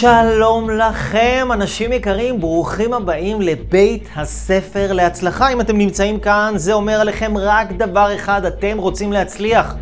[0.00, 5.52] שלום לכם, אנשים יקרים, ברוכים הבאים לבית הספר להצלחה.
[5.52, 9.74] אם אתם נמצאים כאן, זה אומר עליכם רק דבר אחד, אתם רוצים להצליח.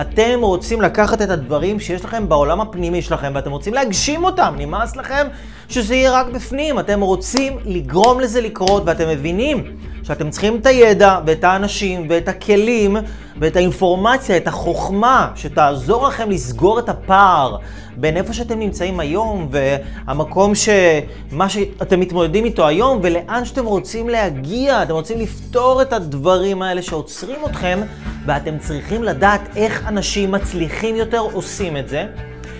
[0.00, 4.54] אתם רוצים לקחת את הדברים שיש לכם בעולם הפנימי שלכם, ואתם רוצים להגשים אותם.
[4.58, 5.26] נמאס לכם
[5.68, 6.78] שזה יהיה רק בפנים.
[6.78, 12.96] אתם רוצים לגרום לזה לקרות, ואתם מבינים שאתם צריכים את הידע, ואת האנשים, ואת הכלים,
[13.40, 17.56] ואת האינפורמציה, את החוכמה, שתעזור לכם לסגור את הפער
[17.96, 24.82] בין איפה שאתם נמצאים היום, והמקום שמה שאתם מתמודדים איתו היום, ולאן שאתם רוצים להגיע.
[24.82, 27.80] אתם רוצים לפתור את הדברים האלה שעוצרים אתכם,
[28.26, 32.06] ואתם צריכים לדעת איך אנשים מצליחים יותר עושים את זה.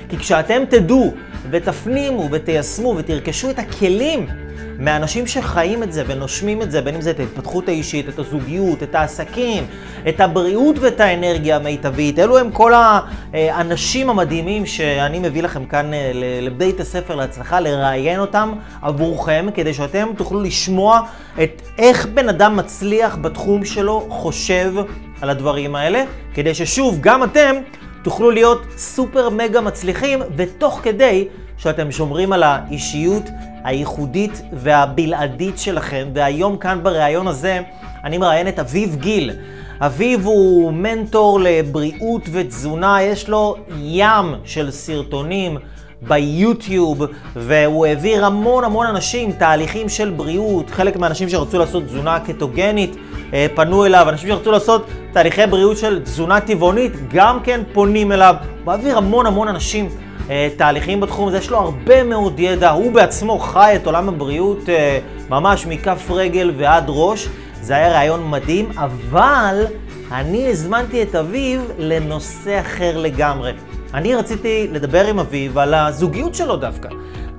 [0.08, 1.12] כי כשאתם תדעו
[1.50, 4.26] ותפנימו ותיישמו ותרכשו את הכלים
[4.78, 8.82] מאנשים שחיים את זה ונושמים את זה, בין אם זה את ההתפתחות האישית, את הזוגיות,
[8.82, 9.66] את העסקים,
[10.08, 12.72] את הבריאות ואת האנרגיה המיטבית, אלו הם כל
[13.32, 16.10] האנשים המדהימים שאני מביא לכם כאן אה,
[16.42, 18.52] לבית הספר להצלחה, לראיין אותם
[18.82, 21.00] עבורכם, כדי שאתם תוכלו לשמוע
[21.42, 24.74] את איך בן אדם מצליח בתחום שלו חושב
[25.20, 27.56] על הדברים האלה, כדי ששוב, גם אתם
[28.02, 33.22] תוכלו להיות סופר מגה מצליחים, ותוך כדי שאתם שומרים על האישיות
[33.64, 36.08] הייחודית והבלעדית שלכם.
[36.14, 37.60] והיום כאן בריאיון הזה
[38.04, 39.30] אני מראיין את אביב גיל.
[39.80, 45.58] אביב הוא מנטור לבריאות ותזונה, יש לו ים של סרטונים
[46.02, 47.02] ביוטיוב,
[47.36, 50.70] והוא העביר המון המון אנשים תהליכים של בריאות.
[50.70, 52.96] חלק מהאנשים שרצו לעשות תזונה קטוגנית
[53.54, 58.34] פנו אליו, אנשים שרצו לעשות תהליכי בריאות של תזונה טבעונית גם כן פונים אליו.
[58.64, 59.88] הוא העביר המון המון אנשים
[60.30, 64.68] אה, תהליכים בתחום הזה, יש לו הרבה מאוד ידע, הוא בעצמו חי את עולם הבריאות
[64.68, 64.98] אה,
[65.30, 67.28] ממש מכף רגל ועד ראש.
[67.60, 69.64] זה היה רעיון מדהים, אבל
[70.12, 73.52] אני הזמנתי את אביב לנושא אחר לגמרי.
[73.94, 76.88] אני רציתי לדבר עם אביב על הזוגיות שלו דווקא.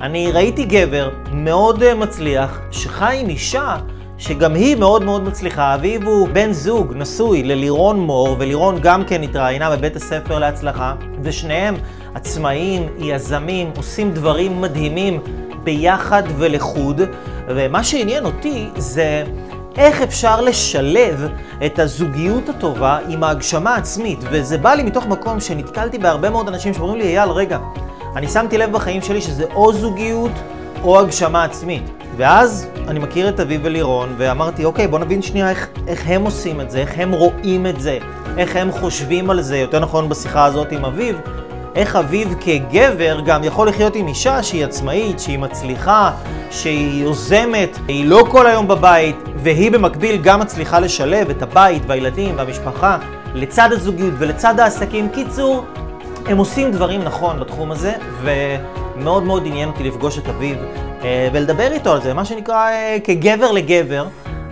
[0.02, 3.78] אני ראיתי גבר מאוד אה, מצליח, שחי עם אישה
[4.24, 5.76] שגם היא מאוד מאוד מצליחה.
[5.76, 11.76] אביב הוא בן זוג נשוי ללירון מור, ולירון גם כן התראיינה בבית הספר להצלחה, ושניהם
[12.16, 15.20] עצמאים, יזמים, עושים דברים מדהימים
[15.64, 17.02] ביחד ולחוד,
[17.48, 19.24] ומה שעניין אותי זה
[19.78, 21.28] איך אפשר לשלב
[21.66, 26.74] את הזוגיות הטובה עם ההגשמה העצמית, וזה בא לי מתוך מקום שנתקלתי בהרבה מאוד אנשים
[26.74, 27.58] שאומרים לי, אייל, רגע,
[28.16, 30.32] אני שמתי לב בחיים שלי שזה או זוגיות
[30.84, 32.03] או הגשמה עצמית.
[32.18, 36.62] ואז אני מכיר את אביב ולירון, ואמרתי, אוקיי, בוא נבין שנייה איך, איך הם עושים
[36.62, 37.98] את זה, איך הם רואים את זה,
[38.38, 41.20] איך הם חושבים על זה, יותר נכון בשיחה הזאת עם אביב,
[41.76, 46.12] איך אביב כגבר גם יכול לחיות עם אישה שהיא עצמאית, שהיא מצליחה,
[46.52, 52.38] שהיא יוזמת, היא לא כל היום בבית, והיא במקביל גם מצליחה לשלב את הבית והילדים
[52.38, 52.98] והמשפחה
[53.34, 55.10] לצד הזוגיות ולצד העסקים.
[55.10, 55.66] קיצור,
[56.26, 60.58] הם עושים דברים נכון בתחום הזה, ומאוד מאוד עניין אותי לפגוש את אביב
[61.34, 64.06] ולדבר איתו על זה, מה שנקרא אה, כגבר לגבר.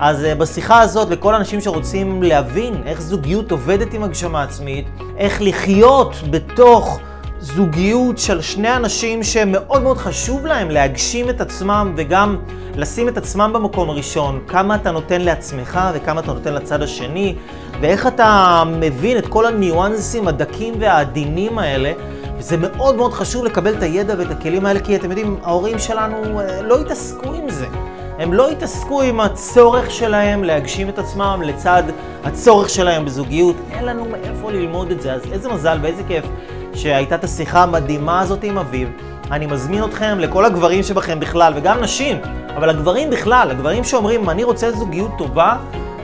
[0.04, 4.86] אז uh, בשיחה הזאת, לכל האנשים שרוצים להבין איך זוגיות עובדת עם הגשמה עצמית,
[5.18, 7.00] איך לחיות בתוך
[7.40, 12.38] זוגיות של שני אנשים שמאוד מאוד חשוב להם להגשים את עצמם וגם
[12.76, 17.36] לשים את עצמם במקום הראשון, כמה אתה נותן לעצמך וכמה אתה נותן לצד השני,
[17.82, 21.92] ואיך אתה מבין את כל הניואנסים הדקים והעדינים האלה.
[22.41, 26.40] וזה מאוד מאוד חשוב לקבל את הידע ואת הכלים האלה, כי אתם יודעים, ההורים שלנו
[26.40, 27.66] אה, לא התעסקו עם זה.
[28.19, 31.84] הם לא התעסקו עם הצורך שלהם להגשים את עצמם לצד
[32.24, 33.56] הצורך שלהם בזוגיות.
[33.72, 36.25] אין לנו מאיפה ללמוד את זה, אז איזה מזל ואיזה כיף
[36.74, 38.90] שהייתה את השיחה המדהימה הזאת עם אביב.
[39.31, 42.18] אני מזמין אתכם לכל הגברים שבכם בכלל, וגם נשים,
[42.56, 45.56] אבל הגברים בכלל, הגברים שאומרים, אני רוצה זוגיות טובה,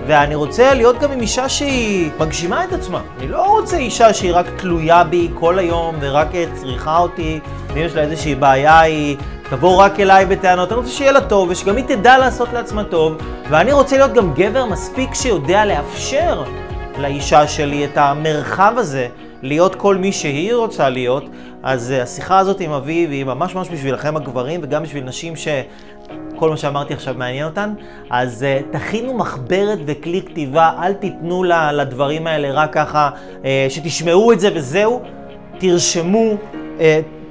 [0.08, 3.02] ואני רוצה להיות גם עם אישה שהיא מגשימה את עצמה.
[3.18, 7.96] אני לא רוצה אישה שהיא רק תלויה בי כל היום ורק צריכה אותי, ואם יש
[7.96, 9.18] לה איזושהי בעיה היא
[9.50, 10.72] תבוא רק אליי בטענות.
[10.72, 13.18] אני רוצה שיהיה לה טוב ושגם היא תדע לעשות לעצמה טוב,
[13.50, 16.44] ואני רוצה להיות גם גבר מספיק שיודע לאפשר
[16.98, 19.08] לאישה שלי את המרחב הזה.
[19.42, 21.24] להיות כל מי שהיא רוצה להיות,
[21.64, 25.36] אז uh, השיחה הזאת עם אביב היא ממש ממש בשבילכם הגברים וגם בשביל נשים
[26.36, 27.74] שכל מה שאמרתי עכשיו מעניין אותן.
[28.10, 33.10] אז uh, תכינו מחברת וכלי כתיבה, אל תיתנו לה, לדברים האלה רק ככה,
[33.42, 35.02] uh, שתשמעו את זה וזהו.
[35.58, 36.34] תרשמו,
[36.78, 36.82] uh,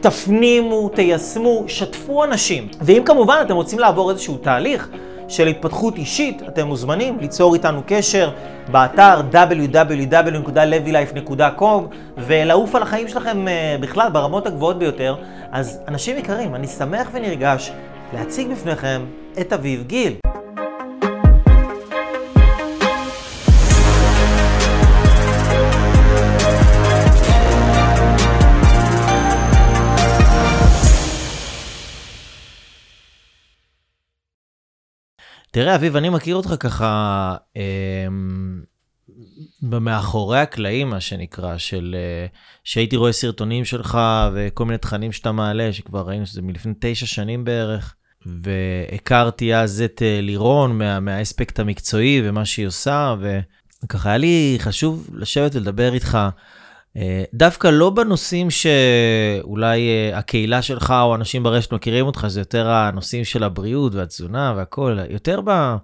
[0.01, 2.69] תפנימו, תיישמו, שתפו אנשים.
[2.81, 4.89] ואם כמובן אתם רוצים לעבור איזשהו תהליך,
[5.29, 8.31] של התפתחות אישית, אתם מוזמנים ליצור איתנו קשר
[8.71, 11.83] באתר www.levylife.com
[12.19, 13.45] ולעוף על החיים שלכם
[13.81, 15.17] בכלל ברמות הגבוהות ביותר.
[15.53, 17.73] אז אנשים יקרים, אני שמח ונרגש
[18.13, 19.05] להציג בפניכם
[19.41, 20.17] את אביב גיל.
[35.51, 38.63] תראה, אביב, אני מכיר אותך ככה אמ,
[39.73, 41.97] אה, מאחורי הקלעים, מה שנקרא, של...
[41.99, 42.27] אה,
[42.65, 43.99] שהייתי רואה סרטונים שלך
[44.35, 47.96] וכל מיני תכנים שאתה מעלה, שכבר ראינו שזה מלפני תשע שנים בערך.
[48.27, 53.15] והכרתי אז את אה, לירון מה, מהאספקט המקצועי ומה שהיא עושה,
[53.85, 56.19] וככה היה לי חשוב לשבת ולדבר איתך.
[56.97, 62.71] אה, דווקא לא בנושאים שאולי אה, הקהילה שלך או אנשים ברשת מכירים אותך, זה יותר
[62.71, 65.77] הנושאים של הבריאות והתזונה והכל, יותר ב...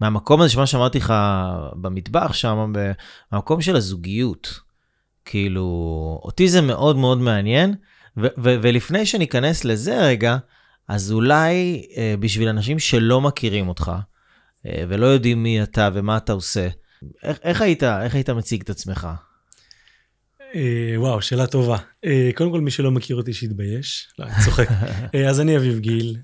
[0.00, 1.14] מהמקום הזה שמה שאמרתי לך
[1.74, 2.72] במטבח שם,
[3.32, 4.60] במקום של הזוגיות.
[5.24, 7.74] כאילו, אותי זה מאוד מאוד מעניין,
[8.16, 10.36] ו- ו- ולפני שניכנס לזה רגע,
[10.88, 13.92] אז אולי אה, בשביל אנשים שלא מכירים אותך,
[14.66, 16.68] אה, ולא יודעים מי אתה ומה אתה עושה,
[17.22, 19.08] איך, איך, היית, איך היית מציג את עצמך?
[20.54, 21.76] אה, וואו, שאלה טובה.
[22.04, 24.08] אה, קודם כל, מי שלא מכיר אותי, שיתבייש.
[24.18, 24.68] לא, אני צוחק.
[25.14, 26.16] אה, אז אני אביב גיל,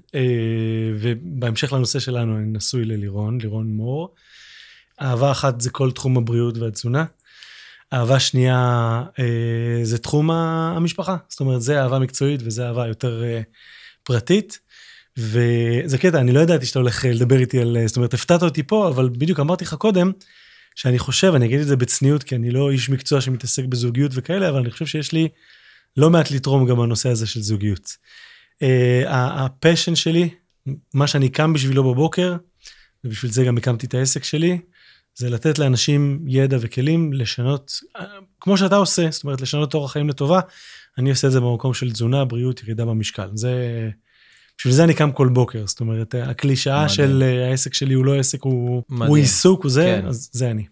[1.01, 4.15] ובהמשך לנושא שלנו, אני נשוי ללירון, לירון מור.
[5.03, 7.05] אהבה אחת זה כל תחום הבריאות והתזונה.
[7.93, 9.03] אהבה שנייה
[9.83, 11.17] זה תחום המשפחה.
[11.29, 13.23] זאת אומרת, זה אהבה מקצועית וזה אהבה יותר
[14.11, 14.59] פרטית.
[15.17, 18.89] וזה קטע, אני לא ידעתי שאתה הולך לדבר איתי על, זאת אומרת, הפתעת אותי פה,
[18.89, 20.13] אבל בדיוק אמרתי לך קודם,
[20.75, 24.49] שאני חושב, אני אגיד את זה בצניעות, כי אני לא איש מקצוע שמתעסק בזוגיות וכאלה,
[24.49, 25.29] אבל אני חושב שיש לי
[25.97, 27.97] לא מעט לתרום גם בנושא הזה של זוגיות.
[28.65, 28.67] Uh,
[29.09, 30.29] הפשן שלי,
[30.95, 32.37] מה שאני קם בשבילו בבוקר,
[33.05, 34.59] ובשביל זה גם הקמתי את העסק שלי,
[35.15, 37.73] זה לתת לאנשים ידע וכלים לשנות,
[38.41, 40.41] כמו שאתה עושה, זאת אומרת, לשנות אורח חיים לטובה,
[40.99, 43.29] אני עושה את זה במקום של תזונה, בריאות, ירידה במשקל.
[43.35, 43.91] זה...
[44.59, 48.19] בשביל זה אני קם כל בוקר, זאת אומרת, הקלישאה של אה, העסק שלי הוא לא
[48.19, 50.07] עסק, הוא, הוא עיסוק, הוא זה, כן.
[50.07, 50.67] אז זה אני.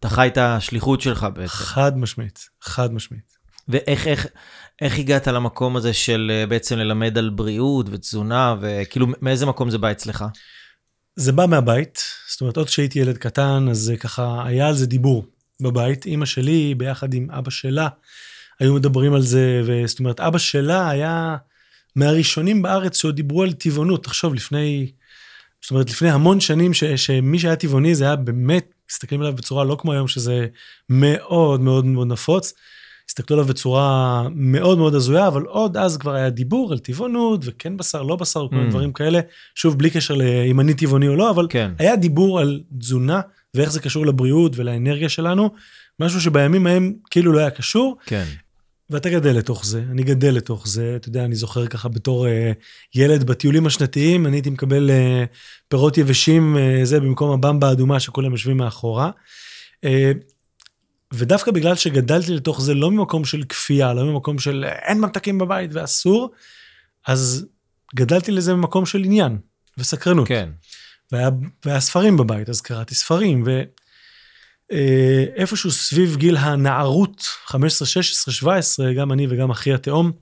[0.00, 1.48] אתה חי את השליחות שלך בעצם.
[1.48, 3.36] חד משמעית, חד משמעית.
[3.68, 4.26] ואיך איך,
[4.80, 9.78] איך הגעת למקום הזה של אה, בעצם ללמד על בריאות ותזונה, וכאילו מאיזה מקום זה
[9.78, 10.24] בא אצלך?
[11.16, 14.86] זה בא מהבית, זאת אומרת, עוד כשהייתי ילד קטן, אז זה ככה, היה על זה
[14.86, 15.26] דיבור
[15.60, 16.06] בבית.
[16.06, 17.88] אימא שלי, ביחד עם אבא שלה,
[18.60, 21.36] היו מדברים על זה, וזאת אומרת, אבא שלה היה...
[21.96, 24.04] מהראשונים בארץ שעוד דיברו על טבעונות.
[24.04, 24.92] תחשוב, לפני,
[25.62, 29.64] זאת אומרת, לפני המון שנים, ש, שמי שהיה טבעוני זה היה באמת, מסתכלים עליו בצורה
[29.64, 30.46] לא כמו היום, שזה
[30.88, 32.54] מאוד מאוד מאוד נפוץ.
[33.08, 37.76] הסתכלו עליו בצורה מאוד מאוד הזויה, אבל עוד אז כבר היה דיבור על טבעונות, וכן
[37.76, 38.70] בשר, לא בשר, כל מיני mm.
[38.70, 39.20] דברים כאלה.
[39.54, 41.70] שוב, בלי קשר לאם אני טבעוני או לא, אבל כן.
[41.78, 43.20] היה דיבור על תזונה,
[43.54, 45.50] ואיך זה קשור לבריאות ולאנרגיה שלנו.
[46.00, 47.96] משהו שבימים ההם כאילו לא היה קשור.
[48.06, 48.24] כן.
[48.90, 52.52] ואתה גדל לתוך זה, אני גדל לתוך זה, אתה יודע, אני זוכר ככה בתור אה,
[52.94, 55.24] ילד בטיולים השנתיים, אני הייתי מקבל אה,
[55.68, 59.10] פירות יבשים, אה, זה במקום הבמבה האדומה שכולם יושבים מאחורה.
[59.84, 60.12] אה,
[61.16, 65.70] ודווקא בגלל שגדלתי לתוך זה לא ממקום של כפייה, לא ממקום של אין ממתקים בבית
[65.74, 66.30] ואסור,
[67.06, 67.46] אז
[67.94, 69.38] גדלתי לזה ממקום של עניין
[69.78, 70.28] וסקרנות.
[70.28, 70.48] כן.
[71.12, 71.30] והיה,
[71.64, 73.62] והיה ספרים בבית, אז קראתי ספרים, ו...
[74.72, 80.12] אה, סביב גיל הנערות, 15, 16, 17, גם אני וגם אחי התאום,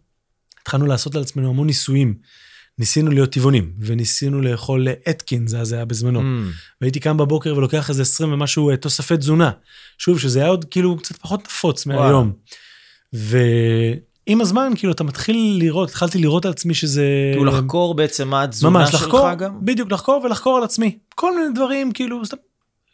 [0.62, 2.14] התחלנו לעשות על עצמנו המון ניסויים.
[2.78, 6.20] ניסינו להיות טבעונים, וניסינו לאכול אתקין, זה אז היה בזמנו.
[6.20, 6.24] Mm.
[6.80, 9.50] והייתי קם בבוקר ולוקח איזה 20 ומשהו אה, תוספי תזונה.
[9.98, 12.32] שוב, שזה היה עוד כאילו קצת פחות נפוץ מהיום.
[13.12, 17.04] ועם הזמן, כאילו, אתה מתחיל לראות, התחלתי לראות על עצמי שזה...
[17.32, 19.64] כאילו לחקור בעצם מה התזונה ממש, שלך לחקור, גם?
[19.64, 20.98] בדיוק, לחקור ולחקור על עצמי.
[21.14, 22.22] כל מיני דברים, כאילו,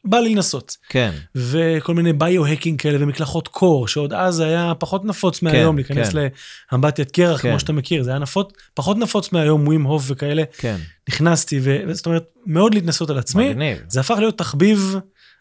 [0.04, 0.76] בא לי לנסות.
[0.88, 1.10] כן.
[1.34, 6.28] וכל מיני ביו-הקינג כאלה ומקלחות קור, שעוד אז היה פחות נפוץ מהיום, כן, להיכנס כן.
[6.72, 7.50] לאמבטיית קרח, כן.
[7.50, 10.42] כמו שאתה מכיר, זה היה נפוץ, פחות נפוץ מהיום, ווים הוף וכאלה.
[10.58, 10.76] כן.
[11.08, 13.50] נכנסתי, וזאת אומרת, מאוד להתנסות על עצמי.
[13.50, 13.78] מגניב.
[13.88, 14.96] זה הפך להיות תחביב,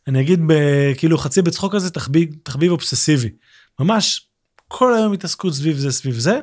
[0.08, 0.54] אני אגיד ב,
[0.98, 3.30] כאילו חצי בצחוק הזה, תחביב, תחביב אובססיבי.
[3.80, 4.28] ממש,
[4.68, 6.40] כל היום התעסקות סביב זה, סביב זה.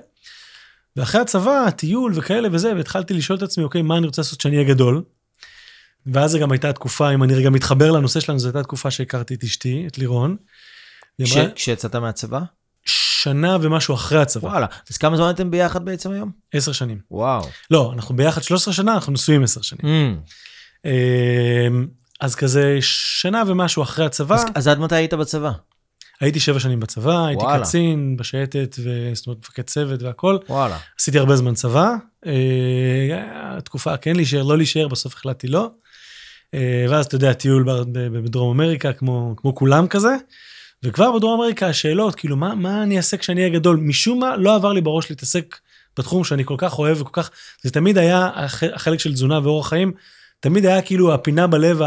[0.96, 4.56] ואחרי הצבא, טיול וכאלה וזה, והתחלתי לשאול את עצמי, אוקיי, מה אני רוצה לעשות כשאני
[4.56, 5.02] אהיה גדול?
[6.12, 9.34] ואז זה גם הייתה תקופה, אם אני רגע מתחבר לנושא שלנו, זו הייתה תקופה שהכרתי
[9.34, 10.36] את אשתי, את לירון.
[11.24, 11.36] ש...
[11.36, 12.40] אמרה, כשיצאת מהצבא?
[12.86, 14.48] שנה ומשהו אחרי הצבא.
[14.48, 16.30] וואלה, אז כמה זמן אתם ביחד בעצם היום?
[16.52, 16.98] עשר שנים.
[17.10, 17.48] וואו.
[17.70, 20.16] לא, אנחנו ביחד 13 שנה, אנחנו נשואים עשר שנים.
[20.84, 20.88] Mm.
[22.20, 24.34] אז כזה שנה ומשהו אחרי הצבא.
[24.34, 25.50] אז, אז עד מתי היית בצבא?
[26.20, 27.64] הייתי שבע שנים בצבא, הייתי וואלה.
[27.64, 28.78] קצין בשייטת,
[29.14, 30.38] זאת אומרת מפקד צוות והכל.
[30.48, 30.78] וואלה.
[31.00, 31.94] עשיתי הרבה זמן צבא.
[32.26, 32.32] אה,
[33.56, 35.70] התקופה כן להישאר, לא להישאר, בסוף החלטתי לא.
[36.54, 40.16] אה, ואז אתה יודע, טיול בדרום אמריקה, כמו, כמו כולם כזה.
[40.82, 43.76] וכבר בדרום אמריקה השאלות, כאילו, מה, מה אני אעשה כשאני אהיה גדול?
[43.76, 45.56] משום מה, לא עבר לי בראש להתעסק
[45.98, 47.30] בתחום שאני כל כך אוהב וכל כך,
[47.62, 48.30] זה תמיד היה
[48.74, 49.92] החלק של תזונה ואורח חיים,
[50.40, 51.80] תמיד היה כאילו הפינה בלב,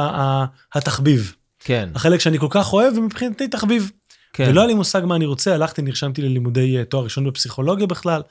[0.74, 1.34] התחביב.
[1.60, 1.90] כן.
[1.96, 3.92] החלק שאני כל כך אוהב, ומבחינתי תחביב.
[4.34, 4.46] כן.
[4.50, 8.22] ולא היה לי מושג מה אני רוצה, הלכתי, נרשמתי ללימודי אה, תואר ראשון בפסיכולוגיה בכלל,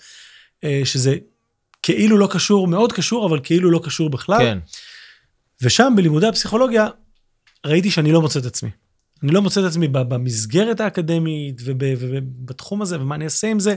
[0.64, 1.16] אה, שזה
[1.82, 4.38] כאילו לא קשור, מאוד קשור, אבל כאילו לא קשור בכלל.
[4.38, 4.58] כן.
[5.62, 6.88] ושם בלימודי הפסיכולוגיה
[7.67, 8.71] ראיתי שאני לא מוצא את עצמי.
[9.23, 13.75] אני לא מוצא את עצמי במסגרת האקדמית ובתחום הזה, ומה אני אעשה עם זה.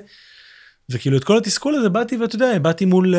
[0.89, 3.17] וכאילו את כל התסכול הזה באתי ואתה יודע, באתי מול uh,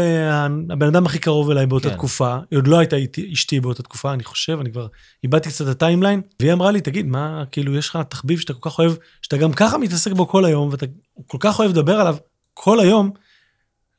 [0.73, 1.95] הבן אדם הכי קרוב אליי באותה כן.
[1.95, 2.97] תקופה, היא עוד לא הייתה
[3.33, 4.87] אשתי באותה תקופה, אני חושב, אני כבר
[5.25, 8.71] איבדתי קצת את הטיימליין, והיא אמרה לי, תגיד, מה, כאילו, יש לך תחביב שאתה כל
[8.71, 8.93] כך אוהב,
[9.23, 10.87] שאתה גם ככה מתעסק בו כל היום, ואתה
[11.27, 12.17] כל כך אוהב לדבר עליו
[12.55, 13.11] כל היום,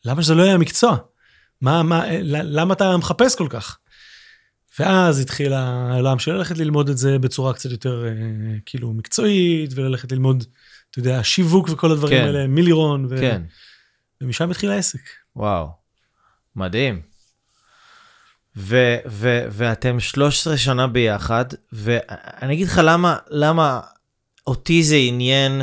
[0.05, 0.97] למה שזה לא יהיה המקצוע?
[1.61, 3.77] מה, מה, למה אתה מחפש כל כך?
[4.79, 8.11] ואז התחיל העולם של ללכת ללמוד את זה בצורה קצת יותר אה,
[8.65, 10.43] כאילו מקצועית, וללכת ללמוד,
[10.91, 12.25] אתה יודע, שיווק וכל הדברים כן.
[12.25, 13.17] האלה, מילירון, ו...
[13.17, 13.41] כן.
[14.21, 14.99] ומשם התחיל העסק.
[15.35, 15.67] וואו,
[16.55, 17.01] מדהים.
[18.57, 23.79] ו- ו- ואתם 13 שנה ביחד, ואני אגיד לך למה, למה
[24.47, 25.61] אותי זה עניין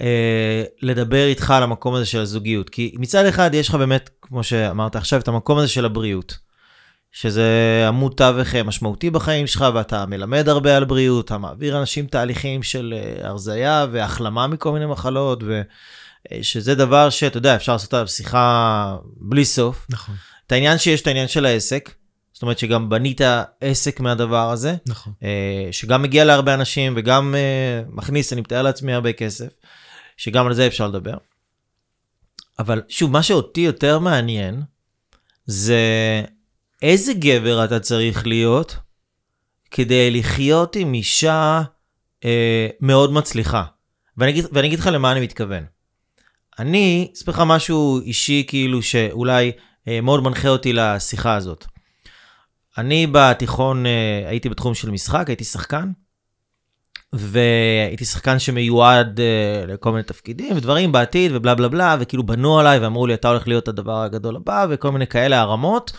[0.00, 2.70] אה, לדבר איתך על המקום הזה של הזוגיות.
[2.70, 6.38] כי מצד אחד יש לך באמת, כמו שאמרת עכשיו, את המקום הזה של הבריאות.
[7.12, 12.06] שזה עמוד תווך אה, משמעותי בחיים שלך, ואתה מלמד הרבה על בריאות, אתה מעביר אנשים
[12.06, 17.94] תהליכים של אה, הרזייה והחלמה מכל מיני מחלות, ושזה אה, דבר שאתה יודע, אפשר לעשות
[17.94, 19.86] עליו שיחה בלי סוף.
[19.90, 20.14] נכון.
[20.46, 21.94] את העניין שיש את העניין של העסק,
[22.32, 23.20] זאת אומרת שגם בנית
[23.60, 25.12] עסק מהדבר הזה, נכון.
[25.70, 27.34] שגם מגיע להרבה אנשים וגם
[27.88, 29.48] מכניס, אני מתאר לעצמי, הרבה כסף,
[30.16, 31.14] שגם על זה אפשר לדבר.
[32.58, 34.62] אבל שוב, מה שאותי יותר מעניין,
[35.46, 35.80] זה
[36.82, 38.76] איזה גבר אתה צריך להיות
[39.70, 41.62] כדי לחיות עם אישה
[42.24, 43.64] אה, מאוד מצליחה?
[44.16, 44.30] ואני
[44.66, 45.64] אגיד, לך למה אני מתכוון.
[46.58, 49.52] אני אספר לך משהו אישי כאילו שאולי
[49.88, 51.66] אה, מאוד מנחה אותי לשיחה הזאת.
[52.78, 55.90] אני בתיכון אה, הייתי בתחום של משחק, הייתי שחקן,
[57.12, 62.78] והייתי שחקן שמיועד uh, לכל מיני תפקידים ודברים בעתיד ובלה בלה בלה, וכאילו בנו עליי
[62.78, 65.92] ואמרו לי, אתה הולך להיות הדבר הגדול הבא, וכל מיני כאלה הרמות.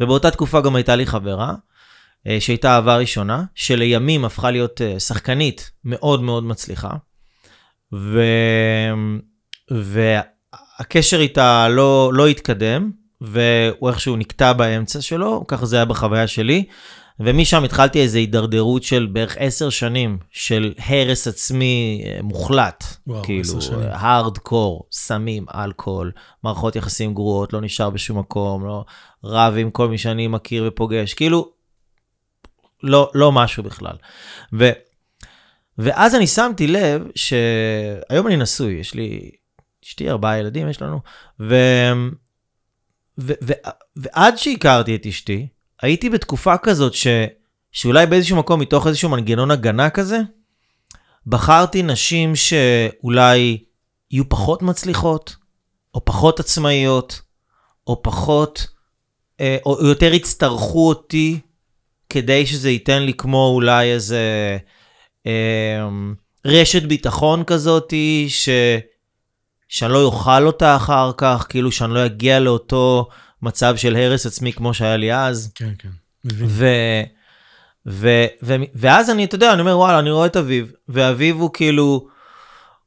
[0.00, 5.70] ובאותה תקופה גם הייתה לי חברה, uh, שהייתה אהבה ראשונה, שלימים הפכה להיות uh, שחקנית
[5.84, 6.90] מאוד מאוד מצליחה.
[7.94, 8.20] ו...
[9.70, 12.90] והקשר איתה לא, לא התקדם,
[13.20, 16.64] והוא איכשהו נקטע באמצע שלו, ככה זה היה בחוויה שלי.
[17.20, 22.84] ומשם התחלתי איזו הידרדרות של בערך עשר שנים של הרס עצמי אה, מוחלט.
[23.06, 23.54] וואו, כאילו.
[23.90, 26.12] הארד קור, סמים, אלכוהול,
[26.44, 28.84] מערכות יחסים גרועות, לא נשאר בשום מקום, לא
[29.24, 31.52] רב עם כל מי שאני מכיר ופוגש, כאילו,
[32.82, 33.96] לא, לא משהו בכלל.
[34.52, 34.70] ו,
[35.78, 39.30] ואז אני שמתי לב שהיום אני נשוי, יש לי,
[39.84, 41.00] אשתי ארבעה ילדים יש לנו,
[41.40, 41.56] ו,
[43.18, 43.52] ו, ו,
[43.96, 45.48] ועד שהכרתי את אשתי,
[45.82, 47.06] הייתי בתקופה כזאת ש,
[47.72, 50.20] שאולי באיזשהו מקום, מתוך איזשהו מנגנון הגנה כזה,
[51.26, 53.58] בחרתי נשים שאולי
[54.10, 55.36] יהיו פחות מצליחות,
[55.94, 57.20] או פחות עצמאיות,
[57.86, 58.66] או פחות,
[59.40, 61.40] אה, או יותר יצטרכו אותי,
[62.08, 64.22] כדי שזה ייתן לי כמו אולי איזה
[65.26, 65.88] אה,
[66.44, 68.48] רשת ביטחון כזאתי, ש,
[69.68, 73.08] שאני לא אוכל אותה אחר כך, כאילו שאני לא אגיע לאותו...
[73.42, 75.52] מצב של הרס עצמי כמו שהיה לי אז.
[75.54, 75.88] כן, כן.
[76.32, 76.66] ו,
[77.86, 81.50] ו, ו, ואז אני, אתה יודע, אני אומר, וואלה, אני רואה את אביב, ואביב הוא
[81.52, 82.08] כאילו,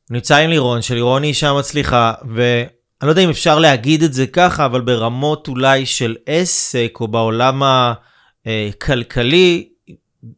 [0.10, 2.68] נמצא עם לירון, שלירון היא אישה מצליחה, ואני
[3.04, 7.62] לא יודע אם אפשר להגיד את זה ככה, אבל ברמות אולי של עסק, או בעולם
[8.46, 9.70] הכלכלי,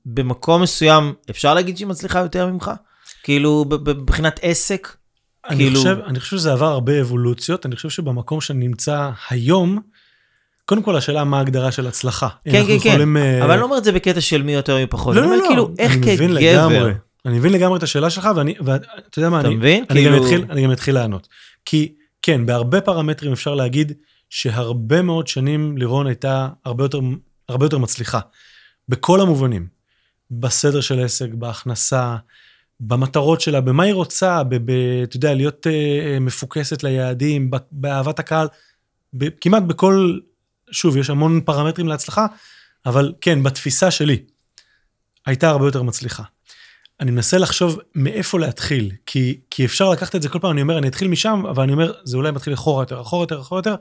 [0.06, 2.72] במקום מסוים, אפשר להגיד שהיא מצליחה יותר ממך?
[3.24, 4.96] כאילו, מבחינת עסק?
[5.50, 5.80] אני, כאילו...
[5.80, 9.80] חושב, אני חושב שזה עבר הרבה אבולוציות, אני חושב שבמקום שאני נמצא היום,
[10.66, 12.28] קודם כל השאלה מה ההגדרה של הצלחה.
[12.46, 14.78] כן, כן, כן, יכולים, כן, אבל אני לא אומר את זה בקטע של מי יותר
[14.78, 15.16] מי פחות.
[15.16, 16.92] לא, לא, לא, כאילו, איך כגבר.
[17.26, 19.86] אני מבין לגמרי את השאלה שלך, ואני, ואתה יודע מה, אני, מבין?
[19.90, 20.18] אני, כאילו...
[20.18, 21.28] גם אתחיל, אני גם אתחיל לענות.
[21.66, 23.92] כי כן, בהרבה פרמטרים אפשר להגיד
[24.30, 27.00] שהרבה מאוד שנים לירון הייתה הרבה יותר,
[27.50, 28.20] הרבה יותר מצליחה.
[28.90, 29.68] בכל המובנים.
[30.32, 32.16] בסדר של עסק, בהכנסה,
[32.80, 34.42] במטרות שלה, במה היא רוצה,
[35.04, 38.48] אתה יודע, להיות uh, מפוקסת ליעדים, באהבת הקהל,
[39.42, 40.18] כמעט בכל
[40.72, 42.26] שוב, יש המון פרמטרים להצלחה,
[42.86, 44.18] אבל כן, בתפיסה שלי,
[45.26, 46.24] הייתה הרבה יותר מצליחה.
[47.00, 50.78] אני מנסה לחשוב מאיפה להתחיל, כי, כי אפשר לקחת את זה כל פעם, אני אומר,
[50.78, 53.76] אני אתחיל משם, אבל אני אומר, זה אולי מתחיל אחורה יותר, אחורה יותר, אחורה יותר,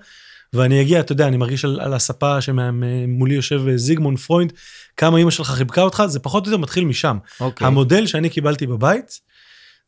[0.52, 4.52] ואני אגיע, אתה יודע, אני מרגיש על, על הספה שמולי יושב זיגמונד פרויד,
[4.96, 7.18] כמה אימא שלך חיבקה אותך, זה פחות או יותר מתחיל משם.
[7.24, 7.40] Okay.
[7.40, 7.66] אוקיי.
[7.66, 9.20] המודל שאני קיבלתי בבית,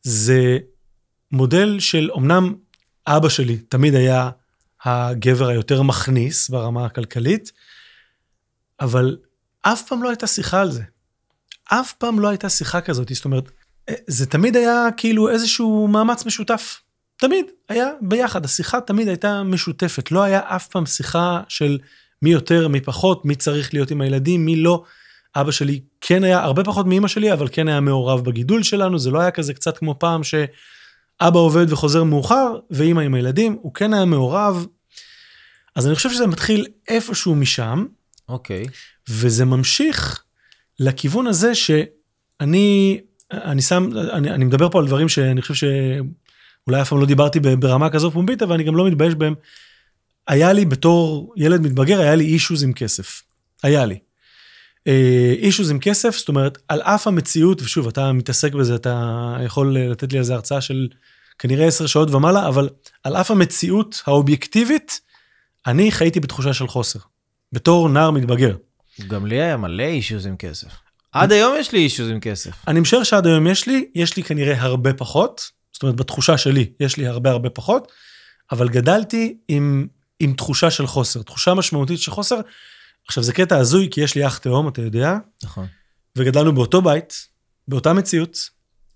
[0.03, 0.57] זה
[1.31, 2.53] מודל של, אמנם
[3.07, 4.29] אבא שלי תמיד היה
[4.85, 7.51] הגבר היותר מכניס ברמה הכלכלית,
[8.79, 9.17] אבל
[9.61, 10.83] אף פעם לא הייתה שיחה על זה.
[11.65, 13.51] אף פעם לא הייתה שיחה כזאת, זאת אומרת,
[14.07, 16.81] זה תמיד היה כאילו איזשהו מאמץ משותף.
[17.17, 21.77] תמיד היה ביחד, השיחה תמיד הייתה משותפת, לא היה אף פעם שיחה של
[22.21, 24.83] מי יותר, מי פחות, מי צריך להיות עם הילדים, מי לא.
[25.35, 29.11] אבא שלי כן היה, הרבה פחות מאמא שלי, אבל כן היה מעורב בגידול שלנו, זה
[29.11, 33.93] לא היה כזה קצת כמו פעם שאבא עובד וחוזר מאוחר, ואמא עם הילדים, הוא כן
[33.93, 34.65] היה מעורב.
[35.75, 37.85] אז אני חושב שזה מתחיל איפשהו משם,
[38.29, 38.65] אוקיי.
[39.09, 40.23] וזה ממשיך
[40.79, 42.99] לכיוון הזה שאני,
[43.31, 47.39] אני שם, אני, אני מדבר פה על דברים שאני חושב שאולי אף פעם לא דיברתי
[47.39, 49.35] ברמה כזו פומבית, אבל אני גם לא מתבייש בהם.
[50.27, 53.21] היה לי בתור ילד מתבגר, היה לי אישוז עם כסף.
[53.63, 53.99] היה לי.
[55.41, 60.13] אישוז עם כסף, זאת אומרת, על אף המציאות, ושוב, אתה מתעסק בזה, אתה יכול לתת
[60.13, 60.87] לי איזה הרצאה של
[61.39, 62.69] כנראה עשר שעות ומעלה, אבל
[63.03, 65.01] על אף המציאות האובייקטיבית,
[65.67, 66.99] אני חייתי בתחושה של חוסר.
[67.51, 68.55] בתור נער מתבגר.
[69.07, 70.67] גם לי היה מלא אישוז עם כסף.
[71.11, 72.51] עד היום יש לי אישוז עם כסף.
[72.67, 76.69] אני משער שעד היום יש לי, יש לי כנראה הרבה פחות, זאת אומרת, בתחושה שלי,
[76.79, 77.91] יש לי הרבה הרבה פחות,
[78.51, 79.87] אבל גדלתי עם,
[80.19, 82.39] עם תחושה של חוסר, תחושה משמעותית של חוסר.
[83.07, 85.67] עכשיו, זה קטע הזוי, כי יש לי אח תאום, אתה יודע, נכון.
[86.15, 87.27] וגדלנו באותו בית,
[87.67, 88.37] באותה מציאות,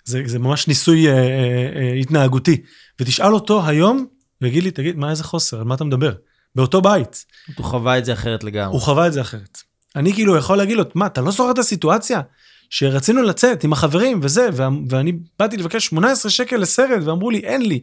[0.06, 2.62] זה, זה ממש ניסוי אה, אה, אה, התנהגותי,
[3.00, 4.06] ותשאל אותו היום,
[4.42, 6.14] ויגיד לי, תגיד, מה איזה חוסר, על מה אתה מדבר?
[6.56, 7.26] באותו בית.
[7.56, 8.74] הוא חווה את זה אחרת לגמרי.
[8.74, 9.58] הוא חווה את זה אחרת.
[9.96, 12.22] אני כאילו יכול להגיד לו, מה, אתה לא זוכר את הסיטואציה?
[12.70, 17.62] שרצינו לצאת עם החברים וזה, וה, ואני באתי לבקש 18 שקל לסרט, ואמרו לי, אין
[17.62, 17.82] לי.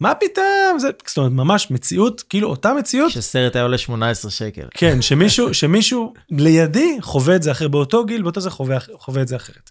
[0.00, 0.78] מה פתאום?
[0.78, 4.68] זה, זאת אומרת, ממש מציאות, כאילו אותה מציאות, שסרט היה עולה 18 שקל.
[4.74, 9.28] כן, שמישהו, שמישהו לידי חווה את זה אחרת, באותו גיל, באותו זה חווה, חווה את
[9.28, 9.70] זה אחרת.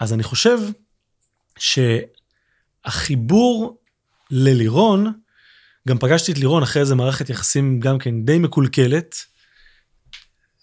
[0.00, 0.58] אז אני חושב
[2.88, 3.78] שהחיבור
[4.30, 5.12] ללירון,
[5.88, 9.16] גם פגשתי את לירון אחרי איזה מערכת יחסים גם כן די מקולקלת.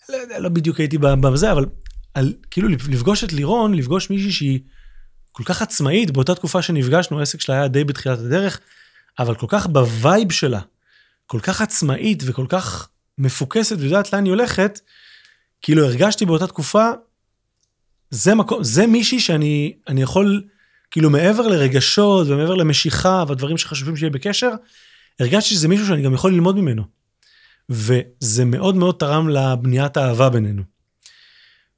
[0.10, 1.66] לא יודע, לא בדיוק הייתי בזה, אבל
[2.14, 4.60] על, כאילו לפגוש את לירון, לפגוש מישהי שהיא
[5.32, 8.60] כל כך עצמאית, באותה תקופה שנפגשנו, העסק שלה היה די בתחילת הדרך,
[9.20, 10.60] אבל כל כך ב vibe שלה,
[11.26, 14.80] כל כך עצמאית וכל כך מפוקסת ויודעת לאן היא הולכת,
[15.62, 16.90] כאילו הרגשתי באותה תקופה,
[18.10, 20.44] זה מקום, זה מישהי שאני אני יכול,
[20.92, 24.52] כאילו מעבר לרגשות ומעבר למשיכה והדברים שחשובים שיהיה בקשר,
[25.20, 26.84] הרגשתי שזה מישהו שאני גם יכול ללמוד ממנו.
[27.70, 30.64] וזה מאוד מאוד תרם לבניית האהבה בינינו.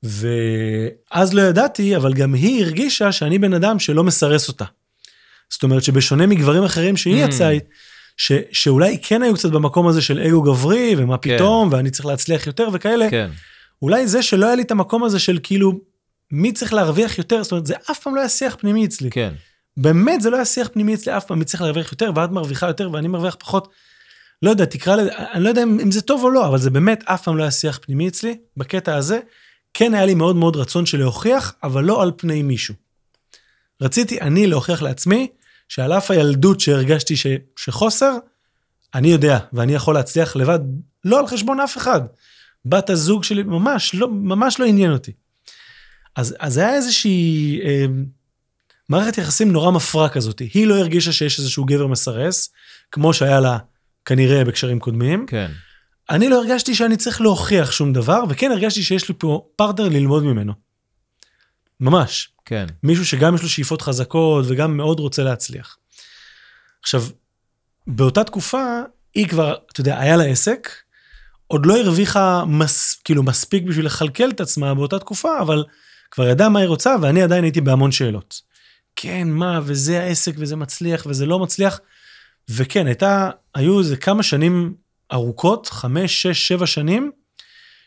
[0.03, 4.65] ואז לא ידעתי, אבל גם היא הרגישה שאני בן אדם שלא מסרס אותה.
[5.49, 7.27] זאת אומרת שבשונה מגברים אחרים שהיא Mm.
[7.27, 7.57] יצאה,
[8.17, 11.35] ש, שאולי כן היו קצת במקום הזה של אגו גברי, ומה כן.
[11.35, 13.29] פתאום, ואני צריך להצליח יותר וכאלה, כן.
[13.81, 15.79] אולי זה שלא היה לי את המקום הזה של כאילו,
[16.31, 19.09] מי צריך להרוויח יותר, זאת אומרת, זה אף פעם לא היה שיח פנימי אצלי.
[19.09, 19.33] כן.
[19.81, 22.67] באמת זה לא היה שיח פנימי אצלי אף פעם, מי צריך להרוויח יותר, ואת מרוויחה
[22.67, 23.67] יותר ואני מרוויח פחות.
[24.41, 26.69] לא יודע, תקרא לזה, אני לא יודע אם, אם זה טוב או לא, אבל זה
[26.69, 29.19] באמת אף פעם לא היה שיח פנימי אצלי, בקטע הזה.
[29.73, 32.75] כן היה לי מאוד מאוד רצון של להוכיח, אבל לא על פני מישהו.
[33.81, 35.27] רציתי אני להוכיח לעצמי,
[35.67, 38.17] שעל אף הילדות שהרגשתי ש, שחוסר,
[38.93, 40.59] אני יודע, ואני יכול להצליח לבד,
[41.05, 42.01] לא על חשבון אף אחד.
[42.65, 45.11] בת הזוג שלי ממש לא, ממש לא עניין אותי.
[46.15, 47.85] אז, אז היה איזושהי אה,
[48.91, 50.39] מערכת יחסים נורא מפרה כזאת.
[50.39, 52.49] היא לא הרגישה שיש איזשהו גבר מסרס,
[52.91, 53.57] כמו שהיה לה
[54.05, 55.25] כנראה בקשרים קודמים.
[55.27, 55.51] כן.
[56.09, 60.23] אני לא הרגשתי שאני צריך להוכיח שום דבר, וכן הרגשתי שיש לי פה פרטנר ללמוד
[60.23, 60.53] ממנו.
[61.79, 62.29] ממש.
[62.45, 62.65] כן.
[62.83, 65.77] מישהו שגם יש לו שאיפות חזקות וגם מאוד רוצה להצליח.
[66.81, 67.03] עכשיו,
[67.87, 68.65] באותה תקופה,
[69.15, 70.69] היא כבר, אתה יודע, היה לה עסק,
[71.47, 75.63] עוד לא הרוויחה מס, כאילו מספיק בשביל לכלכל את עצמה באותה תקופה, אבל
[76.11, 78.50] כבר ידעה מה היא רוצה, ואני עדיין הייתי בהמון שאלות.
[79.01, 81.79] כן, מה, וזה העסק, וזה מצליח, וזה לא מצליח.
[82.49, 84.73] וכן, הייתה, היו איזה כמה שנים
[85.11, 87.11] ארוכות, חמש, שש, שבע שנים,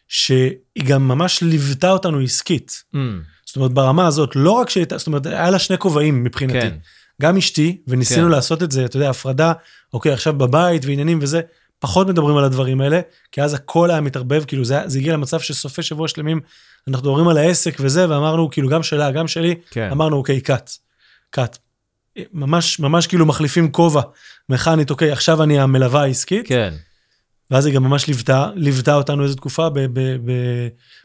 [0.09, 2.85] שהיא גם ממש ליוותה אותנו עסקית.
[2.95, 2.99] Mm,
[3.47, 6.61] זאת אומרת, ברמה הזאת, לא רק שהייתה, זאת אומרת, היה לה שני כובעים מבחינתי.
[6.61, 6.77] כן.
[7.23, 8.31] גם אשתי, וניסינו כן.
[8.31, 9.53] לעשות את זה, אתה יודע, הפרדה,
[9.93, 11.41] אוקיי, עכשיו בבית ועניינים וזה,
[11.79, 13.01] פחות מדברים על הדברים האלה,
[13.33, 16.41] כי אז הכל היה מתערבב, כאילו זה, זה הגיע למצב שסופי שבוע שלמים,
[16.89, 19.89] אנחנו מדברים על העסק וזה, ואמרנו, כאילו, גם שלה, גם שלי, כן.
[19.91, 20.71] אמרנו, אוקיי, קאט,
[21.35, 21.59] קאט.
[22.33, 24.03] ממש, ממש כאילו מחליפים כובע
[24.49, 26.75] מכנית, אוקיי, עכשיו אני המלווה העסקית, כן.
[27.51, 30.33] ואז היא גם ממש ליוותה, ליוותה אותנו איזו תקופה ב, ב, ב,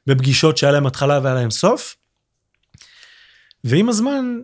[0.08, 1.96] בפגישות שהיה להם התחלה והיה להם סוף.
[3.64, 4.40] ועם הזמן,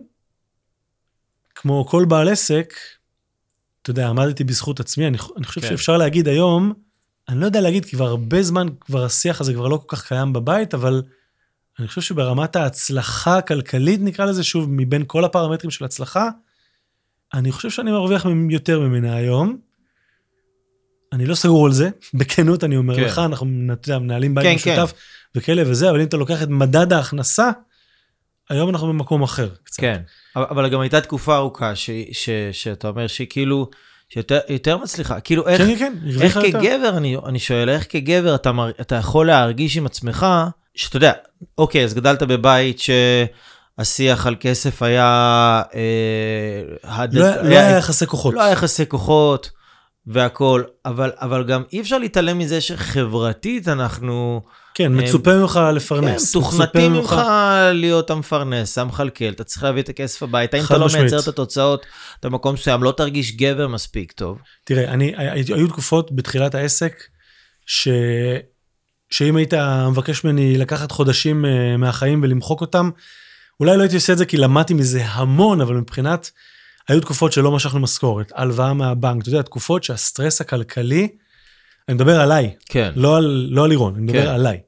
[1.54, 2.74] כמו כל בעל עסק,
[3.82, 5.68] אתה יודע, עמדתי בזכות עצמי, אני, אני חושב כן.
[5.68, 6.72] שאפשר להגיד היום,
[7.28, 10.08] אני לא יודע להגיד, כי כבר הרבה זמן, כבר השיח הזה כבר לא כל כך
[10.08, 11.02] קיים בבית, אבל
[11.78, 16.28] אני חושב שברמת ההצלחה הכלכלית, נקרא לזה שוב, מבין כל הפרמטרים של הצלחה,
[17.34, 19.58] אני חושב שאני מרוויח יותר ממנה היום.
[21.12, 23.02] אני לא סגור על זה, בכנות אני אומר כן.
[23.02, 23.46] לך, אנחנו
[24.00, 24.92] מנהלים בית כן, משותף
[25.34, 27.50] וכאלה וזה, אבל אם אתה לוקח את מדד ההכנסה,
[28.48, 29.48] היום אנחנו במקום אחר.
[29.64, 29.80] קצת.
[29.80, 30.00] כן.
[30.36, 33.70] אבל, גם הייתה תקופה ארוכה ש, ש, שאתה אומר שהיא כאילו,
[34.08, 35.20] שיותר יותר מצליחה.
[35.20, 36.60] כאילו, איך, כן, כן, כן, איך יותר.
[36.60, 40.26] כגבר, אני, אני שואל, איך כגבר אתה, מר, אתה יכול להרגיש עם עצמך,
[40.74, 41.12] שאתה יודע,
[41.58, 45.62] אוקיי, אז גדלת בבית שהשיח על כסף היה...
[45.74, 48.34] אה, הדד, לא לא היה יחסי כוחות.
[48.34, 49.50] לא היה יחסי כוחות
[50.06, 54.42] והכול, אבל, אבל גם אי אפשר להתעלם מזה שחברתית אנחנו...
[54.74, 56.34] כן, מצופה ממך לפרנס.
[56.34, 57.16] כן, תוכנתי ממך
[57.72, 60.56] להיות המפרנס, המכלכל, אתה צריך להביא את הכסף הביתה.
[60.56, 60.86] אם אתה לא.
[60.98, 61.86] מייצר את התוצאות,
[62.20, 64.38] אתה במקום מסוים, לא תרגיש גבר מספיק טוב.
[64.64, 65.14] תראה, אני,
[65.54, 67.02] היו תקופות בתחילת העסק,
[67.66, 67.88] ש...
[69.10, 69.54] שאם היית
[69.90, 72.90] מבקש ממני לקחת חודשים אה, מהחיים ולמחוק אותם,
[73.60, 76.30] אולי לא הייתי עושה את זה כי למדתי מזה המון, אבל מבחינת,
[76.88, 81.08] היו תקופות שלא משכנו משכורת, הלוואה מהבנק, אתה יודע, תקופות שהסטרס הכלכלי,
[81.88, 82.92] אני מדבר עליי, כן.
[82.96, 84.28] לא על, לא על לירון, אני מדבר כן.
[84.28, 84.60] עליי.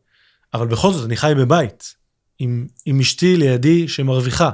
[0.54, 1.94] אבל בכל זאת, אני חי בבית,
[2.38, 4.50] עם, עם אשתי לידי שמרוויחה.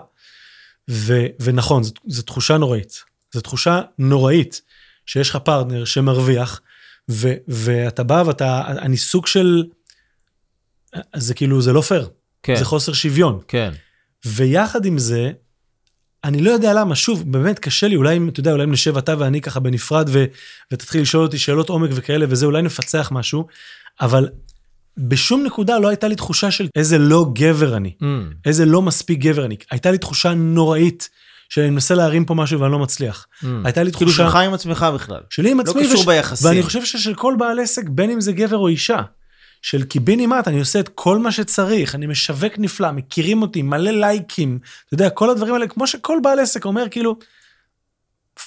[0.90, 3.02] ו, ונכון, זו, זו תחושה נוראית.
[3.32, 4.62] זו תחושה נוראית
[5.06, 6.60] שיש לך פרטנר שמרוויח,
[7.10, 9.64] ו, ואתה בא ואתה, אני סוג של,
[11.16, 12.08] זה כאילו, זה לא פייר.
[12.42, 13.38] כן, זה חוסר שוויון.
[13.48, 13.70] כן.
[14.26, 15.30] ויחד עם זה,
[16.24, 18.96] אני לא יודע למה, שוב, באמת קשה לי, אולי אם, אתה יודע, אולי אם נשב
[18.98, 20.24] אתה ואני ככה בנפרד ו,
[20.72, 23.46] ותתחיל לשאול אותי שאלות עומק וכאלה וזה, אולי נפצח משהו,
[24.00, 24.28] אבל
[24.98, 28.04] בשום נקודה לא הייתה לי תחושה של איזה לא גבר אני, Mm,
[28.46, 29.56] איזה לא מספיק גבר אני.
[29.70, 31.08] הייתה לי תחושה נוראית
[31.48, 33.26] שאני מנסה להרים פה משהו ואני לא מצליח.
[33.42, 33.46] mm.
[33.64, 35.20] הייתה לי כאילו תחושה שלך עם עצמך בכלל.
[35.30, 36.48] שלי עם לא עצמי, קשור וש- ביחסים.
[36.50, 39.00] ואני חושב ששל כל בעל עסק, בין אם זה גבר או אישה,
[39.64, 44.58] של קיבינימט, אני עושה את כל מה שצריך, אני משווק נפלא, מכירים אותי, מלא לייקים,
[44.86, 47.18] אתה יודע, כל הדברים האלה, כמו שכל בעל עסק אומר, כאילו,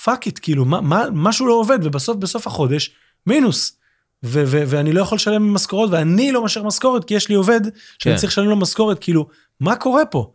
[0.04, 2.92] fuck it, כאילו, מה, מה, משהו לא עובד, ובסוף, בסוף החודש,
[3.28, 3.78] מינוס.
[4.24, 7.62] ו- ו- ואני לא יכול לשלם משכורות, ואני לא משאיר משכורת, כי יש לי עובד
[8.00, 8.22] שאני כן.
[8.22, 9.28] צריך לשלם לו משכורת, כאילו,
[9.60, 10.34] מה קורה פה?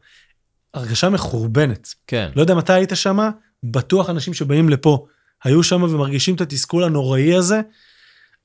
[0.75, 1.95] הרגשה מחורבנת.
[2.07, 2.31] כן.
[2.37, 3.18] לא יודע מתי היית שם,
[3.64, 5.07] בטוח אנשים שבאים לפה
[5.45, 7.61] היו שם ומרגישים את התסכול הנוראי הזה.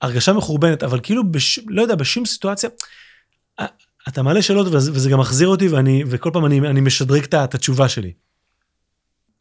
[0.01, 1.59] הרגשה מחורבנת, אבל כאילו, בש...
[1.67, 2.69] לא יודע, בשום סיטואציה,
[3.57, 3.65] א-
[4.07, 7.55] אתה מעלה שאלות וזה, וזה גם מחזיר אותי, ואני, וכל פעם אני, אני משדרג את
[7.55, 8.13] התשובה שלי.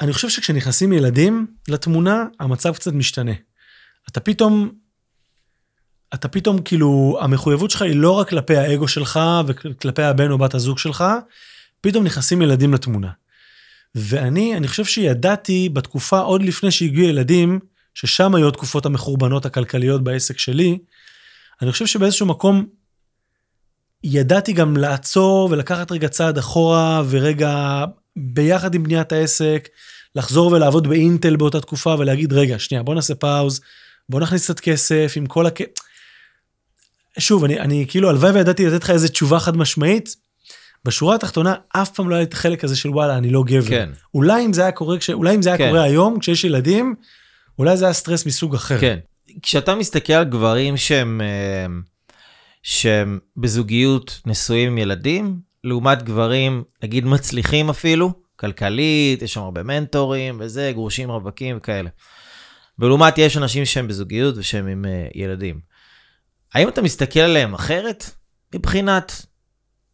[0.00, 3.32] אני חושב שכשנכנסים ילדים לתמונה, המצב קצת משתנה.
[4.08, 4.70] אתה פתאום,
[6.14, 10.54] אתה פתאום, כאילו, המחויבות שלך היא לא רק כלפי האגו שלך וכלפי הבן או בת
[10.54, 11.04] הזוג שלך,
[11.80, 13.10] פתאום נכנסים ילדים לתמונה.
[13.94, 17.60] ואני, אני חושב שידעתי בתקופה, עוד לפני שהגיעו ילדים,
[17.96, 20.78] ששם היו התקופות המחורבנות הכלכליות בעסק שלי,
[21.62, 22.66] אני חושב שבאיזשהו מקום
[24.04, 27.84] ידעתי גם לעצור ולקחת רגע צעד אחורה, ורגע
[28.16, 29.68] ביחד עם בניית העסק,
[30.14, 33.60] לחזור ולעבוד באינטל באותה תקופה ולהגיד, רגע, שנייה, בוא נעשה פאוז,
[34.08, 35.60] בוא נכניס קצת כסף עם כל הכ...
[37.18, 40.16] שוב, אני, אני כאילו, הלוואי וידעתי לתת לך איזה תשובה חד משמעית.
[40.84, 43.68] בשורה התחתונה, אף פעם לא היה את החלק הזה של וואלה, אני לא גבר.
[43.68, 43.90] כן.
[44.14, 45.10] אולי אם זה היה קורה, כש...
[45.10, 45.68] אולי אם זה היה כן.
[45.68, 46.94] קורה היום, כשיש ילדים,
[47.58, 48.80] אולי זה היה סטרס מסוג אחר.
[48.80, 48.98] כן.
[49.42, 51.66] כשאתה מסתכל על גברים שהם, אה,
[52.62, 60.36] שהם בזוגיות נשואים עם ילדים, לעומת גברים, נגיד מצליחים אפילו, כלכלית, יש שם הרבה מנטורים
[60.40, 61.90] וזה, גרושים רווקים וכאלה.
[62.78, 65.60] ולעומת יש אנשים שהם בזוגיות ושהם עם אה, ילדים.
[66.54, 68.10] האם אתה מסתכל עליהם אחרת?
[68.54, 69.26] מבחינת,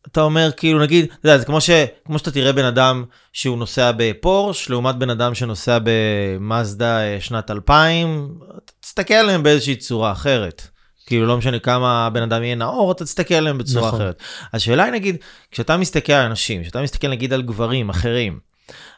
[0.07, 1.71] אתה אומר כאילו נגיד, אתה יודע, זה כמו, ש,
[2.05, 7.51] כמו שאתה תראה בן אדם שהוא נוסע בפורש, לעומת בן אדם שנוסע במאזדה אה, שנת
[7.51, 10.69] 2000, אתה תסתכל עליהם באיזושהי צורה אחרת.
[11.07, 14.01] כאילו לא משנה כמה הבן אדם יהיה נאור, אתה תסתכל עליהם בצורה נכון.
[14.01, 14.23] אחרת.
[14.53, 15.17] השאלה היא נגיד,
[15.51, 18.39] כשאתה מסתכל על אנשים, כשאתה מסתכל נגיד על גברים אחרים,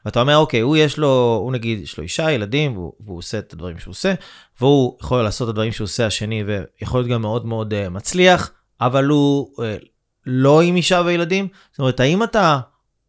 [0.04, 3.38] ואתה אומר, אוקיי, הוא יש לו, הוא נגיד, יש לו אישה, ילדים, והוא, והוא עושה
[3.38, 4.14] את הדברים שהוא עושה,
[4.60, 8.50] והוא יכול לעשות את הדברים שהוא עושה השני, ויכול להיות גם מאוד מאוד uh, מצליח,
[8.80, 9.84] אבל הוא uh,
[10.26, 11.48] לא עם אישה וילדים.
[11.70, 12.60] זאת אומרת, האם אתה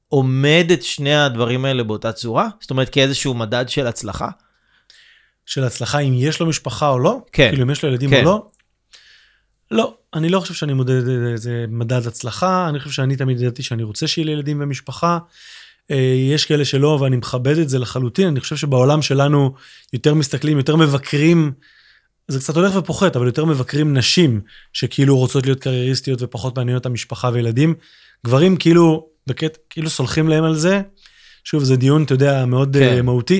[0.07, 2.47] עומד את שני הדברים האלה באותה צורה?
[2.59, 4.29] זאת אומרת, כאיזשהו מדד של הצלחה?
[5.45, 7.21] של הצלחה, אם יש לו משפחה או לא?
[7.31, 7.49] כן.
[7.49, 8.19] כאילו, אם יש לו ילדים כן.
[8.19, 8.47] או לא?
[9.71, 13.83] לא, אני לא חושב שאני מודד איזה מדד הצלחה, אני חושב שאני תמיד ידעתי שאני
[13.83, 15.17] רוצה שיהיה לי ילדים ומשפחה.
[15.91, 18.27] אה, יש כאלה שלא, ואני מכבד את זה לחלוטין.
[18.27, 19.53] אני חושב שבעולם שלנו
[19.93, 21.51] יותר מסתכלים, יותר מבקרים,
[22.27, 24.41] זה קצת הולך ופוחת, אבל יותר מבקרים נשים
[24.73, 27.73] שכאילו רוצות להיות קרייריסטיות ופחות מעניינות המשפחה וילדים.
[28.25, 30.81] גברים כאילו, בקט, כאילו סולחים להם על זה.
[31.43, 32.95] שוב, זה דיון, אתה יודע, מאוד כן.
[32.95, 33.05] כן.
[33.05, 33.39] מהותי.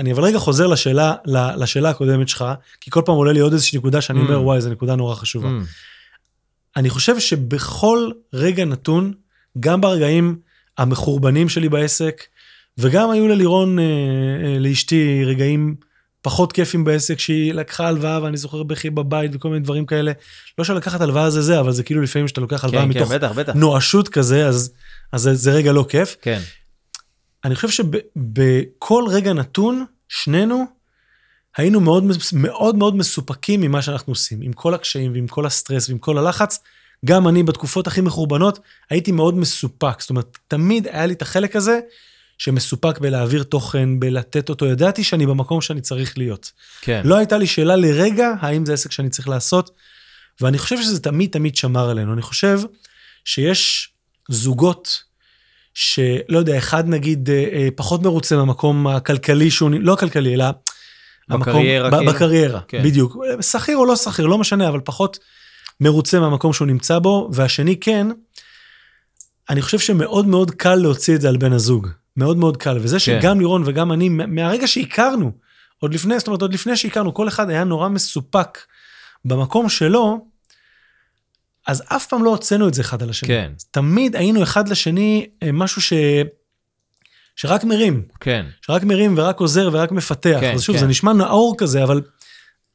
[0.00, 1.14] אני אבל רגע חוזר לשאלה,
[1.56, 2.44] לשאלה הקודמת שלך,
[2.80, 4.22] כי כל פעם עולה לי עוד איזושהי נקודה שאני Mm.
[4.22, 5.48] אומר, וואי, זו נקודה נורא חשובה.
[5.48, 5.64] Mm,
[6.76, 9.12] אני חושב שבכל רגע נתון,
[9.60, 10.36] גם ברגעים
[10.78, 12.22] המחורבנים שלי בעסק,
[12.78, 15.74] וגם היו ללירון, אה, אה, לאשתי, רגעים
[16.26, 20.12] פחות כיפים בעסק, שהיא לקחה הלוואה, ואני זוכר בכי בבית וכל מיני דברים כאלה.
[20.58, 23.12] לא שלקחת הלוואה זה זה, אבל זה כאילו לפעמים שאתה לוקח הלוואה כן, כן, מתוך
[23.12, 23.52] בטח, בטח.
[23.52, 24.72] נואשות כזה, אז,
[25.12, 26.16] אז זה, זה רגע לא כיף.
[26.22, 26.40] כן,
[27.44, 30.64] אני חושב שבכל רגע נתון, שנינו,
[31.56, 35.98] היינו מאוד מאוד מאוד מסופקים ממה שאנחנו עושים, עם כל הקשיים ועם כל הסטרס ועם
[35.98, 36.58] כל הלחץ.
[37.04, 38.58] גם אני בתקופות הכי מחורבנות
[38.90, 41.80] הייתי מאוד מסופק, זאת אומרת, תמיד היה לי את החלק הזה
[42.38, 46.52] שמסופק בלהעביר תוכן, בלתת אותו, ידעתי שאני במקום שאני צריך להיות.
[46.80, 47.02] כן.
[47.04, 49.70] לא הייתה לי שאלה לרגע האם זה עסק שאני צריך לעשות,
[50.40, 52.12] ואני חושב שזה תמיד תמיד שמר עלינו.
[52.12, 52.60] אני חושב
[53.24, 53.90] שיש
[54.28, 55.02] זוגות
[55.74, 60.44] שלא יודע, אחד נגיד אה, אה, פחות מרוצה מהמקום הכלכלי שהוא, לא הכלכלי, אלא...
[61.28, 62.12] בקריירה, המקום, כאילו?
[62.12, 62.82] בקריירה, כן.
[62.82, 63.16] בדיוק.
[63.40, 65.18] שכיר או לא שכיר, לא משנה, אבל פחות
[65.80, 68.06] מרוצה מהמקום שהוא נמצא בו, והשני כן,
[69.50, 71.88] אני חושב שמאוד מאוד קל להוציא את זה על בן הזוג.
[72.16, 72.78] מאוד מאוד קל.
[72.80, 75.32] וזה שגם לירון וגם אני, מה- מהרגע שהכרנו,
[75.80, 78.58] עוד לפני, זאת אומרת, עוד לפני שהכרנו, כל אחד היה נורא מסופק
[79.24, 80.26] במקום שלו,
[81.66, 83.28] אז אף פעם לא הוצאנו את זה אחד על השני.
[83.28, 83.52] כן.
[83.70, 85.92] תמיד היינו אחד לשני אה, משהו ש...
[87.36, 88.46] שרק מרים, כן.
[88.62, 90.36] שרק מרים ורק עוזר ורק מפתח.
[90.40, 90.80] כן, אז שוב, כן.
[90.80, 92.02] זה נשמע נאור כזה, אבל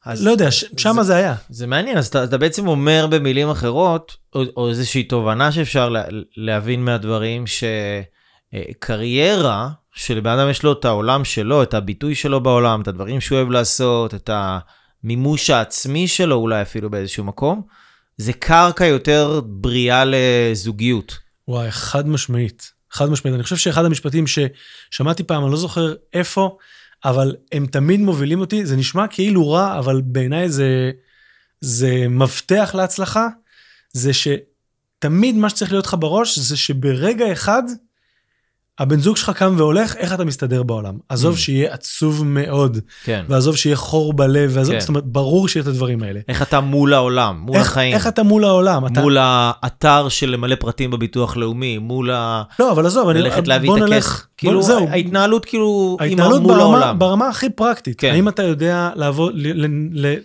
[0.05, 1.35] אז לא יודע, ש- שם זה היה.
[1.49, 6.03] זה מעניין, אז אתה, אתה בעצם אומר במילים אחרות, או, או איזושהי תובנה שאפשר לה,
[6.37, 7.47] להבין מהדברים,
[8.55, 13.37] שקריירה, שלבן אדם יש לו את העולם שלו, את הביטוי שלו בעולם, את הדברים שהוא
[13.37, 17.61] אוהב לעשות, את המימוש העצמי שלו אולי אפילו באיזשהו מקום,
[18.17, 21.17] זה קרקע יותר בריאה לזוגיות.
[21.47, 22.71] וואי, חד משמעית.
[22.91, 23.35] חד משמעית.
[23.35, 26.57] אני חושב שאחד המשפטים ששמעתי פעם, אני לא זוכר איפה,
[27.05, 30.91] אבל הם תמיד מובילים אותי, זה נשמע כאילו רע, אבל בעיניי זה,
[31.61, 33.27] זה מפתח להצלחה,
[33.93, 37.63] זה שתמיד מה שצריך להיות לך בראש, זה שברגע אחד,
[38.79, 40.93] הבן זוג שלך קם והולך, איך אתה מסתדר בעולם.
[41.09, 41.37] עזוב Mm.
[41.37, 43.25] שיהיה עצוב מאוד, כן.
[43.29, 44.79] ועזוב שיהיה חור בלב, ועזוב, כן.
[44.79, 46.19] זאת אומרת, ברור שיהיה את הדברים האלה.
[46.27, 48.85] איך אתה מול העולם, מול איך, החיים, איך אתה מול העולם?
[48.85, 49.01] אתה...
[49.01, 52.43] מול האתר של למלא פרטים בביטוח לאומי, מול ה...
[52.59, 53.21] לא, אבל עזוב, אני...
[53.21, 54.19] ללכת להביא בוא את נלך, הכסף.
[54.21, 56.99] בוא- כאילו, זהו, ההתנהלות כאילו ההתנהלות מול ברמה, העולם.
[56.99, 57.99] ברמה הכי פרקטית.
[57.99, 58.11] כן.
[58.11, 59.33] האם אתה יודע לעבוד,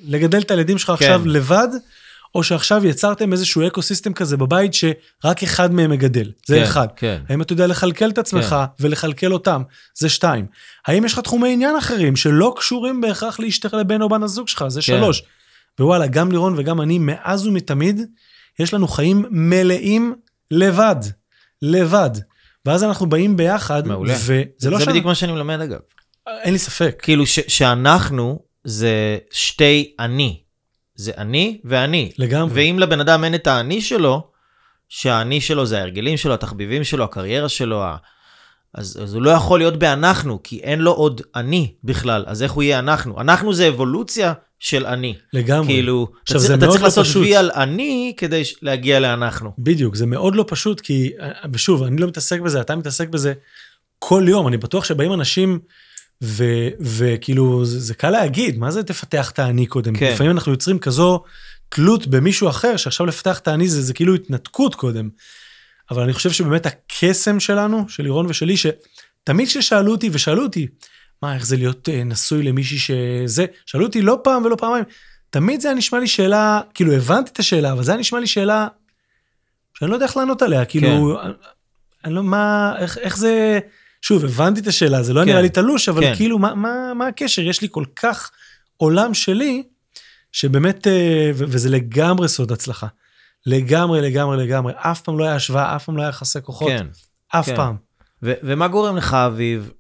[0.09, 0.95] לגדל את הילדים שלך כן.
[0.95, 1.69] עכשיו לבד,
[2.37, 6.31] או שעכשיו יצרתם איזשהו אקו סיסטם כזה בבית שרק אחד מהם מגדל?
[6.47, 6.87] זה כן, אחד.
[6.97, 7.23] כן.
[7.29, 8.85] האם אתה יודע לכלכל את עצמך כן.
[8.87, 9.63] ולכלכל אותם?
[9.99, 10.47] זה שתיים.
[10.87, 14.65] האם יש לך תחומי עניין אחרים שלא קשורים בהכרח להשתך לבן או בן הזוג שלך?
[14.69, 14.87] זה כן.
[14.87, 15.23] שלוש.
[15.81, 18.01] ווואלה, גם לירון וגם אני, מאז ומתמיד,
[18.59, 20.15] יש לנו חיים מלאים
[20.51, 20.97] לבד.
[21.63, 22.11] לבד.
[22.65, 24.15] ואז אנחנו באים ביחד, מעולה.
[24.17, 24.93] וזה לא זה שאני...
[24.93, 25.79] בדיוק מה שאני מלמד אגב.
[26.43, 26.97] אין לי ספק.
[27.03, 30.46] כאילו ש- שאנחנו זה שתי אני.
[30.97, 32.13] זה אני ואני.
[32.19, 32.55] לגמרי.
[32.55, 34.29] ואם לבן אדם אין את האני שלו,
[34.89, 37.97] שהאני שלו זה ההרגלים שלו, התחביבים שלו, הקריירה שלו, ה-
[38.75, 42.53] אז, אז הוא לא יכול להיות באנחנו, כי אין לו עוד אני בכלל, אז איך
[42.53, 43.21] הוא יהיה אנחנו?
[43.21, 45.15] אנחנו זה אבולוציה של אני.
[45.33, 45.67] לגמרי.
[45.67, 47.17] כאילו, עכשיו, אתה, זה אתה צריך לא לעשות.
[47.17, 49.53] וי על אני כדי להגיע לאנחנו.
[49.59, 51.11] בדיוק, זה מאוד לא פשוט, כי,
[51.53, 53.33] ושוב, אני לא מתעסק בזה, אתה מתעסק בזה
[53.99, 55.59] כל יום, אני בטוח שבאים אנשים,
[56.23, 59.97] ו- וכאילו, זה, זה קל להגיד, מה זה תפתח את האני קודם?
[59.97, 60.13] כן.
[60.13, 61.23] לפעמים אנחנו יוצרים כזו
[61.69, 65.09] תלות במישהו אחר, שעכשיו לפתח את האני זה, זה כאילו התנתקות קודם.
[65.91, 70.67] אבל אני חושב שבאמת הקסם שלנו, של לירון ושלי, שתמיד כששאלו אותי, ושאלו אותי,
[71.23, 74.85] מה, איך זה להיות אה, נשוי למישהי שזה, שאלו אותי לא פעם ולא פעמיים,
[75.31, 78.27] תמיד זה היה נשמע לי שאלה, כאילו הבנתי את השאלה, אבל זה היה נשמע לי
[78.27, 78.69] שאלה
[79.75, 81.33] שאני לא יודע איך לענות עליה, כאילו, אני,
[82.05, 83.59] אני לא, מה, איך, איך זה,
[84.07, 85.27] שוב, הבנתי את השאלה, זה לא כן.
[85.27, 86.17] נראה לי תלוש, אבל כן.
[86.17, 87.43] כאילו, מה, מה, מה הקשר?
[87.43, 88.31] יש לי כל כך
[88.77, 89.63] עולם שלי,
[90.33, 92.87] שבאמת, אה, וזה לגמרי סוד הצלחה.
[93.47, 94.73] לגמרי, לגמרי, לגמרי.
[94.77, 96.69] אף פעם לא היה השוואה, אף פעם לא היה יחסי כוחות.
[96.69, 96.87] כן.
[97.29, 97.57] אף כן.
[97.57, 97.77] פעם.
[98.23, 99.71] ו- ומה גורם לך, אביב?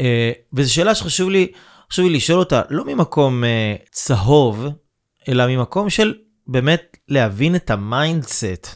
[0.00, 1.52] אה, וזו שאלה שחשוב לי,
[1.92, 4.66] חשוב לי לשאול אותה, לא ממקום אה, צהוב,
[5.28, 6.14] אלא ממקום של
[6.46, 8.68] באמת להבין את ה mindset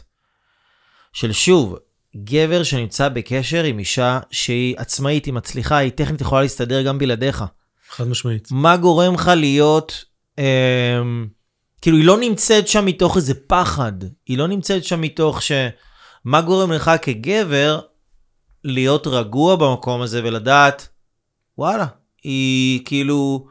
[1.13, 1.77] של שוב,
[2.17, 7.43] גבר שנמצא בקשר עם אישה שהיא עצמאית, היא מצליחה, היא טכנית יכולה להסתדר גם בלעדיך.
[7.89, 8.47] חד משמעית.
[8.51, 10.05] מה גורם לך להיות,
[10.39, 10.99] אה,
[11.81, 13.91] כאילו היא לא נמצאת שם מתוך איזה פחד,
[14.27, 15.51] היא לא נמצאת שם מתוך ש...
[16.25, 17.79] מה גורם לך כגבר
[18.63, 20.87] להיות רגוע במקום הזה ולדעת,
[21.57, 21.85] וואלה,
[22.23, 23.45] היא כאילו,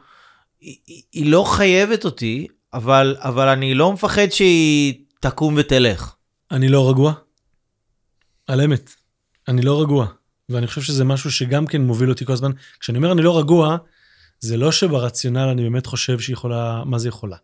[0.61, 6.13] היא, היא- היא לא חייבת אותי, אבל, אבל אני לא מפחד שהיא תקום ותלך.
[6.51, 7.13] אני לא רגוע.
[8.49, 8.95] על אמת.
[9.47, 10.07] אני לא רגוע.
[10.49, 12.51] ואני חושב שזה משהו שגם כן מוביל אותי כל הזמן.
[12.79, 13.77] כשאני אומר אני לא רגוע,
[14.39, 17.37] זה לא שברציונל אני באמת חושב שהיא יכולה, מה זה יכולה?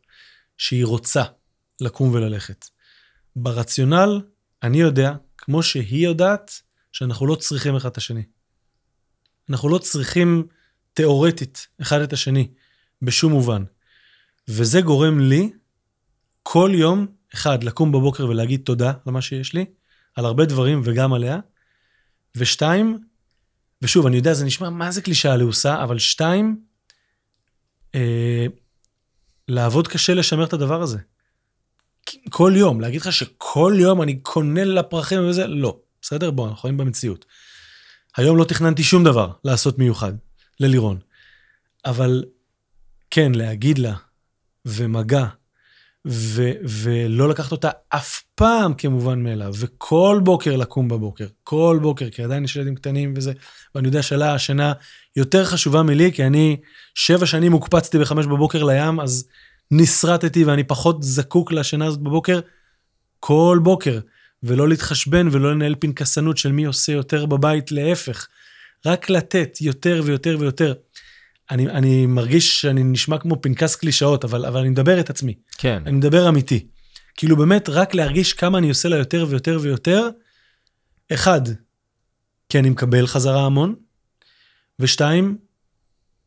[0.58, 1.24] שהיא רוצה
[1.82, 2.66] לקום וללכת.
[3.36, 4.22] ברציונל,
[4.64, 8.24] אני יודע, כמו שהיא יודעת, שאנחנו לא צריכים אחד את השני.
[9.50, 10.48] אנחנו לא צריכים
[10.94, 12.48] תיאורטית אחד את השני,
[13.02, 13.64] בשום מובן.
[14.48, 15.52] וזה גורם לי
[16.44, 19.66] כל יום, אחד, לקום בבוקר ולהגיד תודה על מה שיש לי,
[20.16, 21.40] על הרבה דברים וגם עליה,
[22.36, 23.00] ושתיים,
[23.82, 26.60] ושוב, אני יודע, זה נשמע מה זה קלישאה לעוסה, אבל שתיים,
[27.96, 28.46] אה,
[29.48, 30.98] לעבוד קשה לשמר את הדבר הזה.
[32.30, 35.80] כל יום, להגיד לך שכל יום אני קונה לפרחים וזה, לא.
[36.02, 36.32] בסדר?
[36.32, 37.26] בוא, אנחנו חיים במציאות.
[38.18, 40.14] היום לא תכננתי שום דבר לעשות מיוחד
[40.60, 41.00] ללירון.
[41.86, 42.24] אבל
[43.10, 43.96] כן, להגיד לה,
[44.66, 45.26] ומגע,
[46.06, 52.24] ו- ולא לקחת אותה אף פעם כמובן מאליו, וכל בוקר לקום בבוקר, כל בוקר, כי
[52.24, 53.34] עדיין יש ילדים קטנים וזה,
[53.76, 54.74] ואני יודע שעלה השינה
[55.16, 56.58] יותר חשובה מלי, כי אני
[56.96, 59.28] שבע שנים הוקפצתי בחמש בבוקר לים, אז
[59.72, 62.40] נסרטתי ואני פחות זקוק לשינה הזאת בבוקר,
[63.20, 64.00] כל בוקר,
[64.44, 68.28] ולא להתחשבן ולא לנהל פנקסנות של מי עושה יותר בבית, להפך,
[68.86, 70.74] רק לתת יותר ויותר ויותר.
[71.52, 75.34] אני, אני מרגיש שאני נשמע כמו פנקס קלישאות, אבל, אבל אני מדבר את עצמי.
[75.58, 75.84] כן.
[75.86, 76.68] אני מדבר אמיתי.
[77.18, 80.10] כאילו באמת, רק להרגיש כמה אני עושה לה יותר ויותר ויותר,
[81.14, 81.42] אחד,
[82.50, 83.76] כי אני מקבל חזרה המון,
[84.80, 85.38] ושתיים,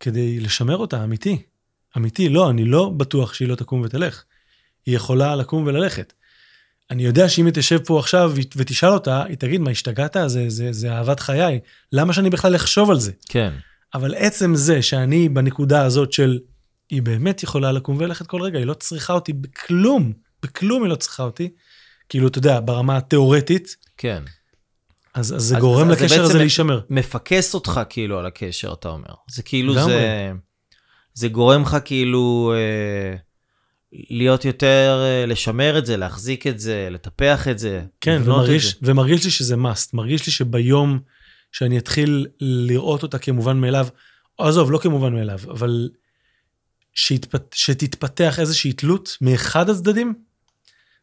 [0.00, 1.42] כדי לשמר אותה, אמיתי.
[1.96, 4.24] אמיתי, לא, אני לא בטוח שהיא לא תקום ותלך.
[4.86, 6.12] היא יכולה לקום וללכת.
[6.90, 10.16] אני יודע שאם היא תשב פה עכשיו ותשאל אותה, היא תגיד, מה, השתגעת?
[10.26, 11.60] זה, זה, זה אהבת חיי.
[11.92, 13.12] למה שאני בכלל אחשוב על זה?
[13.28, 13.52] כן.
[13.94, 16.38] אבל עצם זה שאני בנקודה הזאת של,
[16.90, 20.96] היא באמת יכולה לקום וללכת כל רגע, היא לא צריכה אותי בכלום, בכלום היא לא
[20.96, 21.48] צריכה אותי.
[22.08, 24.22] כאילו, אתה יודע, ברמה התיאורטית, כן.
[25.14, 26.80] אז, אז זה אז- גורם אז זה לקשר הזה להישמר.
[26.90, 29.14] מפקס אותך כאילו על הקשר, אתה אומר.
[29.30, 29.92] זה כאילו לגמרי.
[29.92, 30.32] זה...
[31.14, 33.16] זה גורם לך כאילו אה,
[34.10, 37.82] להיות יותר, אה, לשמר את זה, להחזיק את זה, לטפח את זה.
[38.00, 38.78] כן, לבנות את ומרגיש, זה.
[38.82, 39.90] ומרגיש לי שזה must.
[39.92, 40.98] מרגיש לי שביום
[41.52, 43.88] שאני אתחיל לראות אותה כמובן מאליו,
[44.38, 45.88] עזוב, לא כמובן מאליו, אבל
[46.94, 50.14] שיתפת, שתתפתח איזושהי תלות מאחד הצדדים,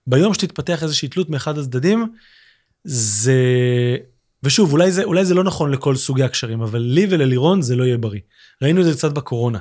[0.08, 2.14] ביום שתתפתח איזושהי תלות מאחד הצדדים,
[2.84, 3.36] זה...
[4.44, 7.84] ושוב, אולי זה, אולי זה לא נכון לכל סוגי הקשרים, אבל לי וללירון זה לא
[7.84, 8.22] יהיה בריא.
[8.62, 9.60] ראינו את זה קצת בקורונה.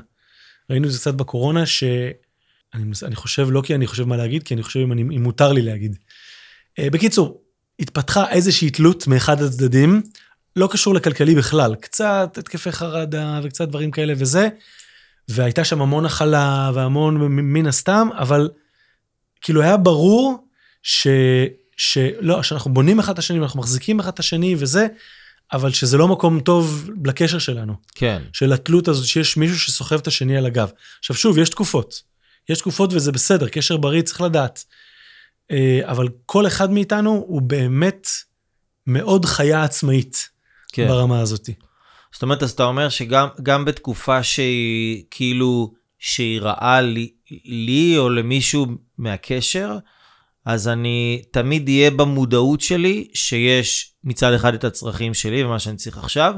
[0.70, 4.42] ראינו את זה קצת בקורונה, שאני מנס- אני חושב, לא כי אני חושב מה להגיד,
[4.42, 5.96] כי אני חושב אם, אני, אם מותר לי להגיד.
[6.78, 7.42] אה, בקיצור,
[7.80, 10.02] התפתחה איזושהי תלות מאחד הצדדים,
[10.56, 14.48] לא קשור לכלכלי בכלל, קצת התקפי חרדה וקצת דברים כאלה וזה,
[15.28, 18.50] והייתה שם המון הכלה והמון מן הסתם, אבל
[19.40, 20.48] כאילו היה ברור
[20.82, 21.06] ש...
[21.76, 24.86] שלא, שאנחנו בונים אחד את השני, אנחנו מחזיקים אחד את השני וזה,
[25.52, 27.74] אבל שזה לא מקום טוב לקשר שלנו.
[27.94, 30.70] כן, של התלות הזאת שיש מישהו שסוחב את השני על הגב.
[30.98, 32.02] עכשיו שוב, יש תקופות.
[32.48, 34.64] יש תקופות וזה בסדר, קשר בריא צריך לדעת.
[35.50, 38.08] אה, אבל כל אחד מאיתנו הוא באמת
[38.86, 40.28] מאוד חיה עצמאית
[40.74, 40.88] כן.
[40.88, 41.48] ברמה הזאת.
[42.12, 47.10] זאת אומרת, אז אתה אומר שגם גם בתקופה שהיא כאילו, שהיא רעה לי,
[47.44, 48.66] לי או למישהו
[48.98, 49.78] מהקשר,
[50.44, 55.98] אז אני תמיד אהיה במודעות שלי שיש מצד אחד את הצרכים שלי ומה שאני צריך
[55.98, 56.34] עכשיו,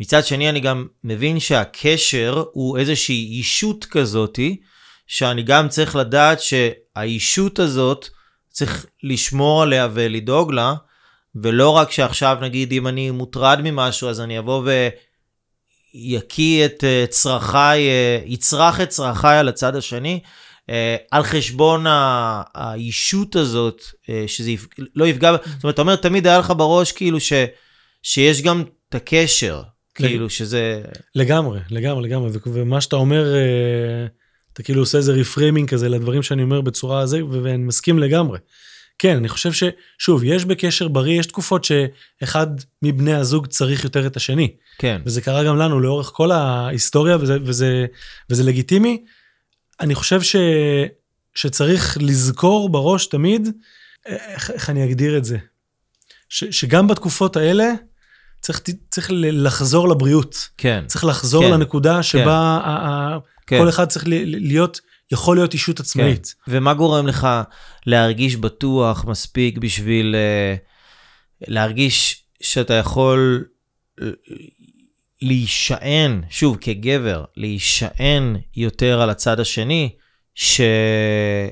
[0.00, 4.60] מצד שני אני גם מבין שהקשר הוא איזושהי אישות כזאתי,
[5.06, 8.08] שאני גם צריך לדעת שהאישות הזאת,
[8.50, 10.74] צריך לשמור עליה ולדאוג לה,
[11.34, 14.62] ולא רק שעכשיו נגיד אם אני מוטרד ממשהו אז אני אבוא
[15.94, 20.20] ואקיא את אה, צרכיי, אה, אצרח את צרכיי על הצד השני,
[20.70, 21.84] אה, על חשבון
[22.54, 23.82] האישות הזאת,
[24.26, 24.66] שזה יפ...
[24.94, 27.32] לא יפגע, זאת אומרת, אתה אומר, תמיד היה לך בראש כאילו ש...
[28.02, 29.62] שיש גם את הקשר,
[29.94, 30.82] כאילו שזה...
[31.14, 32.30] לגמרי, לגמרי, לגמרי.
[32.46, 33.34] ומה שאתה אומר,
[34.52, 38.38] אתה כאילו עושה איזה reframing כזה לדברים שאני אומר בצורה הזה, ו- ואני מסכים לגמרי.
[38.98, 42.46] כן, אני חושב ששוב, יש בקשר בריא, יש תקופות שאחד
[42.82, 44.56] מבני הזוג צריך יותר את השני.
[44.78, 47.86] כן, וזה קרה גם לנו לאורך כל ההיסטוריה, וזה, וזה,
[48.30, 49.04] וזה לגיטימי.
[49.80, 50.36] אני חושב ש,
[51.34, 53.48] שצריך לזכור בראש תמיד,
[54.06, 55.38] איך, איך אני אגדיר את זה?
[56.28, 57.72] ש, שגם בתקופות האלה
[58.40, 60.48] צריך, צריך לחזור לבריאות.
[60.56, 62.34] כן, צריך לחזור כן, לנקודה שבה
[62.64, 63.58] ה- ה- כן.
[63.58, 64.80] כל אחד צריך להיות,
[65.12, 66.34] יכול להיות אישות עצמאית.
[66.44, 66.52] כן.
[66.52, 67.28] ומה גורם לך
[67.86, 73.44] להרגיש בטוח מספיק בשביל uh, להרגיש שאתה יכול
[74.02, 74.06] אה,
[75.22, 79.90] להישען, שוב, כגבר, להישען יותר על הצד השני,
[80.34, 81.50] שיש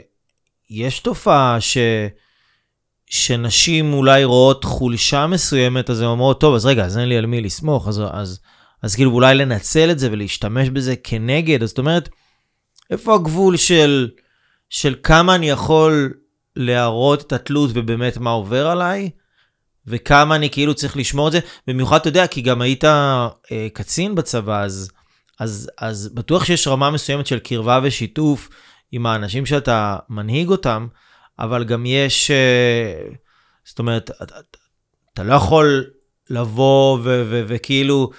[1.03, 1.79] תופעה ש...
[3.07, 7.27] שנשים אולי רואות חולשה מסוימת, אז הן אומרות, טוב, אז רגע, אז אין לי על
[7.27, 8.41] מי לסמוך, אז, אז,
[8.83, 12.09] אז כאילו אולי לנצל את זה ולהשתמש בזה כנגד, אז זאת אומרת,
[12.91, 14.11] איפה הגבול של,
[14.71, 16.15] של כמה אני יכול
[16.57, 19.11] להראות את התלות ובאמת מה עובר עליי,
[19.87, 23.29] וכמה אני כאילו צריך לשמור את זה, במיוחד אתה יודע, כי גם היית אה,
[23.73, 24.91] קצין בצבא, אז,
[25.41, 28.49] אז, אז בטוח שיש רמה מסוימת של קרבה ושיתוף
[28.93, 30.87] עם האנשים שאתה מנהיג אותם,
[31.39, 33.09] אבל גם יש, אה,
[33.65, 34.39] זאת אומרת, אתה,
[35.15, 35.85] אתה- לא יכול
[36.31, 38.11] לבוא ו- ו- וכאילו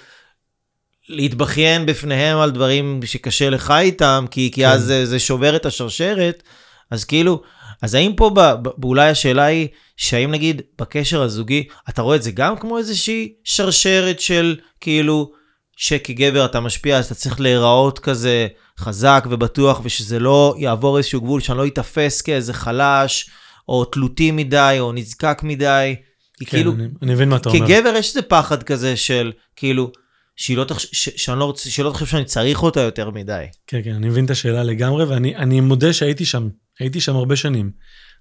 [1.08, 4.68] להתבכיין בפניהם על דברים שקשה לך איתם, כי, כי כן.
[4.68, 6.42] אז זה, זה שובר את השרשרת,
[6.90, 7.42] אז כאילו,
[7.82, 12.22] אז האם פה ב, ב, אולי השאלה היא, שהאם נגיד בקשר הזוגי, אתה רואה את
[12.22, 15.30] זה גם כמו איזושהי שרשרת של כאילו,
[15.76, 18.46] שכגבר אתה משפיע, אז אתה צריך להיראות כזה
[18.78, 23.30] חזק ובטוח, ושזה לא יעבור איזשהו גבול, שאני לא ייתפס כאיזה חלש,
[23.68, 25.96] או תלותי מדי, או נזקק מדי.
[26.38, 27.66] כן, כאילו, אני, אני מבין מה אתה אומר.
[27.66, 29.90] כגבר יש איזה פחד כזה של, כאילו,
[30.38, 30.86] שהיא לא תחש...
[30.92, 31.28] ש...
[31.28, 33.44] לא תחשוב שאני צריך אותה יותר מדי.
[33.66, 36.48] כן, כן, אני מבין את השאלה לגמרי, ואני אני מודה שהייתי שם,
[36.80, 37.70] הייתי שם הרבה שנים.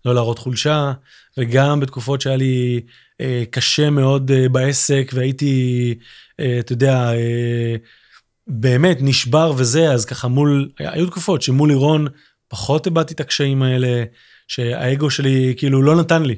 [0.06, 0.94] לא להראות חולשה,
[1.38, 2.82] וגם בתקופות שהיה לי
[3.22, 5.96] אה, קשה מאוד אה, בעסק, והייתי,
[6.40, 7.76] אה, אתה יודע, אה,
[8.48, 12.08] באמת נשבר וזה, אז ככה מול, היו תקופות שמול לירון
[12.48, 14.04] פחות הבעתי את הקשיים האלה,
[14.48, 16.36] שהאגו שלי כאילו לא נתן לי.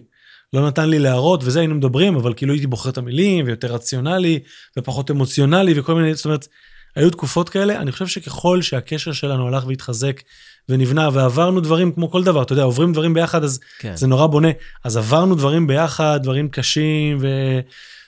[0.54, 4.39] לא נתן לי להראות וזה היינו מדברים אבל כאילו הייתי בוחר את המילים ויותר רציונלי
[4.78, 6.47] ופחות אמוציונלי וכל מיני זאת אומרת
[6.95, 10.22] היו תקופות כאלה אני חושב שככל שהקשר שלנו הלך והתחזק
[10.70, 13.95] ונבנה ועברנו דברים כמו כל דבר אתה יודע עוברים דברים ביחד אז כן.
[13.95, 14.50] זה נורא בונה
[14.84, 17.28] אז עברנו דברים ביחד דברים קשים ו...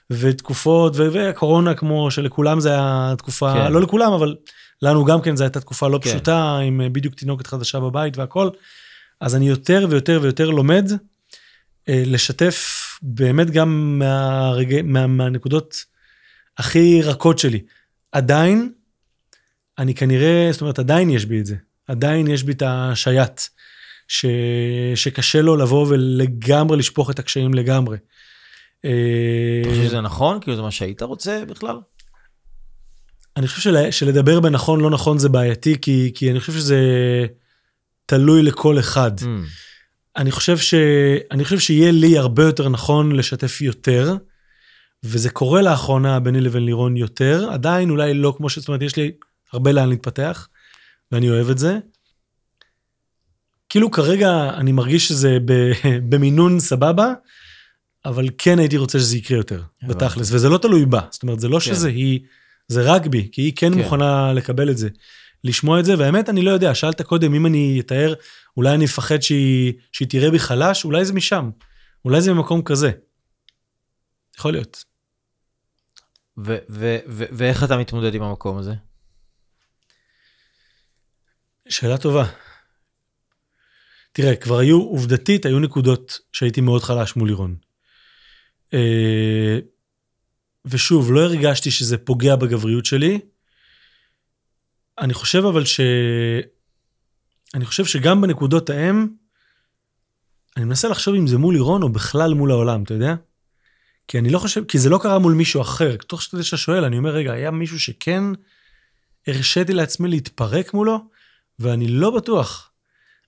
[0.09, 1.07] ותקופות ו...
[1.11, 3.71] והקורונה כמו שלכולם זה היה תקופה כן.
[3.71, 4.35] לא לכולם אבל
[4.81, 6.09] לנו גם כן זו הייתה תקופה לא כן.
[6.09, 8.49] פשוטה עם אה, בדיוק תינוקת חדשה בבית והכל.
[9.21, 10.91] אז אני יותר ויותר ויותר לומד
[11.87, 15.85] לשתף באמת גם מהרגע, מה, מהנקודות
[16.57, 17.59] הכי רכות שלי.
[18.11, 18.71] עדיין,
[19.77, 21.55] אני כנראה, זאת אומרת, עדיין יש בי את זה.
[21.87, 23.41] עדיין יש בי את השייט,
[24.07, 24.25] ש,
[24.95, 27.97] שקשה לו לבוא ולגמרי לשפוך את הקשיים לגמרי.
[28.85, 30.39] אה, אתה חושב שזה נכון?
[30.41, 31.75] כאילו זה מה שהיית רוצה בכלל?
[33.37, 36.79] אני חושב של, שלדבר בנכון לא נכון זה בעייתי, כי, כי אני חושב שזה
[38.05, 39.11] תלוי לכל אחד.
[39.19, 39.23] Mm.
[40.17, 40.73] אני חושב ש...
[41.31, 44.15] אני חושב שיהיה לי הרבה יותר נכון לשתף יותר,
[45.03, 48.59] וזה קורה לאחרונה ביני לבין לירון יותר, עדיין אולי לא כמו ש...
[48.59, 49.11] זאת אומרת, יש לי
[49.53, 50.47] הרבה לאן להתפתח,
[51.11, 51.77] ואני אוהב את זה.
[53.69, 55.71] כאילו כרגע אני מרגיש שזה ב...
[56.09, 57.13] במינון סבבה,
[58.05, 59.61] אבל כן הייתי רוצה שזה יקרה יותר.
[59.87, 61.01] בתכלס, וזה לא תלוי בה.
[61.11, 61.65] זאת אומרת, זה לא כן.
[61.65, 62.19] שזה היא,
[62.67, 63.77] זה רק בי, כי היא כן כן.
[63.77, 64.89] מוכנה לקבל את זה.
[65.43, 68.13] לשמוע את זה, והאמת, אני לא יודע, שאלת קודם אם אני אתאר,
[68.57, 71.49] אולי אני אפחד שהיא, שהיא תראה בי חלש, אולי זה משם.
[72.05, 72.91] אולי זה ממקום כזה.
[74.37, 74.83] יכול להיות.
[76.37, 78.73] ו- ו- ו- ואיך אתה מתמודד עם המקום הזה?
[81.69, 82.25] שאלה טובה.
[84.11, 87.55] תראה, כבר היו, עובדתית, היו נקודות שהייתי מאוד חלש מול לירון.
[88.73, 89.59] אה,
[90.65, 93.19] ושוב, לא הרגשתי שזה פוגע בגבריות שלי.
[95.01, 95.79] אני חושב אבל ש...
[97.53, 99.07] אני חושב שגם בנקודות ההם,
[100.57, 103.15] אני מנסה לחשוב אם זה מול לירון או בכלל מול העולם, אתה יודע?
[104.07, 105.95] כי אני לא חושב, כי זה לא קרה מול מישהו אחר.
[105.95, 108.23] תוך שאתה שואל, אני אומר, רגע, היה מישהו שכן
[109.27, 111.05] הרשיתי לעצמי להתפרק מולו,
[111.59, 112.71] ואני לא בטוח.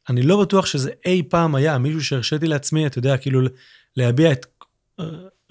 [0.10, 3.42] אני לא בטוח שזה אי פעם היה מישהו שהרשיתי לעצמי, אתה יודע, כאילו
[3.98, 4.46] להביע את...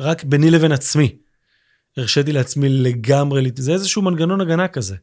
[0.00, 1.16] רק ביני לבין עצמי.
[1.96, 4.96] הרשיתי לעצמי לגמרי, זה איזשהו מנגנון הגנה כזה.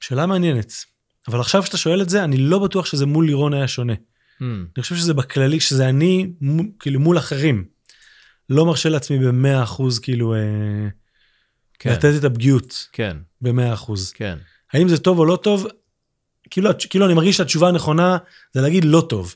[0.00, 0.72] שאלה מעניינת.
[1.28, 3.92] אבל עכשיו שאתה שואל את זה, אני לא בטוח שזה מול לירון היה שונה.
[3.92, 4.44] Mm.
[4.76, 6.30] אני חושב שזה בכללי, שזה אני,
[6.80, 7.64] כאילו מול אחרים.
[8.50, 10.88] לא מרשה לעצמי במאה אחוז, כאילו, אה,
[11.78, 14.12] כן, לתת את הפגיעות כן, במאה אחוז.
[14.12, 14.38] כן.
[14.72, 15.66] האם זה טוב או לא טוב?
[16.50, 18.18] כאילו, כאילו אני מרגיש שהתשובה הנכונה
[18.54, 19.34] זה להגיד לא טוב.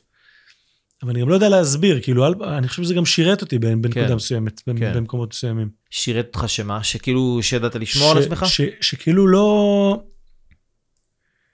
[1.03, 4.13] אבל אני גם לא יודע להסביר, כאילו, אני חושב שזה גם שירת אותי בנקודה כן,
[4.13, 4.93] מסוימת, כן.
[4.95, 5.69] במקומות מסוימים.
[5.89, 6.83] שירת אותך שמה?
[6.83, 8.45] שכאילו שידעת לשמור על ש- עצמך?
[8.47, 10.03] ש- שכאילו לא...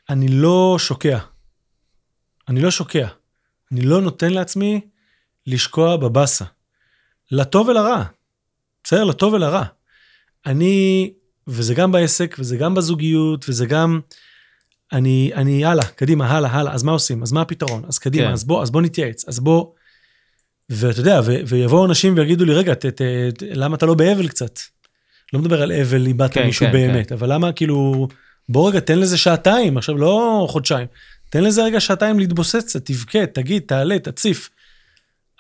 [0.10, 1.20] אני לא שוקע.
[2.48, 3.08] אני לא שוקע.
[3.72, 4.82] אני לא נותן לעצמי
[5.48, 6.46] לשקוע בבאסה.
[7.32, 8.04] לטוב ולרע.
[8.84, 9.04] בסדר?
[9.04, 9.64] לטוב ולרע.
[10.46, 11.12] אני,
[11.48, 14.00] וזה גם בעסק, וזה גם בזוגיות, וזה גם...
[14.94, 17.24] אני, אני, הלאה, קדימה, הלאה, הלאה, אז מה עושים?
[17.24, 17.84] אז מה הפתרון?
[17.88, 18.34] אז קדימה, כן.
[18.34, 19.72] אז בוא, אז בוא נתייעץ, אז בוא...
[20.70, 23.02] ואתה יודע, ו, ויבואו אנשים ויגידו לי, רגע, ת, ת,
[23.38, 24.60] ת, למה אתה לא באבל קצת?
[25.34, 28.08] לא מדבר על אבל, איבדת כן, מישהו כן, באמת, אבל למה כאילו,
[28.50, 30.88] בוא רגע, תן לזה שעתיים, עכשיו לא חודשיים,
[31.30, 34.50] תן לזה רגע שעתיים להתבוסס קצת, תבכה, תגיד, תעלה, תציף.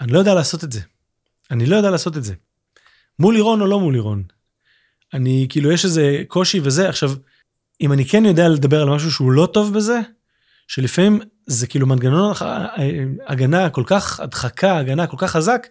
[0.01, 0.79] אני לא יודע לעשות את זה.
[1.51, 2.33] אני לא יודע לעשות את זה.
[3.19, 4.23] מול לירון או לא מול לירון.
[5.13, 6.89] אני, כאילו, יש איזה קושי וזה.
[6.89, 7.11] עכשיו,
[7.81, 9.99] אם אני כן יודע לדבר על משהו שהוא לא טוב בזה,
[10.67, 12.41] שלפעמים זה כאילו מנגנון הח-
[13.27, 15.67] הגנה כל כך, הדחקה, הגנה כל כך חזק,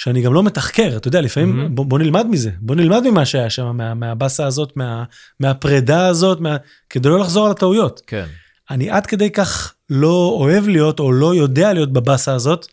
[0.00, 1.74] שאני גם לא מתחקר, אתה יודע, לפעמים, מהמם.
[1.74, 5.04] בוא, בוא נלמד מזה, בוא נלמד ממה שהיה שם, מה, מהבאסה הזאת, מה,
[5.40, 6.56] מהפרידה הזאת, מה,
[6.90, 8.00] כדי לא לחזור על הטעויות.
[8.06, 8.24] כן.
[8.70, 12.66] אני עד כדי כך לא אוהב להיות, או לא יודע להיות בבאסה הזאת,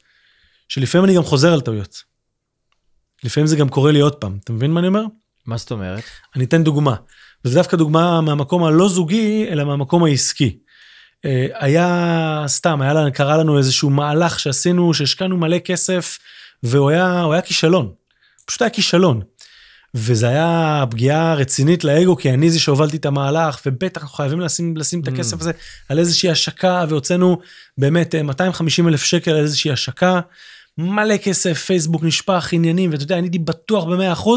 [0.70, 2.04] שלפעמים אני גם חוזר על טעויות.
[3.24, 5.04] לפעמים זה גם קורה לי עוד פעם, אתה מבין מה אני אומר?
[5.46, 6.04] מה זאת אומרת?
[6.36, 6.96] אני אתן דוגמה.
[7.46, 10.58] וזה דווקא דוגמה מהמקום הלא זוגי, אלא מהמקום העסקי.
[11.26, 16.18] אה, היה סתם, היה, קרה לנו איזשהו מהלך שעשינו, שהשקענו מלא כסף,
[16.64, 17.94] והוא היה, היה כישלון.
[18.46, 19.22] פשוט היה כישלון.
[19.94, 24.78] וזה היה פגיעה רצינית לאגו, כי אני זה שהובלתי את המהלך, ובטח אנחנו חייבים לשים,
[24.78, 25.12] לשים את Mm.
[25.12, 25.52] הכסף הזה
[25.90, 27.38] על איזושהי השקה, והוצאנו
[27.78, 30.20] באמת אה, 250 אלף שקל על איזושהי השקה,
[30.78, 34.30] מלא כסף, פייסבוק נשפך, עניינים, ואתה יודע, אני הייתי בטוח ב-100%,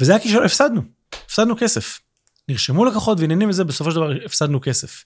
[0.00, 0.82] וזה היה כישלון, הפסדנו,
[1.26, 2.00] הפסדנו כסף.
[2.48, 5.04] נרשמו לקוחות ועניינים וזה, בסופו של דבר הפסדנו כסף.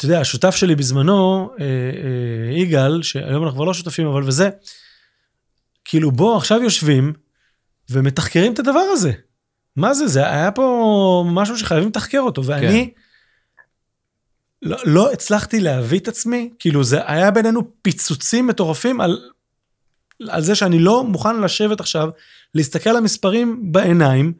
[0.00, 4.50] ואתה יודע, השותף שלי בזמנו, אה, אה, יגאל, שהיום אנחנו כבר לא שותפים, אבל וזה,
[5.84, 7.12] כאילו בוא, עכשיו יושבים
[7.90, 9.12] ומתחקרים את הדבר הזה.
[9.76, 10.06] מה זה?
[10.06, 12.90] זה היה פה משהו שחייבים לתחקר אותו, ואני
[14.62, 19.30] לא, לא הצלחתי להביא את עצמי, כאילו זה היה בינינו פיצוצים מטורפים על,
[20.28, 22.08] על זה שאני לא מוכן לשבת עכשיו,
[22.54, 24.32] להסתכל על המספרים בעיניים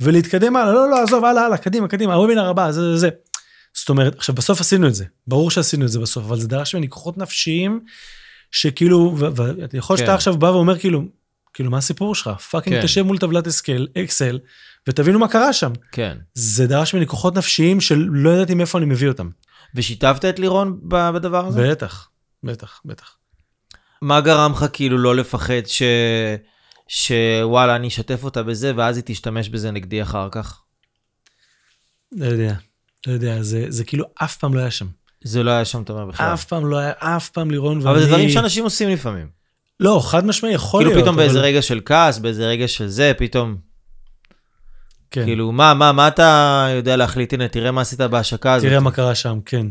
[0.00, 3.08] ולהתקדם הלאה, לא, לא, עזוב, הלאה, הלאה, קדימה, קדימה, הוובינר הבא, זה, זה, זה.
[3.82, 6.74] זאת אומרת, עכשיו בסוף עשינו את זה, ברור שעשינו את זה בסוף, אבל זה דרש
[6.74, 7.80] ממני כוחות נפשיים,
[8.50, 10.14] שכאילו, ואתה יכול שאתה כן.
[10.14, 11.04] עכשיו בא ואומר כאילו,
[11.54, 12.28] כאילו מה הסיפור שלך?
[12.50, 12.82] fucking כן.
[12.82, 14.38] תשב מול טבלת אקסל, אקסל,
[14.88, 15.72] ותבינו מה קרה שם.
[15.92, 16.16] כן.
[16.34, 19.30] זה דרש ממני כוחות נפשיים שלא ידעתי מאיפה אני מביא אותם.
[19.74, 21.70] ושיתפת את לירון בדבר הזה?
[21.70, 22.08] בטח,
[22.42, 23.16] בטח, בטח.
[24.02, 25.82] מה גרם לך כאילו לא לפחד ש...
[26.88, 30.62] שוואלה, אני אשתף אותה בזה, ואז היא תשתמש בזה נגדי אחר כך?
[32.12, 32.54] לא יודע,
[33.06, 34.86] לא יודע, זה, זה כאילו אף פעם לא היה שם.
[35.24, 36.32] זה לא היה שם, אתה אומר בכלל.
[36.34, 37.90] אף פעם לא היה, אף פעם לירון ואני...
[37.90, 39.26] אבל זה דברים שאנשים עושים לפעמים.
[39.80, 41.02] לא, חד משמעי, יכול כאילו להיות.
[41.02, 43.56] פתאום באיזה אבל- רגע של כעס, באיזה רגע של זה, פתאום,
[45.10, 45.24] כן.
[45.24, 47.32] כאילו, מה, מה, מה אתה יודע להחליט?
[47.32, 48.68] הנה, תראה מה עשית בהשקה הזאת.
[48.68, 49.66] תראה מה קרה שם, כן.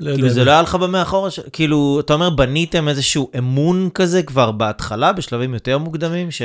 [0.00, 0.34] לא כאילו, יודע.
[0.34, 5.12] זה לא היה לך במאחורה, ש- כאילו, אתה אומר, בניתם איזשהו אמון כזה כבר בהתחלה,
[5.12, 6.42] בשלבים יותר מוקדמים, ש...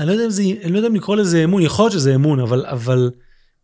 [0.00, 2.14] אני לא יודע אם זה, אני לא יודע אם לקרוא לזה אמון, יכול להיות שזה
[2.14, 3.10] אמון, אבל, אבל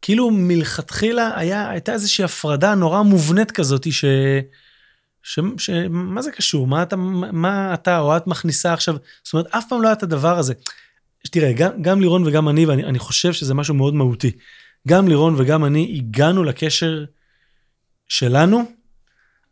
[0.05, 4.05] כאילו מלכתחילה היה, הייתה איזושהי הפרדה נורא מובנית כזאת, ש...
[5.23, 6.67] ש, ש מה זה קשור?
[6.67, 8.97] מה אתה, מה אתה או את מכניסה עכשיו?
[9.23, 10.55] זאת אומרת, אף פעם לא היה את הדבר הזה.
[11.31, 14.31] תראה, גם, גם לירון וגם אני, ואני אני חושב שזה משהו מאוד מהותי,
[14.89, 17.05] גם לירון וגם אני הגענו לקשר
[18.09, 18.65] שלנו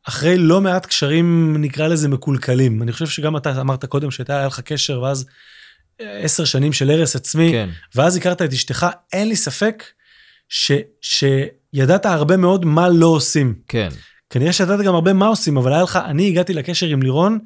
[0.08, 2.82] אחרי לא מעט קשרים, נקרא לזה מקולקלים.
[2.82, 5.26] אני חושב שגם אתה אמרת קודם שהייתה היה לך קשר, ואז
[5.98, 7.68] עשר שנים של הרס עצמי, כן.
[7.94, 9.84] ואז הכרת את אשתך, אין לי ספק
[10.54, 13.54] ש, שידעת הרבה מאוד מה לא עושים.
[13.68, 13.88] כן.
[14.30, 17.38] כנראה שידעת גם הרבה מה עושים, אבל היה לך, אני הגעתי לקשר עם לירון,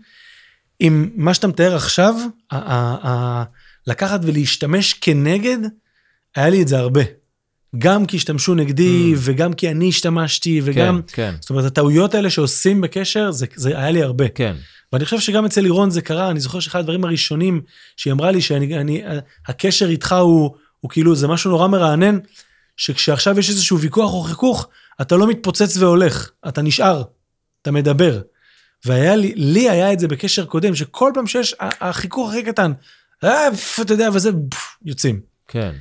[0.81, 2.15] עם מה שאתה מתאר עכשיו,
[2.51, 3.45] ה- ה- ה-
[3.87, 5.59] לקחת ולהשתמש כנגד,
[6.37, 7.01] היה לי את זה הרבה.
[7.79, 9.19] גם כי השתמשו נגדי, Mm.
[9.21, 13.79] וגם כי אני השתמשתי, וגם, כן, כן, זאת אומרת, הטעויות האלה שעושים בקשר, זה, זה
[13.79, 14.29] היה לי הרבה.
[14.29, 14.55] כן.
[14.93, 17.61] ואני חושב שגם אצל לירון זה קרה, אני זוכר שאחד הדברים הראשונים
[17.97, 19.03] שהיא אמרה לי, שאני, אני,
[19.47, 20.51] הקשר איתך הוא,
[20.81, 22.19] הוא כאילו, זה משהו נורא מרענן,
[22.77, 24.69] שכשעכשיו יש איזשהו ויכוח או חיכוך,
[25.01, 27.03] אתה לא מתפוצץ והולך, אתה נשאר,
[27.63, 28.21] אתה מדבר.
[28.85, 32.73] והיה לי, לי היה את זה בקשר קודם, שכל פעם שיש החיכוך הכי קטן,
[33.25, 33.49] אה,
[33.83, 34.31] אתה יודע, וזה,
[34.85, 35.21] יוצאים.
[35.49, 35.73] כן.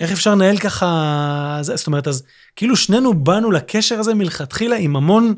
[0.00, 2.22] איך אפשר לנהל ככה, זה, זאת אומרת, אז
[2.56, 5.34] כאילו שנינו באנו לקשר הזה מלכתחילה עם המון,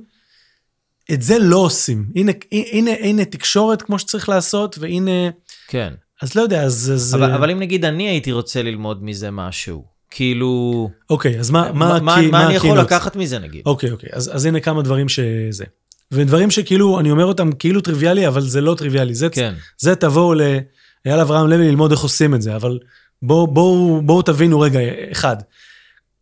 [1.13, 2.07] את זה לא עושים.
[2.17, 5.31] הנה, הנה, הנה תקשורת כמו שצריך לעשות, והנה,
[5.69, 5.95] כן.
[6.23, 6.93] אז לא יודע, אז...
[6.95, 11.73] אז אבל, אבל אם נגיד אני הייתי רוצה ללמוד מזה משהו, כאילו, אוקיי, אז מה,
[11.73, 12.79] מה, מה, מה, כי- מה אני יכול?
[12.79, 13.63] לקחת מזה נגיד?
[13.67, 15.65] אוקיי, אוקיי, אז, אז הנה כמה דברים שזה.
[16.13, 19.15] ודברים שכאילו, אני אומר אותם כאילו טריוויאלי, אבל זה לא טריוויאלי.
[19.15, 22.79] זה, כן, זה תבואו לאייל אברהם לוי ללמוד איך עושים את זה, אבל
[23.23, 24.81] בואו בוא, בוא תבינו רגע,
[25.13, 25.37] אחד,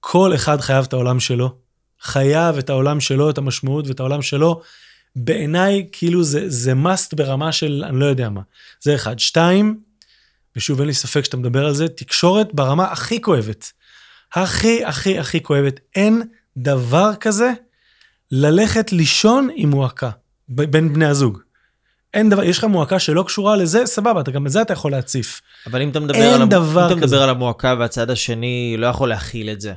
[0.01, 1.55] כל אחד חייב את העולם שלו,
[2.03, 4.61] חייב את העולם שלו, את המשמעות ואת העולם שלו.
[5.17, 8.41] בעיניי, כאילו זה, זה must ברמה של אני לא יודע מה.
[8.81, 9.19] זה אחד.
[9.19, 9.79] שתיים,
[10.57, 13.73] ושוב, אין לי ספק שאתה מדבר על זה, תקשורת ברמה הכי כואבת.
[14.35, 15.81] הכי, הכי, הכי כואבת.
[15.97, 16.23] אין
[16.57, 17.51] דבר כזה
[18.31, 20.11] ללכת לישון עם מועקה
[20.49, 21.39] בין בני הזוג.
[22.15, 24.91] אין דבר, יש לך מועקה שלא קשורה לזה, סבבה, אתה גם את זה אתה יכול
[24.91, 25.41] להציף.
[25.67, 27.23] אבל אם אתה מדבר, על, המ- אם אתה מדבר.
[27.23, 29.73] על המועקה והצד השני לא יכול להכיל את זה.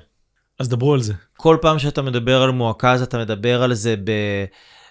[0.60, 1.14] אז דברו על זה.
[1.38, 4.12] כל פעם שאתה מדבר על מועקה, אז אתה מדבר על זה ב...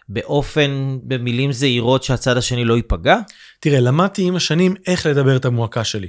[0.09, 3.17] באופן, במילים זהירות שהצד השני לא ייפגע?
[3.61, 6.09] תראה, למדתי עם השנים איך לדבר את המועקה שלי.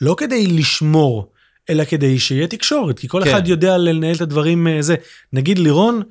[0.00, 1.32] לא כדי לשמור,
[1.70, 3.30] אלא כדי שיהיה תקשורת, כי כל כן.
[3.30, 4.94] אחד יודע לנהל את הדברים אה, זה.
[5.32, 6.02] נגיד לירון,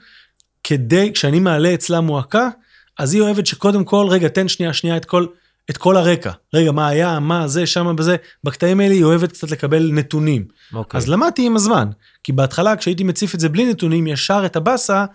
[0.63, 2.49] כדי, כשאני מעלה אצלה מועקה,
[2.99, 5.25] אז היא אוהבת שקודם כל, רגע, תן שנייה, שנייה את כל,
[5.69, 6.31] את כל הרקע.
[6.53, 8.15] רגע, מה היה, מה זה, שמה בזה.
[8.43, 10.45] בקטעים האלה היא אוהבת קצת לקבל נתונים.
[10.73, 10.97] אוקיי.
[10.97, 11.87] אז למדתי עם הזמן.
[12.23, 15.05] כי בהתחלה, כשהייתי מציף את זה בלי נתונים, ישר את הבאסה,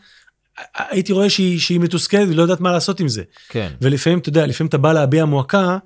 [0.74, 3.22] הייתי רואה שהיא, שהיא מתוסכלת ולא יודעת מה לעשות עם זה.
[3.48, 5.78] כן, ולפעמים, אתה יודע, לפעמים אתה בא להביע מועקה,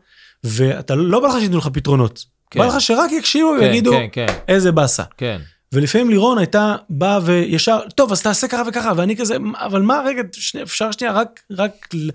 [0.45, 2.25] ואתה לא בא לך שייתנו לך פתרונות.
[2.51, 2.61] כן.
[2.61, 5.03] בא לך שרק יקשיבו כן, ויגידו, כן, כן, איזה באסה.
[5.17, 5.41] כן.
[5.73, 10.23] ולפעמים לירון הייתה באה וישר, טוב, אז תעשה ככה וככה, ואני כזה, אבל מה, רגע,
[10.33, 12.11] שני, אפשר שנייה, רק, רק, ל-"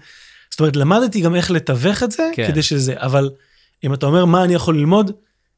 [0.51, 2.47] זאת אומרת, למדתי גם איך לתווך את זה, כן.
[2.47, 3.30] כדי שזה, אבל
[3.84, 5.12] אם אתה אומר מה אני יכול ללמוד,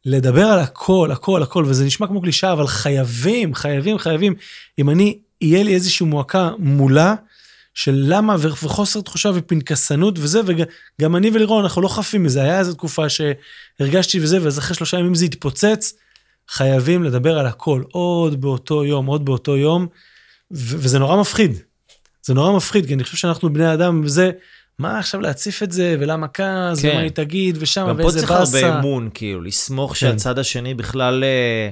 [0.05, 4.35] לדבר על הכל, הכל, הכל, וזה נשמע כמו קלישאה, אבל חייבים, חייבים, חייבים,
[4.79, 7.15] אם אני, יהיה לי איזושהי מועקה מולה,
[7.75, 12.73] של למה וחוסר תחושה ופנקסנות וזה, וגם אני ולירון, אנחנו לא חפים מזה, היה איזו
[12.73, 15.93] תקופה שהרגשתי וזה, ואז אחרי שלושה ימים זה התפוצץ,
[16.49, 19.87] חייבים לדבר על הכל, עוד באותו יום, עוד באותו יום,
[20.51, 21.51] ו- וזה נורא מפחיד.
[22.23, 24.31] זה נורא מפחיד, כי אני חושב שאנחנו בני אדם, וזה,
[24.79, 26.89] מה עכשיו להציף את זה, ולמה כעס, כן.
[26.89, 28.79] ומה היא תגיד, ושם, גם פה ואיזה צריך הרבה באסה.
[28.79, 29.95] אמון, כאילו, לסמוך כן.
[29.97, 31.69] שהצד השני בכלל אה,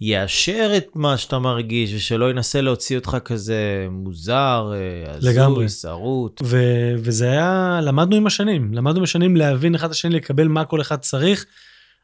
[0.00, 5.12] יאשר את מה שאתה מרגיש, ושלא ינסה להוציא אותך כזה מוזר, אה.
[5.14, 6.40] הזוי, שרוט.
[6.44, 10.64] ו- וזה היה, למדנו עם השנים, למדנו עם השנים להבין אחד את השני, לקבל מה
[10.64, 11.46] כל אחד צריך,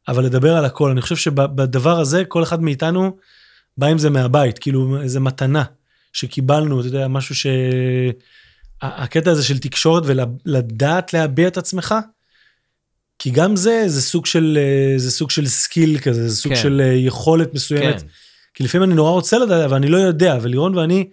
[0.09, 0.91] אבל לדבר על הכל.
[0.91, 3.17] אני חושב שבדבר הזה, כל אחד מאיתנו
[3.79, 5.65] בא עם זה מהבית, כאילו איזה מתנה
[6.13, 7.47] שקיבלנו, אתה יודע, משהו ש...
[8.83, 11.95] הקטע הזה של תקשורת ולדעת להביע את עצמך,
[13.21, 16.63] כי גם זה, זה סוג של, אה, זה סוג של skill כזה, זה סוג כן.
[16.63, 18.01] של אה, יכולת מסוימת.
[18.01, 18.07] כן,
[18.55, 21.09] כי לפעמים אני נורא רוצה לדעת, אבל אני לא יודע, ולירון ואני,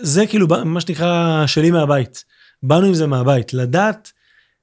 [0.00, 2.24] זה כאילו מה שנקרא שלי מהבית.
[2.62, 4.12] באנו עם זה מהבית, לדעת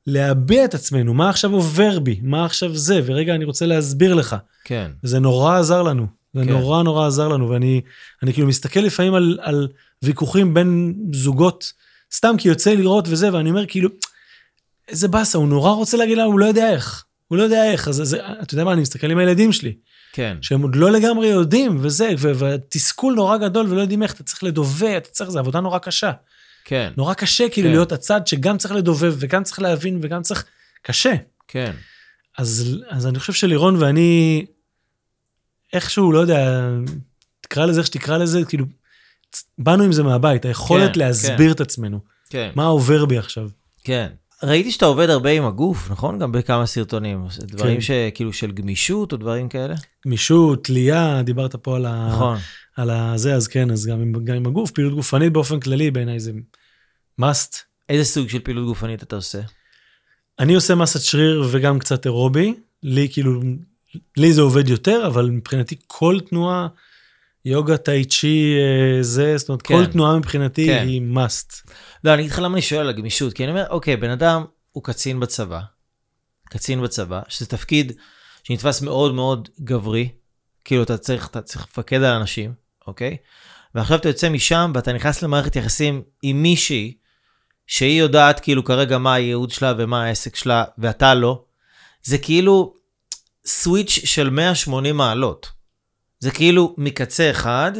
[0.07, 4.35] להביע את עצמנו, מה עכשיו עובר בי, מה עכשיו זה, ורגע אני רוצה להסביר לך.
[4.63, 6.49] כן, זה נורא עזר לנו, זה כן.
[6.49, 7.81] נורא נורא עזר לנו, ואני
[8.23, 9.67] אני כאילו מסתכל לפעמים על, על
[10.03, 11.73] ויכוחים בין זוגות,
[12.13, 13.89] סתם כי יוצא לראות וזה, ואני אומר כאילו,
[14.87, 17.05] איזה באסה, הוא נורא רוצה להגיד לנו, הוא לא יודע איך.
[17.27, 19.73] הוא לא יודע איך, אז זה, אתה יודע מה, אני מסתכל עם הילדים שלי.
[20.13, 24.43] כן, שהם עוד לא לגמרי יודעים, וזה, ותסכול נורא גדול ולא יודעים איך, אתה צריך
[24.43, 26.11] לדובב, אתה צריך, זו עבודה נורא קשה.
[26.63, 27.73] כן, נורא קשה כאילו כן.
[27.73, 30.45] להיות הצד שגם צריך לדובב, וגם צריך להבין, וגם צריך...
[30.81, 31.13] קשה.
[31.47, 31.71] כן,
[32.37, 34.45] אז, אז אני חושב שלירון ואני,
[35.73, 36.69] איכשהו, לא יודע,
[37.41, 38.65] תקרא לזה איך שתקרא לזה, כאילו,
[39.57, 41.99] באנו עם זה מהבית, היכולת כן, להסביר את עצמנו.
[42.29, 43.49] כן, מה עובר בי עכשיו.
[43.83, 44.07] כן.
[44.43, 46.19] ראיתי שאתה עובד הרבה עם הגוף, נכון?
[46.19, 47.27] גם בכמה סרטונים.
[47.41, 47.81] דברים כן.
[47.81, 49.75] שכאילו של גמישות או דברים כאלה?
[50.05, 52.09] גמישות, תלייה, דיברת פה על, ה...
[52.11, 52.37] נכון.
[52.75, 56.19] על הזה, אז כן, אז גם עם, גם עם הגוף, פעילות גופנית באופן כללי בעיניי
[56.19, 56.31] זה
[57.21, 57.57] must.
[57.89, 59.41] איזה סוג של פעילות גופנית אתה עושה?
[60.39, 63.41] אני עושה מסת שריר וגם קצת אירובי, לי כאילו,
[64.17, 66.67] לי זה עובד יותר, אבל מבחינתי כל תנועה,
[67.47, 69.75] יוגה, טאי צ'י, אה, זה, זאת אומרת, כן.
[69.75, 70.85] כל תנועה מבחינתי כן.
[70.87, 71.71] היא must.
[72.03, 74.45] לא, אני אגיד לך למה אני שואל על הגמישות, כי אני אומר, אוקיי, בן אדם
[74.71, 75.61] הוא קצין בצבא,
[76.49, 77.91] קצין בצבא, שזה תפקיד
[78.43, 80.09] שנתפס מאוד מאוד גברי,
[80.65, 82.53] כאילו אתה צריך, אתה צריך לפקד על אנשים,
[82.87, 83.17] אוקיי?
[83.75, 86.93] ועכשיו אתה יוצא משם ואתה נכנס למערכת יחסים עם מישהי,
[87.67, 91.43] שהיא יודעת כאילו כרגע מה הייעוד שלה ומה העסק שלה, ואתה לא.
[92.03, 92.73] זה כאילו
[93.45, 95.56] סוויץ' של 180 מעלות.
[96.19, 97.71] זה כאילו מקצה אחד,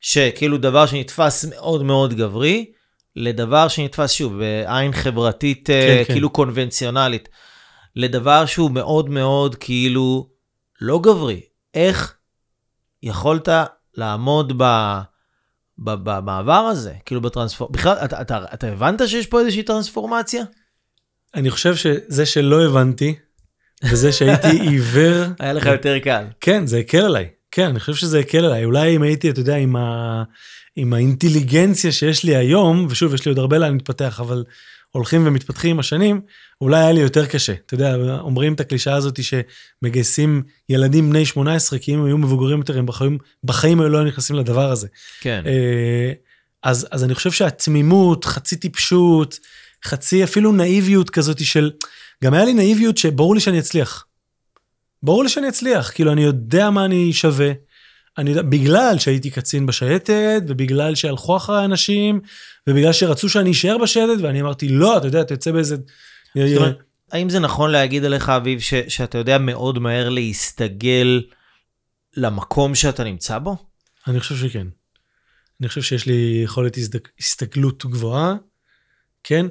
[0.00, 2.72] שכאילו דבר שנתפס מאוד מאוד גברי,
[3.16, 6.12] לדבר שנתפס שוב בעין חברתית כן, כן, כן.
[6.12, 7.28] כאילו קונבנציונלית,
[7.96, 10.30] לדבר שהוא מאוד מאוד כאילו
[10.80, 11.40] לא גברי.
[11.74, 12.16] איך
[13.02, 13.48] יכולת
[13.94, 14.64] לעמוד ב...
[15.78, 20.44] ב- במעבר הזה, כאילו בטרנספורמציה, בכלל, אתה, אתה, אתה הבנת שיש פה איזושהי טרנספורמציה?
[21.34, 23.14] אני חושב שזה שלא הבנתי,
[23.84, 26.24] וזה שהייתי עיוור, היה לך יותר קל.
[26.40, 27.28] כן, זה הקל עליי.
[27.52, 28.64] כן, אני חושב שזה הקל עליי.
[28.64, 30.22] אולי אם הייתי, אתה יודע, עם, ה...
[30.76, 34.44] עם האינטליגנציה שיש לי היום, ושוב, יש לי עוד הרבה לאן להתפתח, אבל
[34.90, 36.20] הולכים ומתפתחים עם השנים,
[36.60, 37.52] אולי היה לי יותר קשה.
[37.66, 42.58] אתה יודע, אומרים את הקלישאה הזאת שמגייסים ילדים בני 18, כי אם הם היו מבוגרים
[42.58, 44.88] יותר, הם בחיים, בחיים היו לא נכנסים לדבר הזה.
[45.20, 46.12] כן, אה,
[46.62, 49.38] אז, אז אני חושב שהתמימות, חצי טיפשות,
[49.84, 51.70] חצי אפילו נאיביות כזאת של...
[52.24, 54.06] גם היה לי נאיביות שברור לי שאני אצליח.
[55.02, 57.52] ברור לי שאני אצליח, כאילו אני יודע מה אני שווה.
[58.18, 62.20] אני יודע, בגלל שהייתי קצין בשייטת, ובגלל שהלכו אחרי אנשים,
[62.66, 65.76] ובגלל שרצו שאני אשאר בשייטת, ואני אמרתי, לא, אתה יודע, יוצא באיזה...
[66.34, 66.78] זאת אומרת,
[67.12, 71.22] האם זה נכון להגיד עליך, אביב, ש, שאתה יודע מאוד מהר להסתגל
[72.16, 73.56] למקום שאתה נמצא בו?
[74.06, 74.66] אני חושב שכן.
[75.60, 76.78] אני חושב שיש לי יכולת.
[77.20, 78.34] הסתגלות גבוהה,
[79.24, 79.46] כן?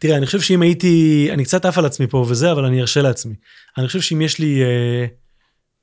[0.00, 3.02] תראה, אני חושב שאם הייתי, אני קצת עף על עצמי פה וזה, אבל אני ארשה
[3.02, 3.34] לעצמי.
[3.78, 5.06] אני חושב שאם יש לי אה,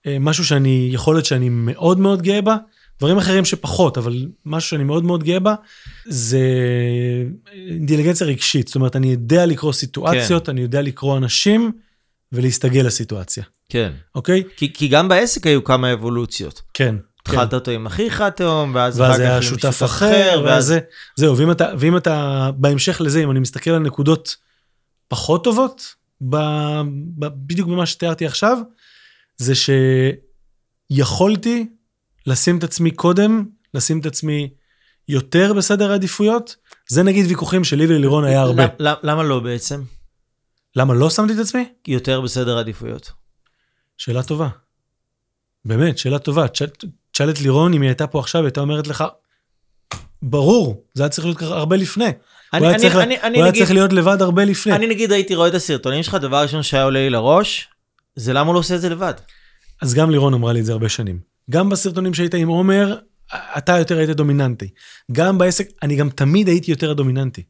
[0.07, 2.55] אה, משהו שאני, יכולת שאני מאוד מאוד גאה בה,
[2.99, 5.55] דברים אחרים שפחות, אבל משהו שאני מאוד מאוד גאה בה,
[6.05, 6.39] זה
[7.53, 8.67] אינטליגנציה רגשית.
[8.67, 10.51] זאת אומרת, אני יודע לקרוא סיטואציות, כן.
[10.51, 11.71] אני יודע לקרוא אנשים
[12.31, 13.91] ולהסתגל לסיטואציה, כן.
[14.15, 14.43] אוקיי?
[14.57, 16.61] כי, כי גם בעסק היו כמה אבולוציות.
[16.73, 16.95] כן.
[17.27, 20.65] התחלת אותו עם אחיך התאום, ואז אחר כך עם שותף אחר, ואז ואז...
[20.65, 20.79] זה,
[21.15, 24.35] זהו, ואם אתה, ואם אתה, בהמשך לזה, אם אני מסתכל על נקודות
[25.07, 25.95] פחות טובות,
[26.29, 26.35] ב,
[27.19, 28.57] ב, בדיוק במה שתיארתי עכשיו,
[29.37, 29.53] זה
[30.91, 31.69] שיכולתי
[32.27, 34.49] לשים את עצמי קודם, לשים את עצמי
[35.07, 36.55] יותר בסדר העדיפויות.
[36.89, 38.65] זה נגיד ויכוחים שלי וללירון היה הרבה.
[38.79, 39.81] למ- למה לא בעצם?
[40.75, 41.69] למה לא שמתי את עצמי?
[41.87, 43.11] יותר בסדר עדיפויות.
[43.97, 44.47] שאלה טובה.
[45.65, 46.45] באמת, שאלה טובה.
[47.13, 49.03] תשאל- את לירון אם היא הייתה פה עכשיו, היא הייתה אומרת לך,
[50.21, 52.05] ברור, זה היה צריך להיות ככה הרבה לפני.
[52.05, 52.13] אני-
[52.59, 54.73] הוא היה אני- צריך אני- אני הוא היה נגיד- צריך להיות לבד הרבה לפני.
[54.75, 57.67] אני נגיד הייתי רואה את הסרטונים שלך, דבר ראשון שהיה עולה לי לראש,
[58.15, 59.13] זה למה הוא לא עושה את זה לבד.
[59.81, 61.19] אז גם לירון אמרה לי את זה הרבה שנים.
[61.49, 62.95] גם בסרטונים שהיית עם עומר,
[63.57, 64.69] אתה יותר היית דומיננטי.
[65.11, 67.43] גם בעסק, אני גם תמיד הייתי יותר הדומיננטי.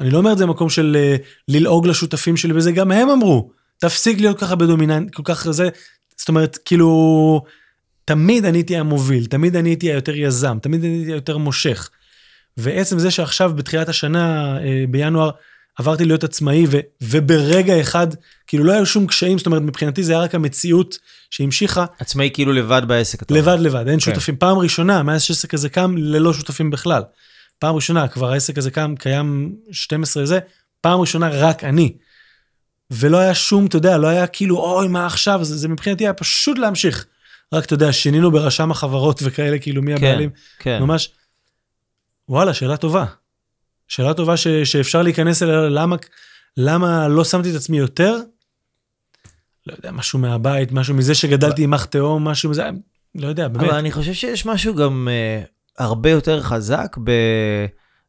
[0.00, 1.16] אני לא אומר את זה במקום של אה,
[1.48, 5.68] ללעוג לשותפים שלי וזה, גם הם אמרו, תפסיק להיות ככה בדומיננט, כל כך זה,
[6.16, 7.42] זאת אומרת, כאילו,
[8.10, 11.90] תמיד אני הייתי המוביל, תמיד אני הייתי היותר יזם, תמיד אני הייתי היותר מושך.
[12.56, 15.30] ועצם זה שעכשיו בתחילת השנה, אה, בינואר,
[15.78, 18.06] עברתי להיות עצמאי, ו, וברגע אחד,
[18.46, 20.98] כאילו לא היו שום קשיים, זאת אומרת, מבחינתי זה היה רק המציאות
[21.30, 23.22] שהמשיכה, עצמאי כאילו לבד בעסק.
[23.22, 23.42] אתה אומר.
[23.42, 24.00] לבד לבד, אין כן.
[24.00, 24.36] שותפים.
[24.36, 27.02] פעם ראשונה, מאז שהעסק הזה קם, ללא שותפים בכלל.
[27.58, 30.38] פעם ראשונה, כבר העסק הזה קם, קיים 12 זה,
[30.80, 31.92] פעם ראשונה רק אני.
[32.90, 35.44] ולא היה שום, אתה יודע, לא היה כאילו, אוי, מה עכשיו?
[35.44, 37.06] זה, זה מבחינתי היה פשוט להמשיך.
[37.52, 40.30] רק, אתה יודע, שינינו ברשם החברות וכאלה, כאילו, מי כן, הבעלים.
[40.58, 40.82] כן.
[40.82, 41.10] ממש,
[42.28, 43.04] וואלה, שאלה טובה.
[43.88, 45.96] שאלה טובה ש, שאפשר להיכנס אליה, למה,
[46.56, 48.16] למה לא שמתי את עצמי יותר?
[49.66, 52.70] לא יודע, משהו מהבית, משהו מזה שגדלתי עם אח תאום, משהו מזה,
[53.14, 53.68] לא יודע, באמת.
[53.68, 55.42] אבל אני חושב שיש משהו גם אה,
[55.78, 57.10] הרבה יותר חזק ב...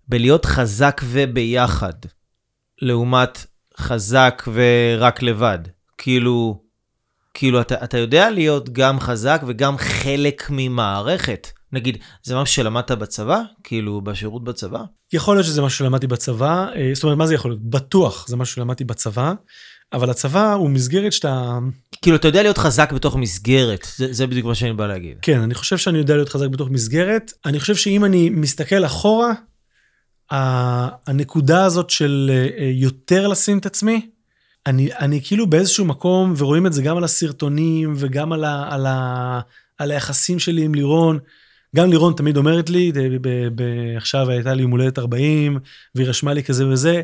[0.08, 1.94] בלהיות חזק וביחד,
[2.82, 3.46] לעומת
[3.78, 5.60] חזק ורק לבד.
[5.98, 6.62] כאילו,
[7.34, 11.48] כאילו אתה, אתה יודע להיות גם חזק וגם חלק ממערכת.
[11.74, 13.42] נגיד, זה משהו שלמדת בצבא?
[13.64, 14.84] כאילו, בשירות בצבא?
[15.14, 17.70] יכול להיות שזה משהו שלמדתי בצבא, אה, זאת אומרת, מה זה יכול להיות?
[17.70, 19.34] בטוח זה משהו שלמדתי בצבא,
[19.94, 21.60] אבל הצבא הוא מסגרת שאתה...
[22.02, 25.18] כאילו, אתה יודע להיות חזק בתוך מסגרת, זה, זה בדיוק מה שאני בא להגיד.
[25.22, 27.32] כן, אני חושב שאני יודע להיות חזק בתוך מסגרת.
[27.46, 29.34] אני חושב שאם אני מסתכל אחורה,
[31.08, 34.10] הנקודה הזאת של אה, אה, יותר לשים את עצמי,
[34.68, 38.86] אני, אני כאילו באיזשהו מקום, ורואים את זה גם על הסרטונים וגם על, ה, על,
[38.86, 39.39] ה,
[39.78, 41.20] על היחסים שלי עם לירון.
[41.76, 45.59] גם לירון תמיד אומרת לי, ב- ב- ב- עכשיו הייתה לי יום הולדת 40,
[45.95, 47.01] והיא רשמה לי כזה וזה,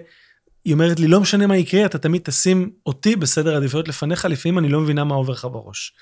[0.66, 4.60] היא אומרת לי, לא משנה מה יקרה, אתה תמיד תשים אותי בסדר העדיפויות לפניך, לפעמים
[4.60, 5.94] אני לא מבינה מה עובר לך בראש.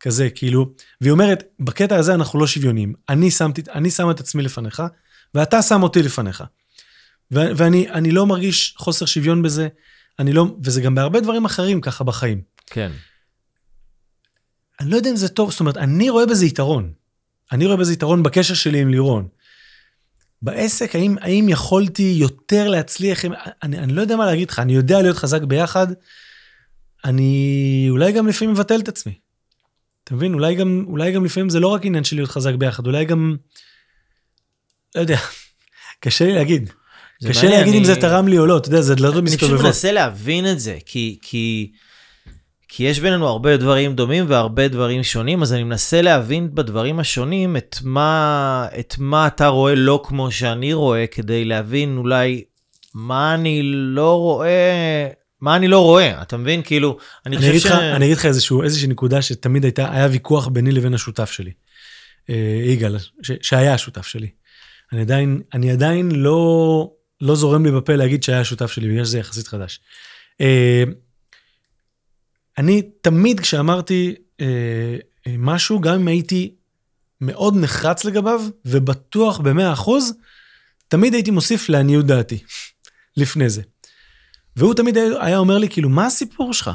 [0.00, 2.94] כזה, כאילו, והיא אומרת, בקטע הזה אנחנו לא שוויוניים.
[3.08, 3.28] אני
[3.74, 4.82] אני שם את עצמי לפניך,
[5.34, 6.44] ואתה שם אותי לפניך.
[7.30, 9.68] ואני אני לא מרגיש חוסר שוויון בזה,
[10.18, 12.40] אני לא, וזה גם בהרבה דברים אחרים ככה בחיים.
[12.66, 12.90] כן.
[14.80, 16.92] אני לא יודע אם זה טוב, זאת אומרת, אני רואה בזה יתרון.
[17.52, 19.28] אני רואה בזה יתרון בקשר שלי עם לירון.
[20.42, 23.24] בעסק, האם, האם יכולתי יותר להצליח?
[23.24, 25.86] עם- אני, אני לא יודע מה להגיד לך, אני יודע להיות חזק ביחד,
[27.04, 29.18] אני אולי גם לפעמים מבטל את עצמי.
[30.04, 30.34] אתה מבין?
[30.34, 33.36] אולי גם, אולי גם לפעמים זה לא רק עניין של להיות חזק ביחד, אולי גם...
[34.94, 35.18] לא יודע,
[36.00, 36.70] קשה לי להגיד.
[37.28, 39.42] קשה להגיד אם אני- זה תרם לי או לא, אתה יודע, זה דלתות אני פשוט
[39.42, 39.64] מסתובבות.
[39.66, 41.72] מנסה להבין את זה, כי, כי,
[42.68, 47.56] כי יש בינינו הרבה דברים דומים והרבה דברים שונים, אז אני מנסה להבין בדברים השונים
[47.56, 52.44] את מה, את מה אתה רואה לא כמו שאני רואה, כדי להבין אולי
[52.94, 55.08] מה אני לא רואה,
[55.40, 56.62] מה אני לא רואה, אתה מבין?
[56.62, 56.96] כאילו,
[57.26, 57.66] אני אני חושב ש...
[57.66, 61.52] לך, אני אגיד לך איזשהו, איזושהי נקודה שתמיד הייתה, היה ויכוח ביני לבין השותף שלי,
[62.30, 64.28] אה, יגאל, ש, שהיה השותף שלי.
[64.92, 66.90] אני עדיין, אני עדיין לא,
[67.20, 69.80] לא זורם לי בפה להגיד שהיה השותף שלי, בגלל שזה יחסית חדש.
[70.40, 70.84] אה,
[72.58, 74.46] אני תמיד כשאמרתי אה,
[75.26, 76.54] אה, משהו, גם אם הייתי
[77.20, 80.12] מאוד נחרץ לגביו, ובטוח במאה אחוז,
[80.88, 82.38] תמיד הייתי מוסיף לעניות דעתי,
[83.16, 83.62] לפני זה.
[84.56, 86.70] והוא תמיד היה אומר לי, כאילו, מה הסיפור שלך?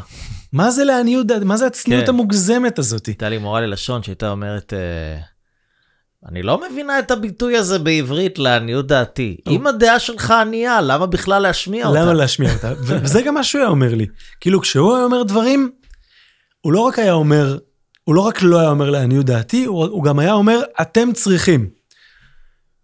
[0.54, 1.46] מה זה לעניות דעתי?
[1.46, 2.10] מה זה הצניעות כן.
[2.10, 3.06] המוגזמת הזאת?
[3.06, 4.74] הייתה לי מורה ללשון שהייתה אומרת,
[6.30, 9.38] אני לא מבינה את הביטוי הזה בעברית לעניות דעתי.
[9.49, 12.01] אם הדעה שלך ענייה, למה בכלל להשמיע אותה?
[12.01, 12.74] למה להשמיע אותה?
[12.82, 14.05] וזה גם מה שהוא היה אומר לי.
[14.39, 15.72] כאילו, כשהוא היה אומר דברים,
[16.61, 17.57] הוא לא רק היה אומר,
[18.03, 21.69] הוא לא רק לא היה אומר לעניות דעתי, הוא, הוא גם היה אומר, אתם צריכים.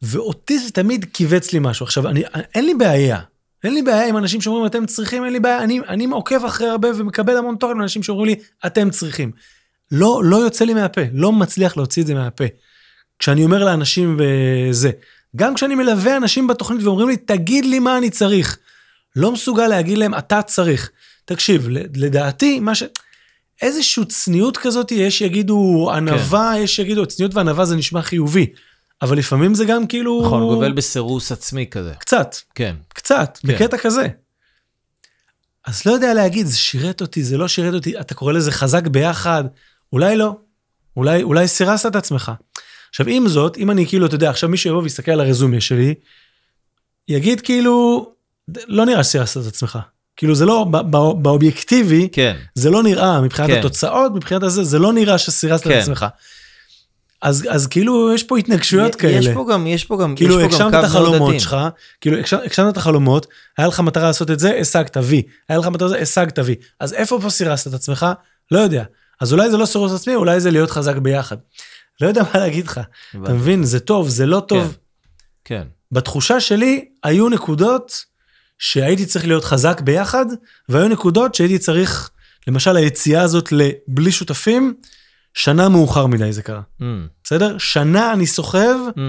[0.02, 1.84] ואותי זה תמיד כיווץ לי משהו.
[1.84, 2.24] עכשיו, אני,
[2.56, 3.20] אין לי בעיה.
[3.64, 5.64] אין לי בעיה עם אנשים שאומרים, אתם צריכים, אין לי בעיה.
[5.64, 8.36] אני, אני עוקב אחרי הרבה ומקבל המון תוכן מאנשים שאומרים לי,
[8.66, 9.32] אתם צריכים.
[9.92, 12.46] לא, לא יוצא לי מהפה, לא מצליח להוציא את זה מהפה.
[13.20, 14.92] כשאני אומר לאנשים וזה.
[15.36, 18.58] גם כשאני מלווה אנשים בתוכנית ואומרים לי, תגיד לי מה אני צריך.
[19.16, 20.92] לא מסוגל להגיד להם, אתה צריך.
[21.26, 22.84] תקשיב, לדעתי, מה ש...
[23.62, 26.62] איזושהי צניעות כזאת, יש שיגידו ענווה, כן.
[26.62, 28.46] יש שיגידו, צניעות וענווה זה נשמע חיובי.
[29.02, 30.22] אבל לפעמים זה גם כאילו...
[30.26, 31.94] נכון, גובל בסירוס עצמי כזה.
[32.00, 32.76] קצת, כן.
[32.90, 33.48] קצת, כן.
[33.48, 34.08] בקטע כזה.
[35.66, 38.88] אז לא יודע להגיד, זה שירת אותי, זה לא שירת אותי, אתה קורא לזה חזק
[38.88, 39.44] ביחד,
[39.94, 40.36] אולי לא.
[40.96, 42.32] אולי, אולי סירסת את עצמך.
[42.90, 45.94] עכשיו, עם זאת, אם אני כאילו, אתה יודע, עכשיו מישהו יבוא ויסתכל על הרזומה שלי,
[47.08, 48.06] יגיד כאילו,
[48.68, 49.80] לא נראה שסירסת את עצמך.
[50.16, 52.36] כאילו זה לא, ב- ב- באובייקטיבי, כן.
[52.56, 53.60] זה לא נראה, מבחינת כן.
[53.60, 55.72] התוצאות, מבחינת הזה, זה לא נראה שסירסת כן.
[55.78, 56.06] את עצמך.
[57.22, 59.34] אז, אז כאילו, יש פה התנגשויות יש כאלה.
[59.34, 61.40] פה גם, יש פה גם, כאילו יש פה הגשמת גם את קו מאוד החלומות עדין.
[61.40, 61.58] שלך,
[62.02, 63.28] כאילו הגש- הגשמת את החלומות,
[63.58, 65.22] היה לך מטרה לעשות את זה, השגת וי.
[65.50, 66.56] היה לך מטרה לזה, השגת וי.
[66.80, 68.06] אז איפה פה סירסת את עצמך?
[68.52, 68.84] לא יודע.
[69.22, 71.38] אז אולי זה לא סירוס עצמי, אולי זה להיות חזק ביחד.
[72.02, 72.82] לא יודע מה להגיד לך.
[73.10, 73.34] אתה.
[73.34, 73.64] מבין?
[73.64, 74.78] זה טוב, זה לא טוב.
[75.46, 75.68] כן.
[75.92, 78.06] בתחושה שלי, היו נקודות
[78.60, 80.26] שהייתי צריך להיות חזק ביחד,
[80.70, 82.10] והיו נקודות שהייתי צריך,
[82.48, 84.74] למשל היציאה הזאת לבלי שותפים,
[85.34, 86.62] שנה מאוחר מדי זה קרה.
[86.82, 86.84] Mm,
[87.24, 87.58] בסדר?
[87.58, 89.00] שנה אני סוחב, mm,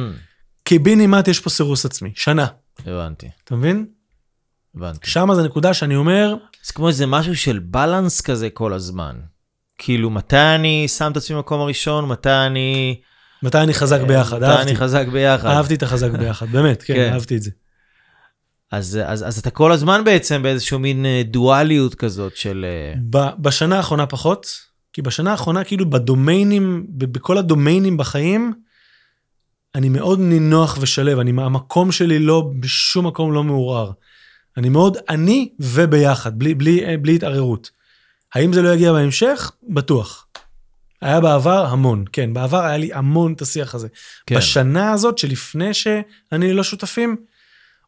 [0.65, 2.13] קיבינימט יש פה סירוס עצמי.
[2.15, 2.47] שנה.
[2.87, 3.87] הבנתי, אתה מבין?
[4.75, 5.11] הבנתי.
[5.11, 9.17] שם זה נקודה שאני אומר, זה כמו איזה משהו של בלנס כזה כל הזמן.
[9.79, 13.01] כאילו, מתי אני שם את עצמי במקום הראשון, מתי אני...
[13.43, 14.77] מתי אני חזק ביחד, מתי אני אהבתי.
[14.77, 15.49] חזק ביחד.
[15.49, 17.13] אהבתי את החזק ביחד, באמת, כן, כן.
[17.13, 17.51] אהבתי את זה.
[18.73, 22.67] אז, אז, אז אתה כל הזמן בעצם באיזשהו מין אה, דואליות כזאת של...
[22.69, 24.47] אה, ב- בשנה האחרונה פחות,
[24.93, 28.53] כי בשנה האחרונה כאילו בדומיינים, בכל הדומיינים בחיים,
[29.75, 33.91] אני מאוד נינוח ושלב, אני, המקום שלי לא, בשום מקום לא מעורער.
[34.57, 37.78] אני מאוד אני וביחד, בלי, בלי, אה, בלי התערערות.
[38.35, 39.53] האם זה לא יגיע בהמשך?
[39.63, 40.27] בטוח.
[41.01, 43.89] היה בעבר המון, כן, בעבר היה לי המון את השיח הזה.
[44.27, 44.37] כן.
[44.37, 47.17] בשנה הזאת שלפני שאני לא שותפים,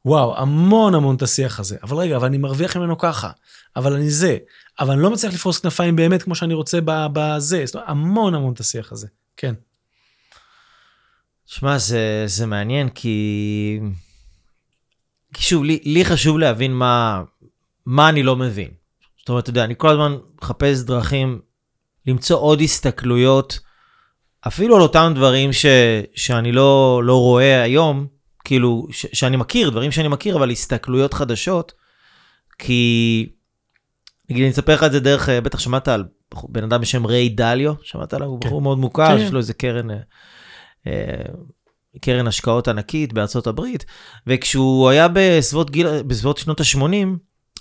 [0.05, 1.77] וואו, המון המון את השיח הזה.
[1.83, 3.31] אבל רגע, אבל אני מרוויח ממנו ככה,
[3.77, 4.39] אבל אני זה,
[4.81, 7.63] אבל אני לא מצליח לפרוס כנפיים באמת כמו שאני רוצה בזה.
[7.67, 9.55] זאת אומרת, המון המון את השיח הזה, כן.
[11.47, 13.81] שמע, זה, זה מעניין כי...
[15.35, 17.23] כי שוב, לי, לי חשוב להבין מה,
[17.87, 18.80] מה אני לא מבין.
[19.21, 21.41] זאת אומרת, אתה יודע, אני כל הזמן מחפש דרכים
[22.07, 23.59] למצוא עוד הסתכלויות,
[24.47, 25.67] אפילו על אותם דברים ש,
[26.15, 28.07] שאני לא, לא רואה היום,
[28.45, 31.73] כאילו, ש, שאני מכיר, דברים שאני מכיר, אבל הסתכלויות חדשות,
[32.59, 33.27] כי...
[34.31, 36.05] נגיד, אני אספר לך את זה דרך, אה, בטח שמעת על
[36.49, 38.29] בן אדם בשם ריי דליו, שמעת עליו?
[38.29, 38.49] הוא כן.
[38.49, 39.25] בחור מאוד מוכר, כן.
[39.25, 39.91] יש לו איזה קרן...
[39.91, 39.97] אה,
[40.87, 41.23] אה,
[42.01, 43.85] קרן השקעות ענקית בארצות הברית,
[44.27, 47.07] וכשהוא היה בסביבות, גיל, בסביבות שנות ה-80,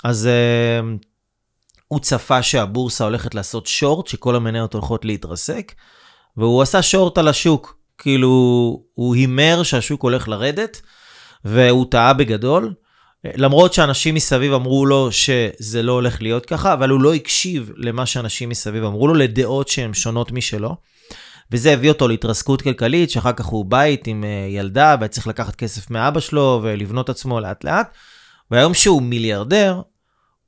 [0.03, 1.05] אז uh,
[1.89, 5.73] הוא צפה שהבורסה הולכת לעשות שורט, שכל המניות הולכות להתרסק,
[6.37, 7.77] והוא עשה שורט על השוק.
[7.97, 8.29] כאילו,
[8.93, 10.81] הוא הימר שהשוק הולך לרדת,
[11.45, 12.73] והוא טעה בגדול.
[13.25, 18.05] למרות שאנשים מסביב אמרו לו שזה לא הולך להיות ככה, אבל הוא לא הקשיב למה
[18.05, 20.75] שאנשים מסביב אמרו לו, לדעות שהן שונות משלו.
[21.51, 25.55] וזה הביא אותו להתרסקות כלכלית, שאחר כך הוא בית עם אה, ילדה, והיה צריך לקחת
[25.55, 27.93] כסף מאבא שלו ולבנות עצמו לאט לאט.
[28.51, 29.73] והיום שהוא מיליארדר,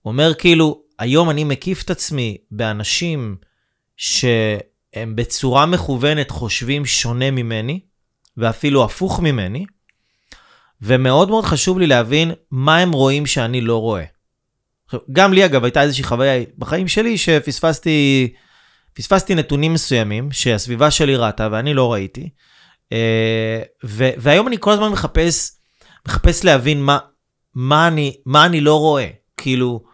[0.01, 3.35] הוא אומר כאילו, היום אני מקיף את עצמי באנשים
[3.97, 7.79] שהם בצורה מכוונת חושבים שונה ממני,
[8.37, 9.65] ואפילו הפוך ממני,
[10.81, 14.03] ומאוד מאוד חשוב לי להבין מה הם רואים שאני לא רואה.
[15.11, 18.33] גם לי אגב הייתה איזושהי חוויה בחיים שלי שפספסתי
[18.93, 22.29] פספסתי נתונים מסוימים שהסביבה שלי ראתה ואני לא ראיתי.
[22.91, 25.51] אה, ו- והיום אני כל הזמן מחפש,
[26.07, 26.97] מחפש להבין מה,
[27.55, 29.07] מה, אני, מה אני לא רואה.
[29.37, 29.90] כאילו,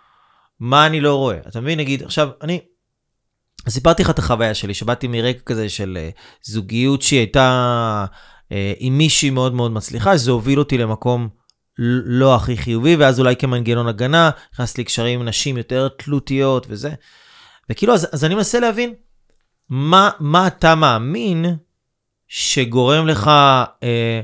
[0.59, 1.37] מה אני לא רואה.
[1.47, 1.79] אתה מבין?
[1.79, 2.61] נגיד, עכשיו, אני
[3.69, 6.09] סיפרתי לך את החוויה שלי, שבאתי מרקע כזה של אה,
[6.43, 8.05] זוגיות שהיא הייתה
[8.51, 11.29] אה, עם מישהי מאוד מאוד מצליחה, שזה הוביל אותי למקום
[12.05, 16.91] לא הכי חיובי, ואז אולי כמנגנון הגנה, נכנסתי לקשרים עם נשים יותר תלותיות וזה.
[17.69, 18.93] וכאילו, אז, אז אני מנסה להבין,
[19.69, 21.45] מה, מה אתה מאמין
[22.27, 23.27] שגורם לך
[23.83, 24.21] אה,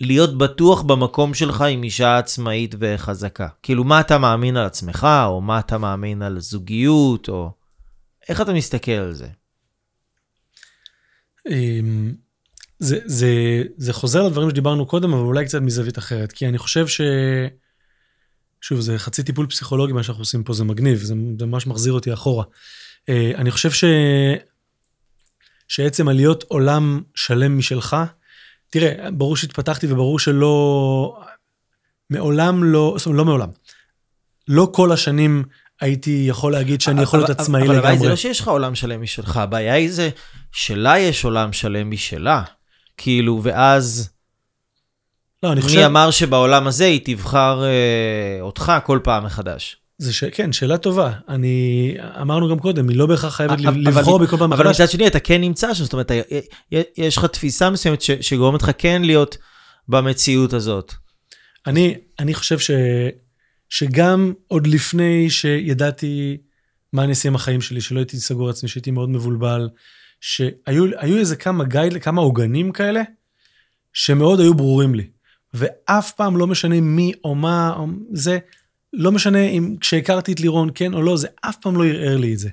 [0.00, 3.48] להיות בטוח במקום שלך עם אישה עצמאית וחזקה?
[3.62, 7.50] כאילו, מה אתה מאמין על עצמך, או מה אתה מאמין על זוגיות, או...
[8.28, 9.28] איך אתה מסתכל על זה?
[11.50, 12.14] אמ,
[12.78, 16.32] זה, זה, זה חוזר לדברים שדיברנו קודם, אבל אולי קצת מזווית אחרת.
[16.32, 17.00] כי אני חושב ש...
[18.60, 21.92] שוב, זה חצי טיפול פסיכולוגי, מה שאנחנו עושים פה, זה מגניב, זה, זה ממש מחזיר
[21.92, 22.44] אותי אחורה.
[23.08, 23.84] אה, אני חושב ש...
[25.68, 27.96] שעצם עליות עולם שלם משלך,
[28.74, 31.18] תראה, ברור שהתפתחתי וברור שלא...
[32.10, 33.48] מעולם לא, זאת אומרת, לא מעולם.
[34.48, 35.44] לא כל השנים
[35.80, 38.08] הייתי יכול להגיד שאני יכול להיות עצמאי אבל הבעיה זה לגמרי.
[38.08, 40.10] לא שיש לך עולם שלם משלך, הבעיה היא זה
[40.52, 42.42] שלה יש עולם שלם משלה.
[42.96, 44.10] כאילו, ואז
[45.42, 45.76] לא, אני חושב...
[45.76, 49.76] מי אמר שבעולם הזה היא תבחר אה, אותך כל פעם מחדש?
[49.98, 50.24] זה ש...
[50.24, 51.12] כן, שאלה טובה.
[51.28, 54.68] אני, אמרנו גם קודם, היא לא בהכרח חייבת אבל- לבחור בכל פעם אבל.
[54.70, 56.10] מצד שני אתה כן נמצא שם, זאת אומרת,
[56.98, 59.36] יש לך תפיסה מסוימת ש- שגורמת לך כן להיות
[59.88, 60.92] במציאות הזאת.
[61.66, 62.70] אני, אני חושב ש,
[63.68, 66.36] שגם עוד לפני שידעתי
[66.92, 69.68] מה אני אעשה עם החיים שלי, שלא הייתי סגור עצמי, שהייתי מאוד מבולבל,
[70.20, 73.02] שהיו היו איזה כמה גייד, כמה עוגנים כאלה,
[73.92, 75.06] שמאוד היו ברורים לי.
[75.54, 78.38] ואף פעם לא משנה מי או מה, או זה,
[78.96, 82.34] לא משנה אם כשהכרתי את לירון כן או לא, זה אף פעם לא ערער לי
[82.34, 82.48] את זה.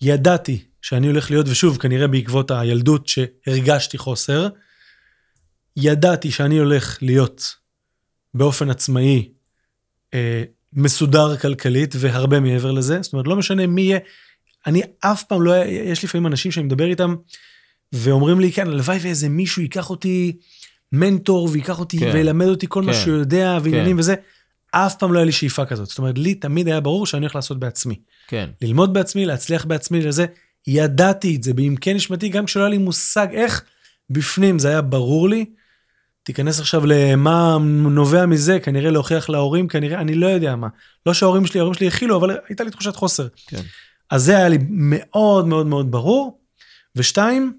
[0.00, 4.48] ידעתי שאני הולך להיות, ושוב, כנראה בעקבות הילדות שהרגשתי חוסר,
[5.76, 7.54] ידעתי שאני הולך להיות
[8.34, 9.28] באופן עצמאי
[10.14, 10.42] אה,
[10.72, 13.02] מסודר כלכלית והרבה מעבר לזה.
[13.02, 13.98] זאת אומרת, לא משנה מי יהיה,
[14.66, 17.14] אני אף פעם לא, יש לפעמים אנשים שאני מדבר איתם,
[17.92, 20.36] ואומרים לי, כן, הלוואי ואיזה מישהו ייקח אותי
[20.92, 22.10] מנטור, ויקח אותי כן.
[22.12, 22.98] וילמד אותי כל מה כן.
[22.98, 24.00] שהוא יודע, ועניינים כן.
[24.00, 24.14] וזה.
[24.74, 25.88] אף פעם לא היה לי שאיפה כזאת.
[25.88, 27.94] זאת אומרת, לי תמיד היה ברור שאני הולך לעשות בעצמי.
[28.28, 28.50] כן.
[28.62, 30.26] ללמוד בעצמי, להצליח בעצמי, לזה.
[30.66, 33.64] ידעתי את זה בעמקי נשמתי, גם כשלא היה לי מושג איך,
[34.10, 35.44] בפנים זה היה ברור לי.
[36.22, 37.58] תיכנס עכשיו למה
[37.90, 40.68] נובע מזה, כנראה להוכיח להורים, כנראה, אני לא יודע מה.
[41.06, 43.26] לא שההורים שלי, ההורים שלי הכילו, אבל הייתה לי תחושת חוסר.
[43.46, 43.60] כן.
[44.10, 46.40] אז זה היה לי מאוד מאוד מאוד ברור.
[46.96, 47.52] ושתיים,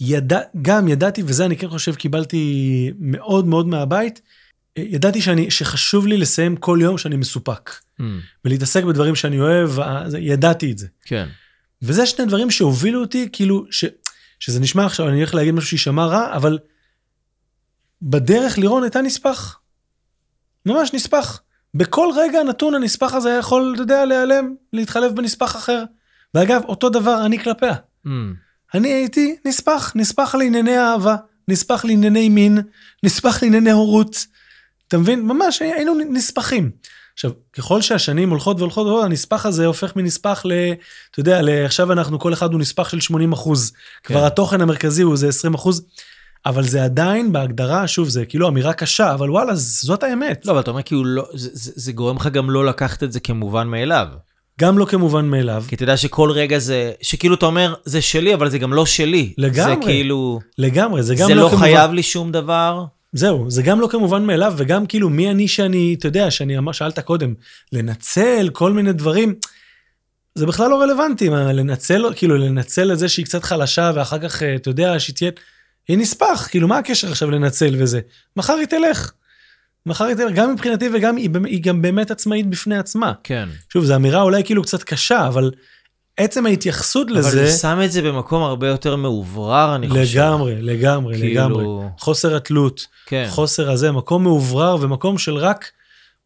[0.00, 4.20] ידע, גם ידעתי, וזה אני כן חושב קיבלתי מאוד מאוד מהבית,
[4.76, 7.70] ידעתי שאני, שחשוב לי לסיים כל יום שאני מסופק.
[7.70, 8.02] Mm,
[8.44, 9.70] ולהתעסק בדברים שאני אוהב,
[10.18, 10.86] ידעתי את זה.
[11.04, 11.26] כן.
[11.82, 13.84] וזה שני דברים שהובילו אותי, כאילו, ש,
[14.40, 16.58] שזה נשמע עכשיו, אני הולך להגיד משהו שיישמע רע, אבל
[18.02, 19.58] בדרך לירון הייתה נספח.
[20.66, 21.40] ממש נספח.
[21.74, 25.84] בכל רגע נתון הנספח הזה יכול, אתה יודע, להיעלם, להתחלף בנספח אחר.
[26.34, 27.74] ואגב, אותו דבר אני כלפיה.
[28.06, 28.08] Mm,
[28.74, 31.16] אני הייתי נספח, נספח לענייני אהבה,
[31.48, 32.58] נספח לענייני מין,
[33.02, 34.26] נספח לענייני הורות.
[34.90, 35.26] אתה מבין?
[35.26, 36.70] ממש היינו נספחים.
[37.14, 40.52] עכשיו, ככל שהשנים הולכות והולכות, והולכות, הנספח הזה הופך מנספח ל...
[41.10, 43.70] אתה יודע, עכשיו אנחנו, כל אחד הוא נספח של 80 אחוז.
[43.70, 44.14] כן.
[44.14, 45.82] כבר התוכן המרכזי הוא איזה 20 אחוז,
[46.46, 50.46] אבל זה עדיין בהגדרה, שוב, זה כאילו אמירה קשה, אבל וואלה, זאת האמת.
[50.46, 53.12] לא, אבל אתה אומר כאילו לא, זה, זה, זה גורם לך גם לא לקחת את
[53.12, 54.06] זה כמובן מאליו.
[54.60, 55.64] גם לא כמובן מאליו.
[55.68, 58.86] כי אתה יודע שכל רגע זה, שכאילו אתה אומר, זה שלי, אבל זה גם לא
[58.86, 59.34] שלי.
[59.38, 59.74] לגמרי.
[59.74, 61.64] זה כאילו, לגמרי, זה גם זה לא, לא כמובן...
[61.66, 62.84] חייב לי שום דבר.
[63.12, 66.72] זהו, זה גם לא כמובן מאליו, וגם כאילו מי אני שאני, אתה יודע, שאני אמר,
[66.72, 67.34] שאלת קודם,
[67.72, 69.34] לנצל כל מיני דברים,
[70.34, 74.42] זה בכלל לא רלוונטי, מה, לנצל, כאילו לנצל את זה שהיא קצת חלשה, ואחר כך,
[74.42, 75.30] אה, אתה יודע, שהיא תהיה,
[75.88, 78.00] היא נספח, כאילו מה הקשר עכשיו לנצל וזה?
[78.36, 79.12] מחר היא תלך.
[79.86, 83.12] מחר היא תלך, גם מבחינתי וגם היא, היא גם באמת עצמאית בפני עצמה.
[83.24, 83.48] כן.
[83.72, 85.50] שוב, זו אמירה אולי כאילו קצת קשה, אבל
[86.16, 90.00] עצם ההתייחסות אבל לזה, זה שם את זה במקום הרבה יותר מאוברר, אני חושב.
[90.18, 91.64] לגמרי, לגמרי, כאילו- לגמרי.
[91.98, 92.86] חוסר התלות.
[93.06, 93.26] כן.
[93.30, 95.70] חוסר הזה, מקום מאוברר ומקום של רק,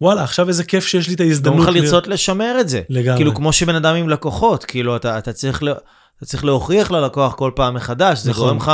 [0.01, 1.61] וואלה, עכשיו איזה כיף שיש לי את גורם ההזדמנות.
[1.61, 2.81] לך להיות- לרצות לשמר את זה.
[2.89, 3.17] לגמרי.
[3.19, 5.73] כאילו כמו שבן אדם עם לקוחות, כאילו אתה, אתה, צריך, לה,
[6.19, 8.45] אתה צריך להוכיח ללקוח כל פעם מחדש, זה נכון.
[8.45, 8.73] גורם לך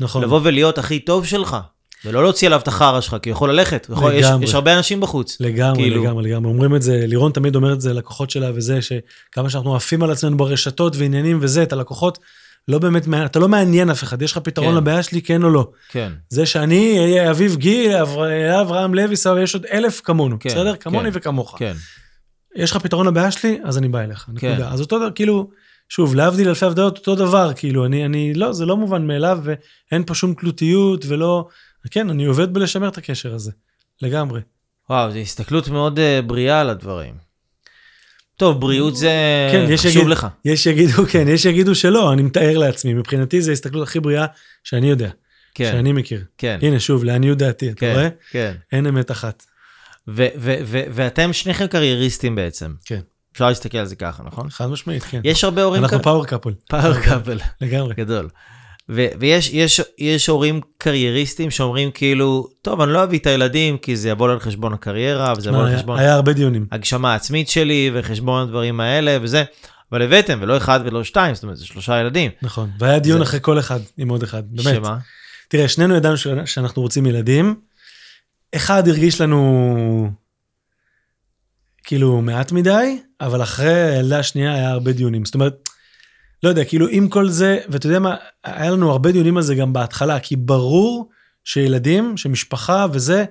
[0.00, 0.22] נכון.
[0.22, 1.56] לבוא ולהיות הכי טוב שלך,
[2.04, 4.26] ולא להוציא עליו את החרא שלך, כי הוא יכול ללכת, הוא יכול, יש.
[4.40, 5.36] יש הרבה אנשים בחוץ.
[5.40, 6.50] לגמרי, כאילו- לגמרי, לגמרי.
[6.52, 10.10] אומרים את זה, לירון תמיד אומר את זה ללקוחות שלה וזה, שכמה שאנחנו עפים על
[10.10, 12.18] עצמנו ברשתות ועניינים וזה, את הלקוחות,
[12.68, 14.74] לא באמת, אתה לא מעניין אף אחד, יש לך פתרון כן.
[14.76, 15.70] לבעיה שלי, כן או לא.
[15.88, 20.48] כן, זה שאני אהיה אביב גיל, אבר- אברהם לוי, סבא, יש עוד אלף כמונו, כן,
[20.48, 20.76] בסדר?
[20.76, 21.18] כמוני כן.
[21.18, 21.54] וכמוך.
[21.58, 21.72] כן,
[22.56, 24.26] יש לך פתרון לבעיה שלי, אז אני בא אליך.
[24.38, 24.50] כן.
[24.52, 24.68] נקודה.
[24.70, 25.48] אז אותו דבר, כאילו,
[25.88, 29.38] שוב, להבדיל אלפי הבדלות, אותו דבר, כאילו, אני, אני, לא, זה לא מובן מאליו,
[29.92, 31.48] ואין פה שום תלותיות, ולא,
[31.90, 33.52] כן, אני עובד בלשמר את הקשר הזה,
[34.02, 34.40] לגמרי.
[34.90, 37.14] וואו, זו הסתכלות מאוד uh, בריאה על הדברים.
[38.36, 39.10] טוב, בריאות זה
[39.52, 40.26] כן, יש חשוב יגיד- לך.
[40.44, 44.26] יש יגידו, כן, יש יגידו שלא, אני מתאר לעצמי, מבחינתי זו ההסתכלות הכי בריאה
[44.64, 45.10] שאני יודע,
[45.54, 46.24] כן, שאני מכיר.
[46.38, 48.08] כן, הנה, שוב, לעניות דעתי, אתה רואה?
[48.10, 48.54] כן, כן.
[48.76, 49.42] אין אמת אחת.
[50.94, 52.74] ואתם שניכם קרייריסטים בעצם.
[52.84, 53.00] כן.
[53.32, 54.50] אפשר להסתכל על זה ככה, נכון?
[54.50, 55.20] חד משמעית, כן.
[55.24, 57.94] יש הרבה הורים אנחנו כ- power couple, power couple, לגמרי.
[57.94, 58.28] גדול.
[58.90, 63.96] ו- ויש יש, יש הורים קרייריסטים שאומרים כאילו, טוב, אני לא אביא את הילדים כי
[63.96, 66.66] זה יבוא על חשבון הקריירה, וזה יבוא על חשבון היה הרבה דיונים.
[66.72, 69.44] הגשמה עצמית שלי וחשבון הדברים האלה וזה.
[69.92, 72.30] אבל הבאתם, ולא אחד ולא שתיים, זאת אומרת, זה שלושה ילדים.
[72.42, 74.74] נכון, והיה דיון זה- אחרי כל אחד עם עוד אחד, באמת.
[74.76, 74.98] שמה?
[75.48, 76.16] תראה, שנינו ידענו
[76.46, 77.54] שאנחנו רוצים ילדים.
[78.54, 80.10] אחד הרגיש לנו
[81.84, 85.24] כאילו מעט מדי, אבל אחרי הילדה השנייה היה הרבה דיונים.
[85.24, 85.67] זאת אומרת,
[86.42, 89.54] לא יודע, כאילו עם כל זה, ואתה יודע מה, היה לנו הרבה דיונים על זה
[89.54, 91.08] גם בהתחלה, כי ברור
[91.44, 93.24] שילדים, שמשפחה וזה,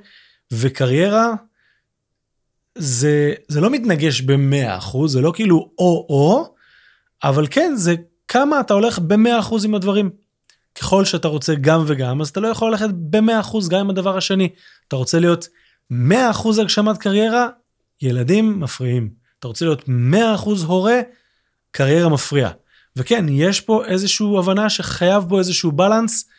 [0.51, 1.33] וקריירה,
[2.75, 6.53] זה, זה לא מתנגש במאה אחוז, זה לא כאילו או-או,
[7.23, 7.95] אבל כן, זה
[8.27, 10.09] כמה אתה הולך במאה אחוז עם הדברים.
[10.79, 14.49] ככל שאתה רוצה גם וגם, אז אתה לא יכול ללכת ב-100% גם עם הדבר השני.
[14.87, 15.47] אתה רוצה להיות
[15.93, 15.95] 100%
[16.61, 17.47] הגשמת קריירה,
[18.01, 19.09] ילדים מפריעים.
[19.39, 20.99] אתה רוצה להיות 100% הורה,
[21.71, 22.51] קריירה מפריעה.
[22.97, 26.29] וכן, יש פה איזושהי הבנה שחייב בו איזשהו בלנס,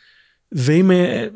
[0.51, 0.91] ואם...
[0.91, 1.27] אה,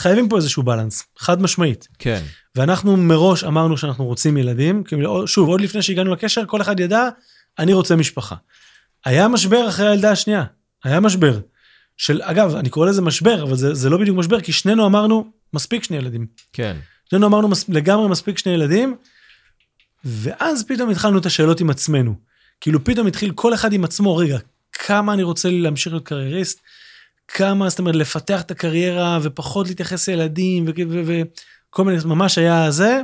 [0.00, 1.88] חייבים פה איזשהו בלנס, חד משמעית.
[1.98, 2.22] כן.
[2.54, 4.82] ואנחנו מראש אמרנו שאנחנו רוצים ילדים,
[5.26, 7.08] שוב, עוד לפני שהגענו לקשר, כל אחד ידע,
[7.58, 8.34] אני רוצה משפחה.
[9.04, 10.44] היה משבר אחרי הילדה השנייה,
[10.84, 11.40] היה משבר.
[11.96, 15.30] של, אגב, אני קורא לזה משבר, אבל זה, זה לא בדיוק משבר, כי שנינו אמרנו,
[15.52, 16.26] מספיק שני ילדים.
[16.52, 16.76] כן.
[17.10, 18.96] שנינו אמרנו מס, לגמרי מספיק שני ילדים,
[20.04, 22.14] ואז פתאום התחלנו את השאלות עם עצמנו.
[22.60, 24.38] כאילו פתאום התחיל כל אחד עם עצמו, רגע,
[24.86, 26.60] כמה אני רוצה להמשיך להיות קרייריסט,
[27.28, 33.00] כמה, זאת אומרת, לפתח את הקריירה ופחות להתייחס לילדים וכל מיני, ממש היה זה.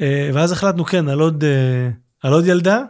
[0.00, 1.90] אה, ואז החלטנו, כן, על עוד, אה,
[2.22, 2.82] על עוד ילדה,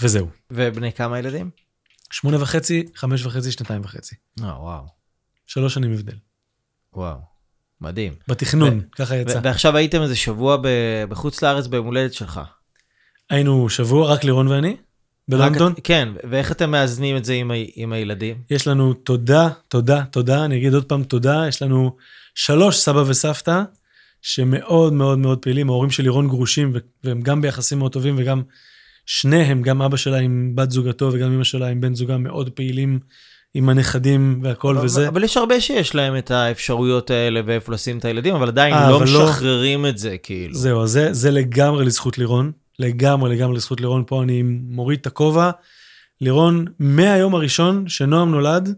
[0.00, 0.28] וזהו.
[0.50, 1.50] ובני כמה ילדים?
[2.10, 4.14] שמונה וחצי, חמש וחצי, שנתיים וחצי.
[4.42, 4.84] אה, וואו.
[5.46, 6.16] שלוש שנים הבדל.
[6.92, 7.18] וואו.
[7.80, 8.14] מדהים.
[8.28, 9.40] בתכנון, ו- ככה יצא.
[9.42, 12.40] ועכשיו הייתם איזה שבוע ב- בחוץ לארץ ביום הולדת שלך.
[13.30, 14.76] היינו שבוע, רק לירון ואני,
[15.28, 15.72] בלונדון.
[15.72, 18.36] רק- כן, ואיך אתם מאזנים את זה עם, ה- עם הילדים?
[18.50, 21.96] יש לנו תודה, תודה, תודה, אני אגיד עוד פעם תודה, יש לנו
[22.34, 23.62] שלוש סבא וסבתא,
[24.22, 26.72] שמאוד מאוד מאוד פעילים, ההורים של לירון גרושים,
[27.04, 28.42] והם גם ביחסים מאוד טובים, וגם
[29.06, 32.98] שניהם, גם אבא שלה עם בת זוגתו, וגם אמא שלה עם בן זוגה, מאוד פעילים
[33.54, 35.08] עם הנכדים והכל אבל, וזה.
[35.08, 38.90] אבל יש הרבה שיש להם את האפשרויות האלה ואיפה לשים את הילדים, אבל עדיין אה,
[38.90, 40.54] לא אבל לא- משחררים את זה, כאילו.
[40.54, 45.50] זהו, זה, זה לגמרי לזכות לירון, לגמרי לגמרי לזכות לירון, פה אני מוריד את הכובע.
[46.20, 48.74] לירון, מהיום הראשון שנועם נולד,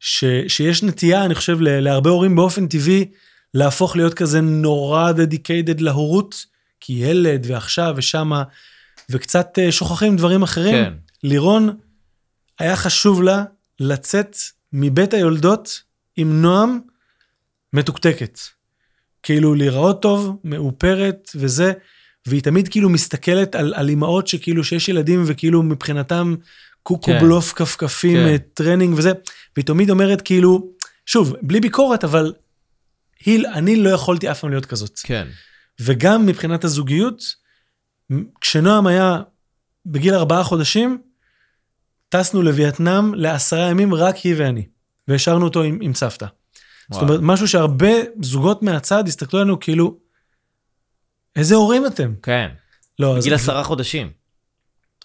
[0.00, 3.04] ש, שיש נטייה, אני חושב, להרבה הורים באופן טבעי,
[3.54, 6.46] להפוך להיות כזה נורא דדיקיידד להורות,
[6.80, 8.42] כי ילד ועכשיו ושמה,
[9.10, 10.74] וקצת אה, שוכחים דברים אחרים.
[10.74, 10.92] כן.
[11.22, 11.76] לירון,
[12.58, 13.44] היה חשוב לה
[13.80, 14.36] לצאת
[14.72, 15.82] מבית היולדות
[16.16, 16.78] עם נועם
[17.72, 18.38] מתוקתקת.
[19.22, 21.72] כאילו להיראות טוב, מאופרת וזה,
[22.26, 26.34] והיא תמיד כאילו מסתכלת על, על אימהות שכאילו שיש ילדים וכאילו מבחינתם
[26.82, 27.20] קוקו כן.
[27.20, 28.26] בלוף כפכפים, כן.
[28.26, 29.12] אה, טרנינג וזה,
[29.56, 30.72] והיא תמיד אומרת כאילו,
[31.06, 32.32] שוב, בלי ביקורת, אבל
[33.24, 35.00] היא, אני לא יכולתי אף פעם להיות כזאת.
[35.02, 35.28] כן.
[35.80, 37.22] וגם מבחינת הזוגיות,
[38.40, 39.22] כשנועם היה
[39.86, 40.98] בגיל ארבעה חודשים,
[42.08, 44.66] טסנו לווייטנאם לעשרה ימים, רק היא ואני.
[45.08, 46.26] והשארנו אותו עם, עם סבתא.
[46.26, 46.32] זאת
[46.90, 47.02] וואו.
[47.02, 47.92] אומרת, משהו שהרבה
[48.22, 49.98] זוגות מהצד הסתכלו עלינו כאילו,
[51.36, 52.12] איזה הורים אתם?
[52.22, 52.48] כן.
[52.98, 53.22] לא, אז...
[53.24, 54.10] בגיל עשרה חודשים.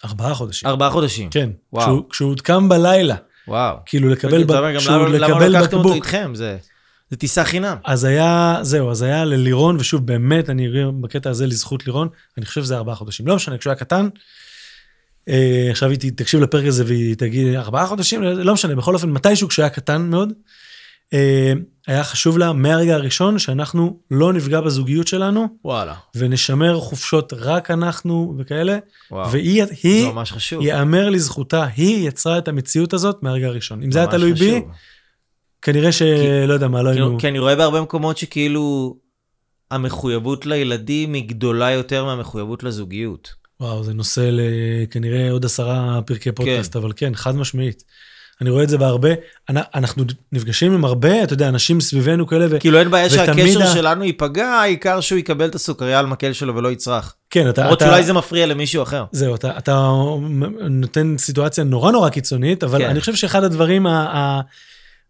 [0.04, 0.68] ארבעה חודשים.
[0.68, 1.30] ארבעה חודשים.
[1.30, 1.50] כן.
[1.72, 2.08] וואו.
[2.08, 3.16] כשהוא, הותקם בלילה,
[3.48, 3.76] וואו.
[3.86, 4.56] כאילו לקבל, אתה ב...
[4.56, 5.94] אומר, גם למה- למה לקבל לא לקחתם אותו בקבוק.
[6.04, 6.30] איתכם?
[6.34, 6.56] זה
[7.10, 7.76] זה טיסה חינם.
[7.84, 10.68] אז היה, זהו, אז היה ללירון, ושוב, באמת, אני
[11.00, 12.08] בקטע הזה לזכות לירון,
[12.38, 13.26] אני חושב שזה ארבעה חודשים.
[13.26, 14.08] לא משנה, כשהוא היה קטן,
[15.28, 19.48] אה, עכשיו היא תקשיב לפרק הזה והיא תגיד, ארבעה חודשים, לא משנה, בכל אופן, מתישהו
[19.48, 20.32] כשהוא היה קטן מאוד,
[21.86, 25.94] היה חשוב לה מהרגע הראשון שאנחנו לא נפגע בזוגיות שלנו, וואלה.
[26.14, 28.78] ונשמר חופשות רק אנחנו וכאלה,
[29.10, 29.32] וואו.
[29.32, 30.62] והיא, היא, ממש חשוב.
[30.62, 33.82] ייאמר לזכותה, היא יצרה את המציאות הזאת מהרגע הראשון.
[33.82, 34.62] אם זה היה תלוי בי.
[35.62, 37.18] כנראה שלא יודע מה, לא היינו...
[37.18, 38.96] כי אני רואה בהרבה מקומות שכאילו
[39.70, 43.34] המחויבות לילדים היא גדולה יותר מהמחויבות לזוגיות.
[43.60, 47.84] וואו, זה נושא לכנראה עוד עשרה פרקי פודקאסט, אבל כן, חד משמעית.
[48.40, 49.08] אני רואה את זה בהרבה,
[49.50, 52.60] אנ- אנחנו נפגשים עם הרבה, אתה יודע, אנשים סביבנו כאלה, ו...
[52.60, 56.56] כאילו אין בעיה שהקשר ה- שלנו ייפגע, העיקר שהוא יקבל את הסוכריה על מקל שלו
[56.56, 57.14] ולא יצרח.
[57.30, 57.62] כן, אתה...
[57.62, 59.04] למרות שאולי זה מפריע למישהו אחר.
[59.12, 59.90] זהו, אתה, אתה
[60.70, 62.90] נותן סיטואציה נורא נורא קיצונית, אבל כן.
[62.90, 64.40] אני חושב שאחד הדברים, ה, ה,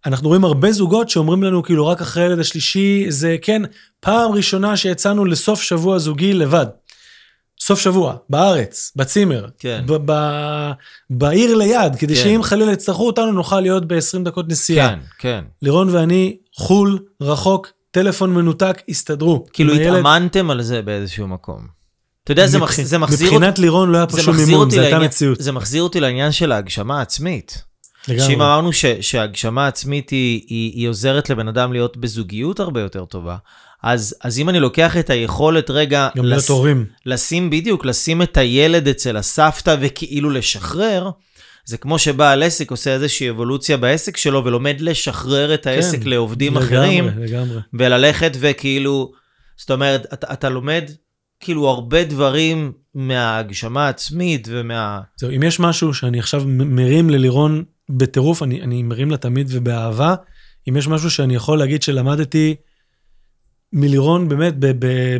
[0.06, 3.62] אנחנו רואים הרבה זוגות שאומרים לנו, כאילו, רק אחרי הילד השלישי, זה כן,
[4.00, 6.66] פעם ראשונה שיצאנו לסוף שבוע זוגי לבד.
[7.60, 9.82] סוף שבוע, בארץ, בצימר, כן.
[9.86, 10.70] ב- ב-
[11.10, 12.22] בעיר ליד, כדי כן.
[12.22, 14.88] שאם חלילה יצטרכו אותנו, נוכל להיות ב-20 דקות נסיעה.
[14.88, 15.44] כן, כן.
[15.62, 19.46] לירון ואני, חו"ל, רחוק, טלפון מנותק, הסתדרו.
[19.52, 19.92] כאילו הילד.
[19.94, 21.66] התאמנתם על זה באיזשהו מקום.
[22.24, 22.58] אתה יודע, זה.
[22.58, 23.36] מבח- זה מחזיר אותי...
[23.36, 25.40] מבחינת לירון לא היה פה שום מימון, אותי זו הייתה מציאות.
[25.40, 27.62] זה מחזיר אותי לעניין של ההגשמה העצמית.
[28.08, 28.26] לגמרי.
[28.26, 33.04] שאם אמרנו ש, שהגשמה העצמית היא, היא, היא עוזרת לבן אדם להיות בזוגיות הרבה יותר
[33.04, 33.36] טובה,
[33.82, 36.86] אז, אז אם אני לוקח את היכולת רגע, גם להיות הורים.
[37.06, 41.10] לשים בדיוק, לשים את הילד אצל הסבתא וכאילו לשחרר,
[41.64, 46.56] זה כמו שבעל עסק עושה איזושהי אבולוציה בעסק שלו ולומד לשחרר את העסק כן, לעובדים
[46.56, 47.58] לגמרי, אחרים, לגמרי.
[47.74, 49.12] וללכת וכאילו,
[49.56, 50.90] זאת אומרת, אתה, אתה לומד
[51.40, 55.00] כאילו הרבה דברים מההגשמה העצמית ומה...
[55.16, 60.14] זהו, אם יש משהו שאני עכשיו מרים ללירון בטירוף, אני, אני מרים לה תמיד ובאהבה.
[60.68, 62.54] אם יש משהו שאני יכול להגיד שלמדתי
[63.76, 64.54] מלירון באמת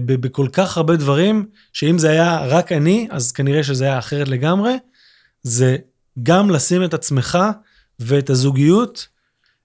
[0.06, 4.72] בכל כך הרבה דברים, שאם זה היה רק אני, אז כנראה שזה היה אחרת לגמרי,
[5.42, 5.76] זה
[6.22, 7.38] גם לשים את עצמך
[7.98, 9.08] ואת הזוגיות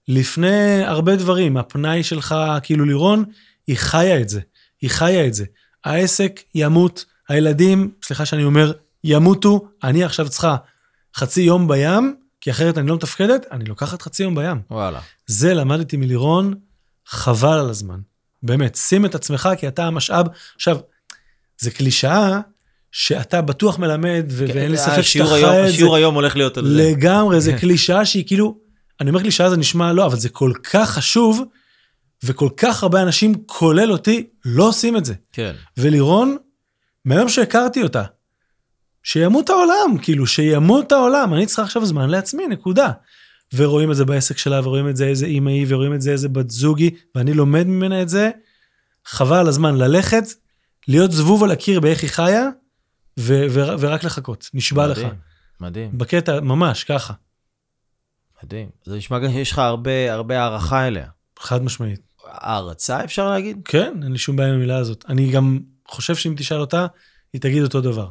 [0.08, 1.56] לפני הרבה דברים.
[1.56, 3.24] הפנאי שלך, כאילו לירון,
[3.66, 4.40] היא חיה את זה.
[4.80, 5.44] היא חיה את זה.
[5.84, 8.72] העסק ימות, הילדים, סליחה שאני אומר,
[9.04, 10.56] ימותו, אני עכשיו צריכה
[11.16, 14.60] חצי יום בים, כי אחרת אני לא מתפקדת, אני לוקחת חצי יום בים.
[14.70, 15.00] וואלה.
[15.26, 16.54] זה למדתי מלירון,
[17.06, 18.00] חבל על הזמן.
[18.42, 20.26] באמת, שים את עצמך כי אתה המשאב.
[20.54, 20.78] עכשיו,
[21.58, 22.40] זה קלישאה
[22.92, 25.64] שאתה בטוח מלמד, ו- ואין לי ספק שאתה חי את זה.
[25.64, 26.90] השיעור היום הולך להיות על זה.
[26.90, 28.58] לגמרי, זה קלישאה שהיא כאילו,
[29.00, 31.42] אני אומר קלישאה זה נשמע לא, אבל זה כל כך חשוב,
[32.24, 35.14] וכל כך הרבה אנשים, כולל אותי, לא עושים את זה.
[35.32, 35.52] כן.
[35.76, 36.36] ולירון,
[37.04, 38.02] מהיום שהכרתי אותה,
[39.02, 42.90] שימות העולם, כאילו, שימות העולם, אני צריכה עכשיו זמן לעצמי, נקודה.
[43.54, 46.28] ורואים את זה בעסק שלה, ורואים את זה איזה אימא היא, ורואים את זה איזה
[46.28, 48.30] בת זוג היא, ואני לומד ממנה את זה,
[49.04, 50.24] חבל על הזמן ללכת,
[50.88, 52.48] להיות זבוב על הקיר באיך היא חיה,
[53.18, 54.98] ו- ו- ורק לחכות, נשבע לך.
[54.98, 55.14] מדהים,
[55.60, 57.12] מדהים, בקטע, ממש, ככה,
[58.44, 58.68] מדהים.
[58.84, 61.06] זה נשמע גם שיש לך הרבה הרבה הערכה אליה.
[61.38, 62.00] חד משמעית.
[62.26, 63.58] הערצה אפשר להגיד?
[63.64, 65.04] כן, אין לי שום בעיה עם המילה הזאת.
[65.08, 65.58] אני גם
[65.88, 66.86] חושב שאם תשאל אותה,
[67.32, 68.08] היא תגיד אותו דבר.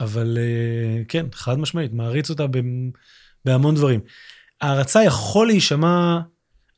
[0.00, 2.90] אבל אה, כן, חד משמעית, מעריץ אותה במ-
[3.44, 4.00] בהמון דברים.
[4.60, 6.20] הערצה יכול להישמע,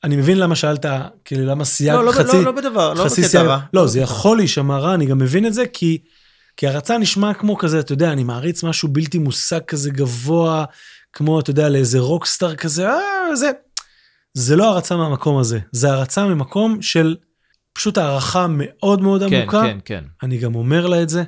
[0.04, 0.86] אני מבין למה שאלת,
[1.24, 3.60] כאילו למה סייג לא, לא, חצי, לא, לא בדבר, לא בקטע רע.
[3.72, 5.98] לא, זה יכול להישמע רע, אני גם מבין את זה, כי,
[6.56, 10.64] כי הערצה נשמע כמו כזה, אתה יודע, אני מעריץ משהו בלתי מושג כזה גבוה,
[11.12, 13.50] כמו, אתה יודע, לאיזה רוקסטאר כזה, אה, זה.
[14.34, 17.16] זה לא הערצה מהמקום הזה, זה הערצה ממקום של
[17.72, 19.62] פשוט הערכה מאוד מאוד כן, עמוקה.
[19.62, 20.04] כן, כן.
[20.22, 21.22] אני גם אומר לה את זה.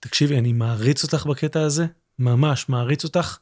[0.00, 1.86] תקשיבי, אני מעריץ אותך בקטע הזה,
[2.18, 3.38] ממש מעריץ אותך.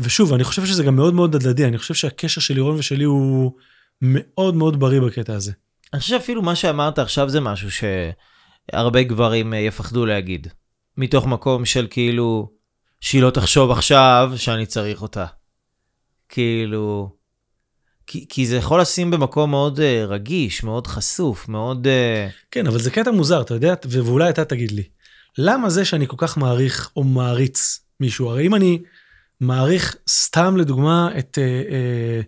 [0.00, 3.52] ושוב, אני חושב שזה גם מאוד מאוד הדדי, אני חושב שהקשר של לירון ושלי הוא
[4.02, 5.52] מאוד מאוד בריא בקטע הזה.
[5.92, 10.46] אני חושב שאפילו מה שאמרת עכשיו זה משהו שהרבה גברים אה, יפחדו להגיד.
[10.96, 12.50] מתוך מקום של כאילו,
[13.00, 15.26] שהיא לא תחשוב עכשיו שאני צריך אותה.
[16.28, 17.16] כאילו...
[18.06, 21.86] כי, כי זה יכול לשים במקום מאוד uh, רגיש, מאוד חשוף, מאוד...
[21.86, 24.82] Uh, כן, אבל זה קטע מוזר, אתה יודע, ואולי אתה תגיד לי,
[25.38, 28.30] למה זה שאני כל כך מעריך או מעריץ מישהו?
[28.30, 28.78] הרי אם אני
[29.40, 31.38] מעריך סתם לדוגמה את...
[31.40, 32.20] אה, אה,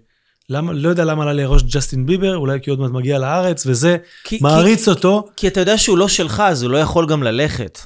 [0.48, 3.66] למה, לא יודע למה עלה לי הראש ג'סטין ביבר, אולי כי עוד מעט מגיע לארץ,
[3.66, 7.06] וזה, כי, מעריץ כי, אותו, כי אתה יודע שהוא לא שלך, אז הוא לא יכול
[7.06, 7.78] גם ללכת.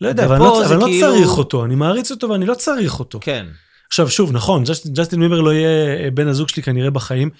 [0.00, 2.28] לא יודע, ופה אבל אני לא, אבל אני לא כאילו- צריך אותו, אני מעריץ אותו
[2.28, 3.18] ואני לא צריך אותו.
[3.22, 3.46] כן.
[3.88, 7.30] עכשיו שוב, נכון, ג'סטין, ג'סטין ביבר לא יהיה אה, בן הזוג שלי כנראה בחיים,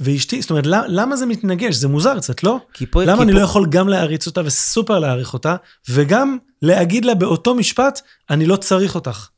[0.00, 1.74] ואשתי, זאת אומרת, למה, למה זה מתנגש?
[1.74, 2.58] זה מוזר קצת, לא?
[2.72, 3.04] כי פה...
[3.04, 5.56] למה כי אני פה, לא יכול גם להעריץ אותה וסופר להעריך אותה,
[5.90, 8.00] וגם להגיד לה באותו משפט,
[8.30, 9.28] אני לא צריך אותך.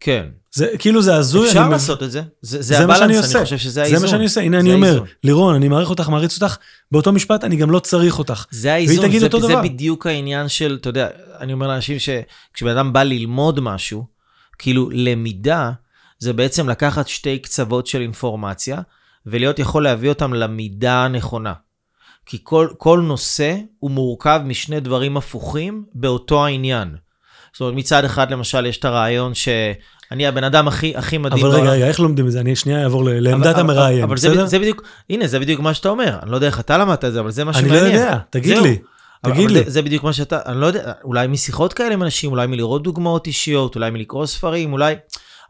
[0.00, 0.26] כן.
[0.54, 2.22] זה כאילו זה הזוי, אפשר אני מב- לעשות את זה.
[2.42, 3.34] זה, זה, זה הבלנס.
[3.36, 4.02] אני חושב שזה זה האיזון.
[4.02, 5.06] מה שאני עושה, הנה זה אני אומר, האיזון.
[5.24, 6.56] לירון, אני מעריך אותך, מעריץ אותך,
[6.92, 8.44] באותו משפט אני גם לא צריך אותך.
[8.50, 9.62] זה האיזון, זה, זה דבר.
[9.62, 11.08] בדיוק העניין של, אתה יודע,
[11.40, 14.04] אני אומר לאנשים שכשבן אדם בא ללמוד משהו,
[14.58, 15.70] כאילו למידה,
[16.18, 18.80] זה בעצם לקחת שתי קצוות של אינפורמציה,
[19.26, 21.52] ולהיות יכול להביא אותם למידה הנכונה.
[22.26, 26.96] כי כל, כל נושא הוא מורכב משני דברים הפוכים באותו העניין.
[27.54, 31.54] זאת אומרת, מצד אחד, למשל, יש את הרעיון שאני הבן אדם הכי, הכי מדהים אבל
[31.54, 32.40] רגע, רגע, איך לומדים את זה?
[32.40, 34.46] אני שנייה אעבור ל- לעמדת המראיין, אבל זה, בסדר?
[34.46, 36.18] זה בדיוק, הנה, זה בדיוק מה שאתה אומר.
[36.22, 37.84] אני לא יודע איך אתה למדת את זה, אבל זה מה אני שמעניין.
[37.84, 38.64] לא יודע, תגיד זהו.
[38.64, 38.78] לי,
[39.24, 39.64] תגיד אבל לי.
[39.64, 42.82] זה, זה בדיוק מה שאתה, אני לא יודע, אולי משיחות כאלה עם אנשים, אולי מלראות
[42.82, 44.94] דוגמאות אישיות, אולי מלקרוא ספרים, אולי...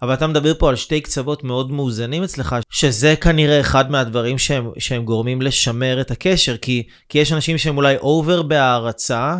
[0.03, 4.71] אבל אתה מדבר פה על שתי קצוות מאוד מאוזנים אצלך, שזה כנראה אחד מהדברים שהם,
[4.79, 9.37] שהם גורמים לשמר את הקשר, כי, כי יש אנשים שהם אולי over בהערצה,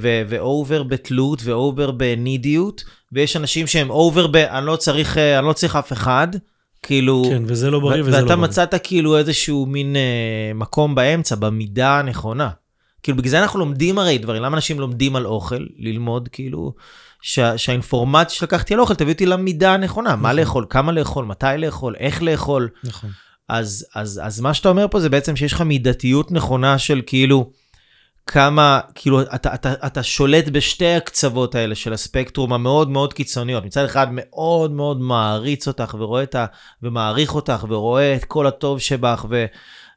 [0.00, 4.36] ו- ו over בתלות, ו over ב needy ות, ויש אנשים שהם over ב...
[4.36, 6.28] אני לא צריך, אה, אני לא צריך אף אחד,
[6.82, 7.24] כאילו...
[7.30, 8.32] כן, וזה לא בריא ו- וזה לא בריא.
[8.32, 12.50] ואתה מצאת כאילו איזשהו מין אה, מקום באמצע, במידה הנכונה.
[13.02, 15.66] כאילו בגלל זה אנחנו לומדים הרי דברים, למה אנשים לומדים על אוכל?
[15.78, 16.74] ללמוד כאילו,
[17.22, 20.36] שה, שהאינפורמציה שלקחתי על אוכל תביא אותי למידה הנכונה, מה נכון.
[20.36, 22.68] לאכול, כמה לאכול, מתי לאכול, איך לאכול.
[22.84, 23.10] נכון.
[23.48, 27.50] אז, אז, אז מה שאתה אומר פה זה בעצם שיש לך מידתיות נכונה של כאילו,
[28.26, 33.64] כמה, כאילו, אתה, אתה, אתה שולט בשתי הקצוות האלה של הספקטרום המאוד מאוד קיצוניות.
[33.64, 36.46] מצד אחד מאוד מאוד מעריץ אותך ורואה את ה...
[36.82, 39.46] ומעריך אותך ורואה את כל הטוב שבך ו...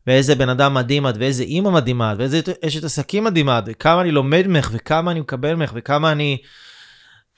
[0.08, 4.02] ואיזה בן אדם מדהים את, ואיזה אימא מדהימה את, ואיזה אשת עסקים מדהימה את, וכמה
[4.02, 6.38] אני לומד ממך, וכמה אני מקבל ממך, וכמה אני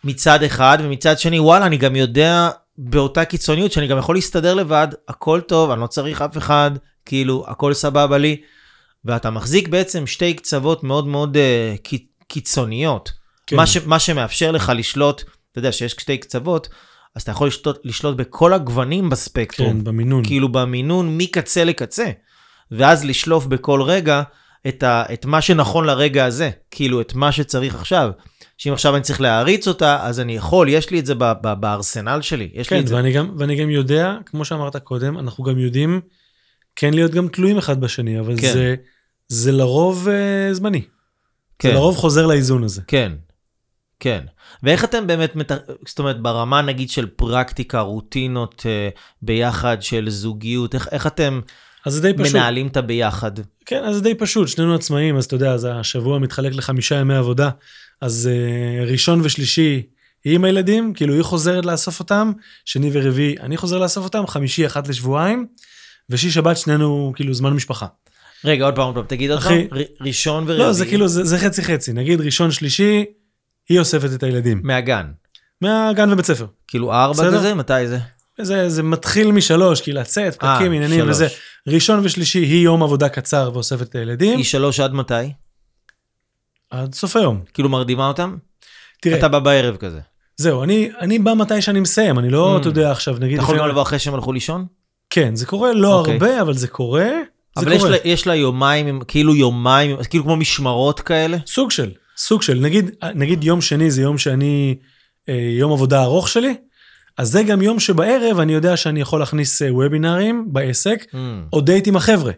[0.03, 4.87] מצד אחד, ומצד שני, וואלה, אני גם יודע באותה קיצוניות שאני גם יכול להסתדר לבד,
[5.07, 6.71] הכל טוב, אני לא צריך אף אחד,
[7.05, 8.41] כאילו, הכל סבבה לי.
[9.05, 13.11] ואתה מחזיק בעצם שתי קצוות מאוד מאוד uh, קי, קיצוניות.
[13.47, 13.55] כן.
[13.55, 15.21] מה, ש, מה שמאפשר לך לשלוט,
[15.51, 16.67] אתה יודע שיש שתי קצוות,
[17.15, 19.73] אז אתה יכול לשלוט, לשלוט בכל הגוונים בספקטרום.
[19.73, 20.25] כן, במינון.
[20.25, 22.11] כאילו במינון מקצה לקצה.
[22.71, 24.23] ואז לשלוף בכל רגע
[24.67, 28.11] את, ה, את מה שנכון לרגע הזה, כאילו את מה שצריך עכשיו.
[28.57, 31.53] שאם עכשיו אני צריך להעריץ אותה, אז אני יכול, יש לי את זה ב, ב,
[31.53, 32.49] בארסנל שלי.
[32.53, 32.95] יש לי כן, את זה.
[32.95, 36.01] ואני גם, ואני גם יודע, כמו שאמרת קודם, אנחנו גם יודעים
[36.81, 38.53] כן להיות גם תלויים אחד בשני, אבל כן.
[38.53, 38.75] זה,
[39.27, 40.81] זה לרוב uh, זמני.
[41.59, 41.69] כן.
[41.69, 42.81] זה לרוב חוזר לאיזון הזה.
[42.87, 43.11] כן,
[43.99, 44.23] כן.
[44.63, 45.51] ואיך אתם באמת, מת...
[45.87, 51.39] זאת אומרת, ברמה נגיד של פרקטיקה, רוטינות uh, ביחד, של זוגיות, איך, איך אתם
[51.85, 52.35] אז זה די פשוט.
[52.35, 53.31] מנהלים את הביחד?
[53.65, 57.15] כן, אז זה די פשוט, שנינו עצמאים, אז אתה יודע, אז השבוע מתחלק לחמישה ימי
[57.15, 57.49] עבודה,
[58.01, 59.83] אז uh, ראשון ושלישי
[60.23, 62.31] היא עם הילדים, כאילו היא חוזרת לאסוף אותם,
[62.65, 65.47] שני ורביעי אני חוזר לאסוף אותם, חמישי אחת לשבועיים,
[66.11, 67.85] ושישי שבת שנינו כאילו זמן משפחה.
[68.45, 70.57] רגע, עוד פעם, עוד פעם, תגיד עוד אחי- פעם, ר- ראשון ורביעי.
[70.67, 73.05] לא, זה כאילו, זה, זה חצי חצי, נגיד ראשון שלישי,
[73.69, 75.05] היא אוספת את הילדים, מהגן.
[75.61, 76.45] מהגן ובית ספר.
[76.67, 77.37] כאילו ארבע בסדר.
[77.37, 77.53] כזה?
[77.55, 77.97] מתי זה?
[78.41, 81.09] זה, זה מתחיל משלוש, כי לצאת, אה, פקקים, עניינים.
[81.09, 81.27] וזה.
[81.67, 85.13] ראשון ושלישי היא יום עבודה קצר ואוספת את הילדים, היא שלוש עד מתי?
[86.69, 87.41] עד סוף היום.
[87.53, 88.37] כאילו מרדימה אותם?
[89.01, 89.99] תראה, אתה בא בערב כזה.
[90.37, 92.59] זהו, אני, אני בא מתי שאני מסיים, אני לא, Mm.
[92.61, 93.33] אתה יודע, עכשיו, נגיד...
[93.35, 94.65] אתה יכול גם לבוא אחרי שהם הלכו לישון?
[95.13, 96.13] כן, זה קורה לא אוקיי.
[96.13, 97.09] הרבה, אבל זה קורה.
[97.55, 97.89] זה אבל יש קורה.
[97.91, 101.37] לה- יש לה יומיים, כאילו יומיים, כאילו כמו משמרות כאלה?
[101.47, 102.59] סוג של, סוג של.
[102.59, 104.75] נגיד, נגיד יום שני זה יום שאני,
[105.29, 106.55] אה, יום עבודה ארוך שלי,
[107.17, 111.15] אז זה גם יום שבערב אני יודע שאני יכול להכניס אה, וובינארים בעסק, Mm,
[111.53, 112.31] או דייט עם החבר'ה.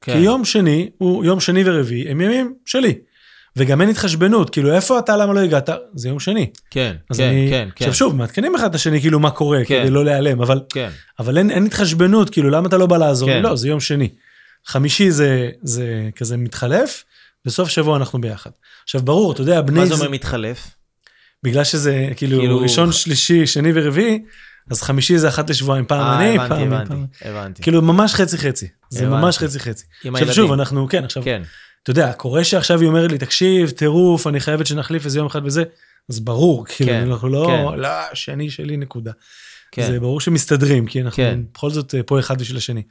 [0.00, 0.12] כן.
[0.12, 2.94] כי יום שני, הוא יום שני ורביעי, הם ימים שלי.
[3.56, 5.68] וגם אין התחשבנות, כאילו איפה אתה, למה לא הגעת?
[5.94, 6.50] זה יום שני.
[6.70, 7.84] כן, כן, אני, כן, כן.
[7.84, 9.80] עכשיו שוב, מעדכנים אחד את השני כאילו מה קורה, כן.
[9.82, 10.88] כדי לא להיעלם, אבל כן.
[11.18, 13.28] אבל אין, אין התחשבנות, כאילו, למה אתה לא בא לעזור?
[13.28, 13.42] כן.
[13.42, 14.08] לא, זה יום שני.
[14.66, 17.04] חמישי זה, זה כזה מתחלף,
[17.44, 18.50] בסוף שבוע אנחנו ביחד.
[18.84, 19.80] עכשיו, ברור, אתה יודע, בני...
[19.80, 20.70] מה זה אומר מתחלף?
[21.42, 24.22] בגלל שזה, כאילו, כאילו- ראשון, שלישי, שני ורביעי,
[24.70, 26.72] אז חמישי זה אחת לשבועיים, פעם אה, אני, הבנתי, פעם...
[26.72, 27.06] הבנתי, פעם...
[27.22, 27.62] הבנתי.
[27.62, 28.68] כאילו, ממש חצי-חצי.
[28.90, 29.22] זה הבנתי.
[29.22, 29.84] ממש חצי-חצי.
[30.04, 30.44] עם עכשיו, הילדים.
[30.44, 31.42] שוב, אנחנו, כן, עכשיו, כן.
[31.82, 35.40] אתה יודע, קורה שעכשיו היא אומרת לי, תקשיב, טירוף, אני חייבת שנחליף איזה יום אחד
[35.44, 35.64] וזה,
[36.08, 37.78] אז ברור, כאילו, כן, אנחנו לא, כן.
[37.80, 39.12] לא, שני שלי, נקודה.
[39.72, 39.86] כן.
[39.86, 41.40] זה ברור שמסתדרים, כי אנחנו כן.
[41.54, 42.82] בכל זאת אה, פה אחד בשביל השני.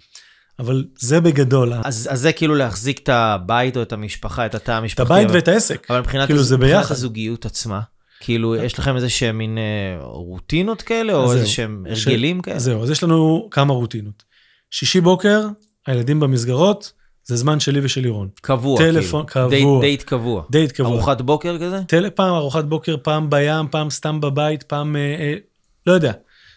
[0.59, 4.71] אבל זה בגדול, אז אז זה כאילו להחזיק את הבית או את המשפחה, את התא
[4.71, 5.13] את המשפחתי.
[5.13, 5.87] הבית אבל- ואת העסק.
[5.91, 6.91] אבל מבחינת כאילו, זה מבחינת ביחד.
[6.91, 7.79] הזוגיות עצמה,
[8.19, 11.45] כאילו, יש לכם איזה שהם מין אה, רוטינות כאלה, או איזה.
[11.45, 12.59] שהם ש- הרגלים כאלה?
[12.59, 14.23] זהו, אז יש לנו כמה רוטינות.
[14.71, 15.47] שישי בוקר,
[15.87, 16.91] הילדים במסגרות,
[17.29, 18.27] זה זמן שלי ושל לירון.
[18.41, 19.49] קבוע, טלפון כאילו.
[19.59, 19.81] קבוע.
[19.81, 20.43] date- קבוע.
[20.51, 20.91] דייט קבוע.
[20.91, 21.79] ארוחת בוקר כזה?
[21.87, 22.09] טל...
[22.09, 25.33] פעם ארוחת בוקר, פעם בים, פעם סתם בבית, פעם, אה, אה,
[25.87, 26.11] לא יודע,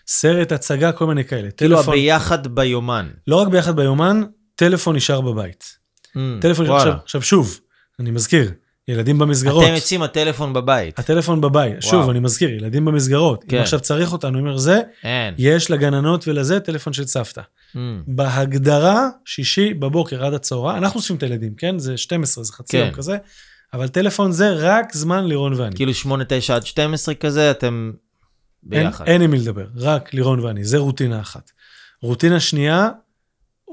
[0.07, 1.51] סרט, הצגה, כל מיני כאלה.
[1.51, 3.09] כאילו טלפון, הביחד ביומן.
[3.27, 4.23] לא רק ביחד ביומן,
[4.55, 5.65] טלפון נשאר בבית.
[6.09, 6.77] Mm, טלפון נשאר.
[6.77, 7.61] עכשיו, עכשיו שוב,
[8.01, 8.51] אני מזכיר,
[8.93, 9.65] ילדים במסגרות.
[9.65, 10.99] אתם יוצאים הטלפון בבית.
[10.99, 11.83] הטלפון בבית, וואו.
[11.83, 13.45] שוב, אני מזכיר, ילדים במסגרות.
[13.49, 13.57] כן.
[13.57, 15.35] אם עכשיו צריך אותנו, אומר, זה, אין.
[15.39, 17.41] יש לגננות ולזה טלפון של סבתא.
[17.41, 21.79] Mm, בהגדרה, שישי בבוקר עד הצהריים, אנחנו אוספים את הילדים, כן?
[21.79, 22.85] זה 12, זה חצי כן.
[22.85, 23.17] יום כזה,
[23.75, 25.77] אבל טלפון זה רק זמן לירון ואני.
[25.77, 27.93] כאילו 8, 9 עד 12 כזה, אתם
[28.63, 29.05] ביחד.
[29.07, 31.51] אין עם מי לדבר, רק לירון ואני, זה רוטינה אחת.
[32.03, 32.89] רוטינה שנייה,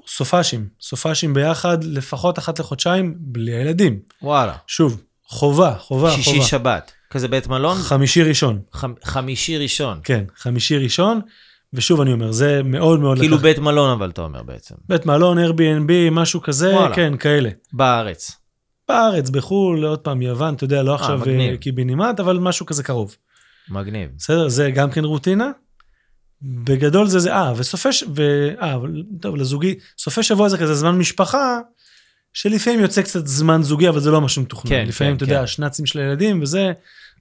[0.08, 4.00] סופאשים, סופאשים ביחד לפחות אחת לחודשיים, בלי הילדים.
[4.22, 4.54] וואלה.
[4.68, 6.46] שוב, חובה, חובה, שישי חובה.
[6.46, 6.92] שבת.
[7.12, 7.78] כזה בית מלון?
[7.78, 10.00] חמישי ראשון, חמ- חמישי ראשון.
[10.04, 11.22] כן, חמישי ראשון,
[11.74, 14.76] ושוב אני אומר, זה מאוד מאוד כאילו לקח- בית מלון אבל אתה אומר בעצם.
[14.90, 16.96] בית מלון, Airbnb, משהו כזה, וואלה.
[16.96, 17.50] כן, כאלה.
[17.74, 18.32] בארץ.
[18.90, 21.52] בארץ, בחו"ל, עוד פעם, יוון, אתה יודע, לא עכשיו מגניב.
[21.52, 23.16] אה, קיבינימט, אבל משהו כזה קרוב.
[23.70, 24.10] מגניב.
[24.18, 24.48] בסדר?
[24.50, 25.52] זה גם כן רוטינה.
[26.42, 28.04] בגדול זה זה, אה, וסופי, ש...
[28.16, 28.50] ו...
[28.62, 28.78] אה,
[29.22, 31.60] טוב, לזוגי, סופי שבוע זה כזה זמן משפחה,
[32.34, 34.70] שלפעמים יוצא קצת זמן זוגי, אבל זה לא משהו מתוכנן.
[34.70, 35.32] כן, לפעמים, כן, אתה כן.
[35.32, 36.72] יודע, השנצים של הילדים וזה,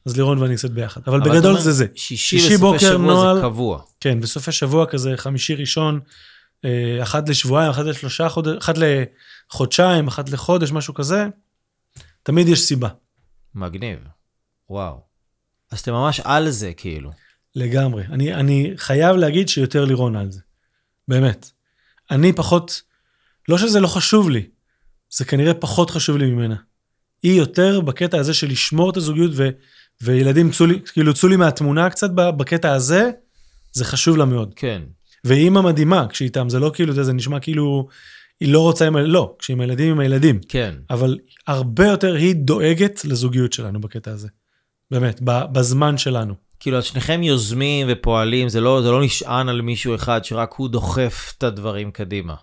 [0.06, 1.01] אז לירון ואני קצת ביחד.
[1.06, 1.86] אבל, אבל בגדול אומר, זה זה.
[1.94, 3.36] שישי שישי בוקר שבוע נוהל.
[3.36, 3.82] זה קבוע.
[4.01, 6.01] כן, בסופי שבוע כזה, חמישי ראשון,
[6.64, 11.26] אה, אחת לשבועיים, אחת לשלושה חודש, אחת לחודשיים, אחת לחודש, משהו כזה,
[12.22, 12.89] תמיד יש סיבה.
[13.55, 13.98] מגניב.
[14.70, 15.01] וואו.
[15.70, 17.10] אז אתם ממש על זה כאילו.
[17.56, 18.05] לגמרי.
[18.10, 20.40] אני, אני חייב להגיד שיותר לירון על זה.
[21.09, 21.51] באמת.
[22.10, 22.82] אני פחות,
[23.48, 24.48] לא שזה לא חשוב לי,
[25.10, 26.56] זה כנראה פחות חשוב לי ממנה.
[27.22, 29.48] היא יותר בקטע הזה של לשמור את הזוגיות, ו,
[30.02, 33.10] וילדים צאו לי, כאילו צאו לי מהתמונה קצת בקטע הזה,
[33.72, 34.52] זה חשוב לה מאוד.
[34.56, 34.82] כן.
[35.24, 37.89] והיא אימא מדהימה כשהיא איתם, זה לא כאילו, זה, זה נשמע כאילו,
[38.40, 39.02] היא לא רוצה עם ה...
[39.02, 40.40] לא, כשהיא עם הילדים, עם הילדים.
[40.48, 40.74] כן.
[40.90, 44.28] אבל הרבה יותר היא דואגת לזוגיות שלנו בקטע הזה.
[44.90, 46.35] באמת, בזמן שלנו.
[46.60, 50.68] כאילו, אז שניכם יוזמים ופועלים, זה לא, זה לא נשען על מישהו אחד שרק הוא
[50.68, 52.35] דוחף את הדברים קדימה.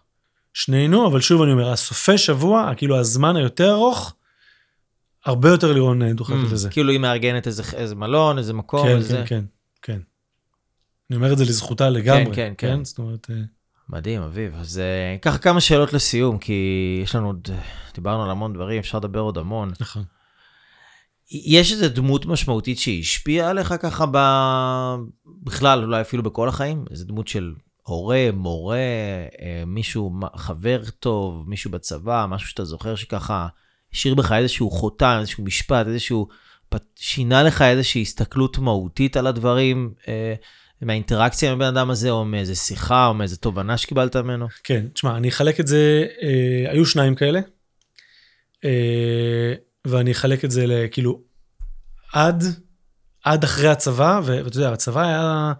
[0.55, 4.13] שנינו, אבל שוב אני אומר, הסופי שבוע, כאילו הזמן היותר ארוך,
[5.25, 6.69] הרבה יותר לירון אה, דוחפת Mm, לזה.
[6.69, 9.17] כאילו היא מארגנת איזה, איזה מלון, איזה מקום, כן, איזה...
[9.17, 9.43] כן, כן,
[9.81, 9.99] כן.
[11.09, 12.35] אני אומר את זה לזכותה לגמרי.
[12.35, 12.83] כן, כן.
[12.83, 13.35] זאת אומרת, אה,
[13.89, 14.55] מדהים, אביב.
[14.55, 16.53] אז אה, ככה כמה שאלות לסיום, כי
[17.03, 17.47] יש לנו עוד,
[17.95, 19.71] דיברנו על המון דברים, אפשר לדבר עוד המון.
[19.79, 20.03] נכון.
[21.31, 24.17] יש איזו דמות משמעותית שהשפיעה עליך ככה ב...
[25.43, 26.85] בכלל, אולי אפילו בכל החיים?
[26.91, 27.53] איזו דמות של
[27.87, 28.77] הורה, מורה,
[29.41, 33.47] אה, מישהו, חבר טוב, מישהו בצבא, משהו שאתה זוכר שככה
[33.93, 36.27] השאיר בך איזשהו חותם, איזשהו משפט, איזשהו...
[36.95, 40.33] שינה לך איזושהי הסתכלות מהותית על הדברים, אה,
[40.81, 44.47] מהאינטראקציה עם הבן אדם הזה, או מאיזה שיחה, או מאיזה תובנה שקיבלת ממנו?
[44.63, 47.39] כן, תשמע, אני אחלק את זה, אה, היו שניים כאלה,
[48.65, 49.53] אה,
[49.85, 51.21] ואני אחלק את זה לכאילו,
[52.13, 52.43] עד,
[53.23, 55.53] עד אחרי הצבא, ואתה יודע, הצבא היה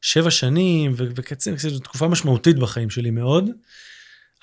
[0.00, 3.50] שבע שנים, ו- וקצין, זו תקופה משמעותית בחיים שלי מאוד.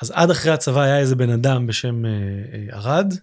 [0.02, 3.14] אז עד אחרי הצבא היה איזה בן אדם בשם אה, אה, ארד,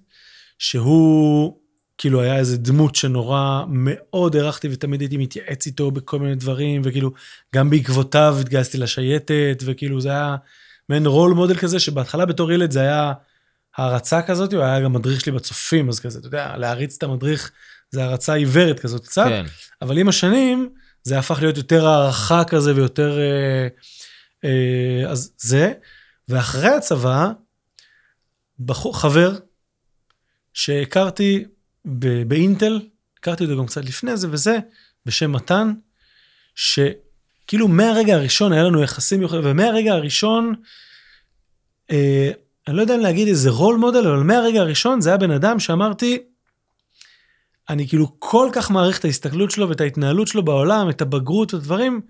[0.59, 1.59] שהוא
[1.99, 7.11] כאילו היה איזה דמות שנורא מאוד הערכתי ותמיד הייתי מתייעץ איתו בכל מיני דברים, וכאילו
[7.55, 10.37] גם בעקבותיו התגייסתי לשייטת, וכאילו זה היה
[10.89, 13.13] מעין רול מודל כזה, שבהתחלה בתור ילד זה היה
[13.77, 17.51] הערצה כזאת, הוא היה גם מדריך שלי בצופים, אז כזה, אתה יודע, להריץ את המדריך
[17.91, 19.45] זה הערצה עיוורת כזאת קצת, כן.
[19.83, 20.69] אבל עם השנים
[21.05, 23.19] זה הפך להיות יותר הערכה כזה ויותר...
[23.19, 23.69] אה,
[24.45, 25.73] אה, אז זה,
[26.29, 27.33] ואחרי הצבא,
[28.61, 29.33] בחור, חבר,
[30.53, 31.45] שהכרתי
[31.85, 32.81] ב- באינטל,
[33.19, 34.59] הכרתי אותו גם קצת לפני זה וזה,
[35.07, 35.73] בשם מתן,
[36.55, 40.55] שכאילו מהרגע הראשון היה לנו יחסים מיוחדים, ומהרגע הראשון,
[41.91, 42.31] אה,
[42.69, 45.61] אני לא יודע אם להגיד איזה רול מודל, אבל מהרגע הראשון זה היה בן אדם
[45.61, 46.23] שאמרתי,
[47.69, 52.01] אני כאילו כל כך מעריך את ההסתכלות שלו ואת ההתנהלות שלו בעולם, את הבגרות והדברים,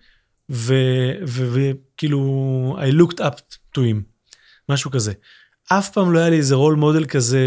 [1.27, 3.97] וכאילו, I looked up to him,
[4.69, 5.13] משהו כזה.
[5.73, 7.41] אף פעם לא היה לי איזה רול מודל כזה,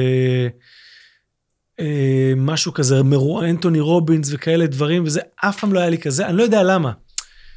[1.79, 6.27] אה, משהו כזה, מרו, אנטוני רובינס וכאלה דברים, וזה אף פעם לא היה לי כזה,
[6.27, 6.91] אני לא יודע למה.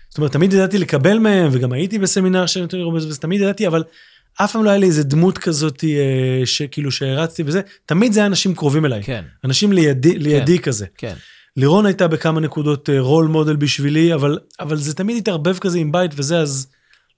[0.08, 3.66] זאת אומרת, תמיד ידעתי לקבל מהם, וגם הייתי בסמינר של אנטוני רובינס, וזה תמיד ידעתי,
[3.66, 3.84] אבל
[4.36, 8.26] אף פעם לא היה לי איזה דמות כזאת, אה, שכאילו שהרצתי וזה, תמיד זה היה
[8.26, 9.02] אנשים קרובים אליי.
[9.02, 10.86] כן, אנשים לידי, לידי כזה.
[10.98, 11.14] כן.
[11.56, 16.10] לירון הייתה בכמה נקודות רול מודל בשבילי, אבל, אבל זה תמיד התערבב כזה עם בית
[16.14, 16.66] וזה, אז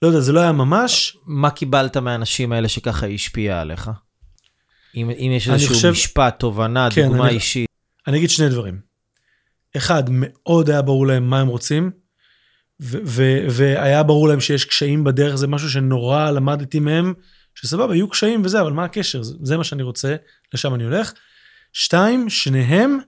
[0.02, 1.16] לא יודע, זה לא היה ממש.
[1.26, 3.90] מה קיבלת מהאנשים האלה שככה השפיע עליך?
[4.96, 7.66] אם, אם יש איזשהו חושב- משפט, תובנה, כן, דוגמה אני- אישית.
[8.06, 8.78] אני אגיד שני דברים.
[9.76, 11.90] אחד, מאוד היה ברור להם מה הם רוצים,
[13.50, 17.14] והיה ברור להם שיש קשיים בדרך, זה משהו שנורא למדתי מהם,
[17.54, 19.22] שסבבה, יהיו קשיים וזה, אבל מה הקשר?
[19.22, 20.16] זה, זה מה שאני רוצה,
[20.54, 21.12] לשם אני הולך.
[21.72, 22.98] שתיים, שניהם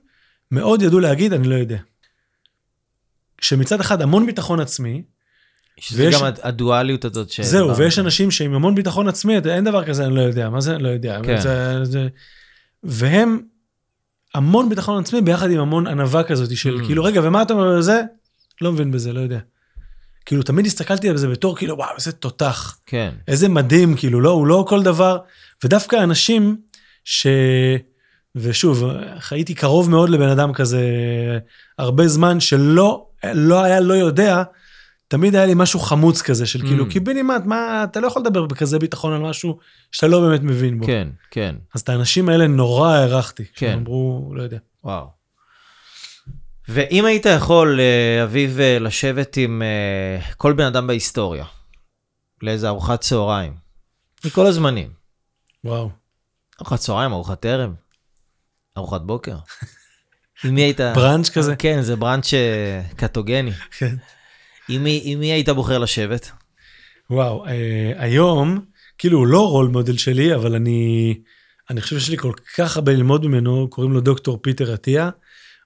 [0.50, 1.78] מאוד ידעו להגיד, אני לא יודע.
[3.40, 5.02] שמצד אחד המון ביטחון עצמי,
[5.80, 7.40] שזה ויש- גם הד- הדואליות הזאת ש...
[7.40, 10.74] זהו, ויש אנשים שעם המון ביטחון עצמי, אין דבר כזה, אני לא יודע, מה זה,
[10.74, 11.20] אני לא יודע.
[11.22, 11.40] כן.
[11.40, 12.08] זה, זה...
[12.82, 13.40] והם,
[14.34, 16.86] המון ביטחון עצמי ביחד עם המון ענווה כזאת של Mm.
[16.86, 18.02] כאילו, רגע, ומה אתה אומר על זה?
[18.60, 19.38] לא מבין בזה, לא יודע.
[20.26, 24.30] כאילו, תמיד הסתכלתי על זה בתור, כאילו, וואו, איזה תותח, כן, איזה מדהים, כאילו, לא,
[24.30, 25.18] הוא לא כל דבר.
[25.64, 26.56] ודווקא אנשים
[27.04, 27.26] ש...
[28.36, 28.84] ושוב,
[29.18, 30.80] חייתי קרוב מאוד לבן אדם כזה
[31.78, 34.42] הרבה זמן, שלא לא היה לא יודע,
[35.08, 36.90] תמיד היה לי משהו חמוץ כזה, של כאילו, Mm.
[36.90, 39.58] קיבינימט, מה, אתה לא יכול לדבר בכזה ביטחון על משהו
[39.92, 40.86] שאתה לא באמת מבין בו.
[40.86, 43.44] כן, כן, אז את האנשים האלה נורא הערכתי.
[43.54, 43.66] כן.
[43.70, 44.58] שהם אמרו, לא יודע.
[44.84, 45.23] וואו.
[46.68, 51.44] ואם היית יכול, אה, אביב, אה, לשבת עם אה, כל בן אדם בהיסטוריה,
[52.42, 53.54] לאיזה ארוחת צהריים,
[54.24, 54.90] מכל הזמנים,
[55.64, 55.90] וואו.
[56.60, 57.70] ארוחת צהריים, ארוחת ערב,
[58.76, 59.36] ארוחת בוקר.
[60.44, 60.80] עם מי היית...
[60.80, 61.56] בראנץ' כזה.
[61.56, 62.30] כן, זה בראנץ'
[62.96, 63.52] קטוגני.
[63.78, 63.96] כן.
[64.68, 66.30] עם מי, עם מי היית בוחר לשבת?
[67.10, 68.64] וואו, אה, היום,
[68.98, 71.14] כאילו הוא לא רול מודל שלי, אבל אני,
[71.70, 75.10] אני חושב שיש לי כל כך הרבה ללמוד ממנו, קוראים לו דוקטור פיטר עטיה.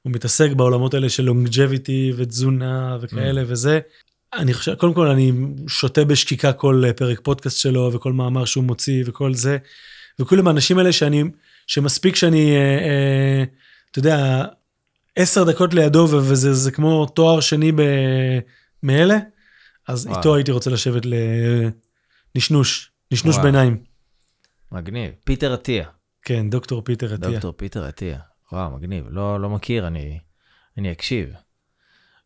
[0.09, 3.81] הוא מתעסק בעולמות האלה של לונגג'ביטי ותזונה וכאלה וזה.
[4.35, 5.33] אני חושב, קודם כל אני
[5.69, 9.59] שותה בשקיקה כל אה, פרק פודקאסט שלו וכל מאמר שהוא מוציא וכל זה.
[10.19, 11.25] וכולם האנשים האלה שאני,
[11.67, 13.45] שמספיק שאני, אה, אה,
[13.91, 14.45] אתה יודע,
[15.17, 17.83] עשר דקות לידו וזה זה כמו תואר שני ב,
[18.83, 19.19] מאלה,
[19.89, 20.19] אז וואו.
[20.19, 21.03] איתו הייתי רוצה לשבת
[22.35, 23.47] לנשנוש, נשנוש וואו.
[23.47, 23.83] ביניים.
[24.73, 25.13] מגניב.
[25.25, 25.85] פיטר עטיה.
[26.23, 27.31] כן, דוקטור פיטר עטיה.
[27.31, 28.19] דוקטור פיטר עטיה.
[28.53, 29.07] וואו, מגניב.
[29.11, 30.19] לא, לא מכיר, אני,
[30.79, 31.35] אני אקשיב.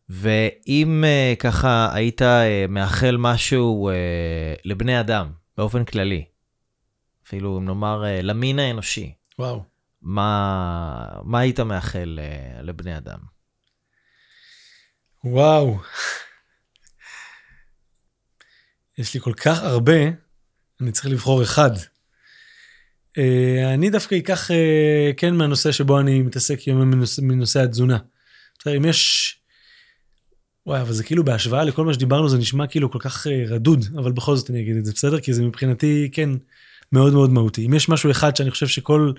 [0.09, 2.25] ואם uh, ככה היית uh,
[2.69, 6.25] מאחל משהו uh, לבני אדם, באופן כללי,
[7.27, 9.63] אפילו אם נאמר uh, למין האנושי, וואו.
[10.01, 13.19] מה, מה היית מאחל uh, לבני אדם?
[15.23, 15.79] וואו.
[18.97, 19.99] יש לי כל כך הרבה,
[20.81, 21.71] אני צריך לבחור אחד.
[23.17, 27.97] אה, אני דווקא אקח, אה, כן, מהנושא שבו אני מתעסק יום מנושא, מנושא התזונה.
[28.77, 29.35] אם יש...
[30.65, 33.85] וואי, אבל זה כאילו בהשוואה לכל מה שדיברנו, זה נשמע כאילו כל כך אה, רדוד,
[33.97, 35.19] אבל בכל זאת אני אגיד את זה, בסדר?
[35.19, 36.29] כי זה מבחינתי, כן,
[36.91, 37.65] מאוד מאוד מהותי.
[37.65, 39.11] אם יש משהו אחד שאני חושב שכל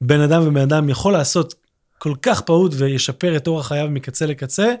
[0.00, 1.54] בן אדם ובן אדם יכול לעשות
[1.98, 4.74] כל כך פעוט וישפר את אורח חייו מקצה לקצה,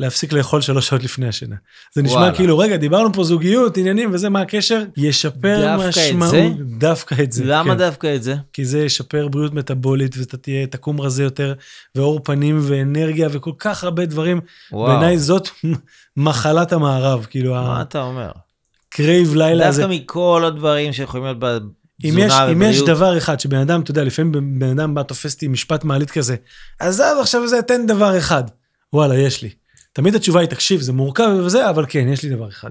[0.00, 1.56] להפסיק לאכול שלוש שעות לפני השינה.
[1.94, 2.34] זה נשמע וואלה.
[2.34, 4.82] כאילו, רגע, דיברנו פה זוגיות, עניינים וזה, מה הקשר?
[4.96, 6.30] ישפר דווקא את משמעות.
[6.30, 6.48] זה?
[6.78, 7.44] דווקא את זה.
[7.44, 7.78] למה כן.
[7.78, 8.34] דווקא את זה?
[8.52, 11.54] כי זה ישפר בריאות מטאבולית, ואתה תהיה, תקום רזה יותר,
[11.94, 14.40] ועור פנים ואנרגיה, וכל כך הרבה דברים.
[14.72, 15.48] וואו, בעיניי זאת
[16.16, 18.30] מחלת המערב, כאילו, מה אתה אומר?
[18.88, 19.82] ה crave לילה הזה.
[19.82, 21.62] דווקא מכל הדברים שיכולים להיות
[22.04, 22.56] אם בתזונה יש, ובריאות.
[22.56, 25.84] אם יש דבר אחד שבן אדם, אתה יודע, לפעמים בן אדם בא, תופס אותי משפט
[25.84, 26.36] מעלית כזה,
[26.78, 28.44] עזב עכשיו זה, תן דבר אחד.
[28.92, 29.50] וואלה, יש לי.
[29.92, 32.70] תמיד התשובה היא, תקשיב, זה מורכב וזה, אבל כן, יש לי דבר אחד.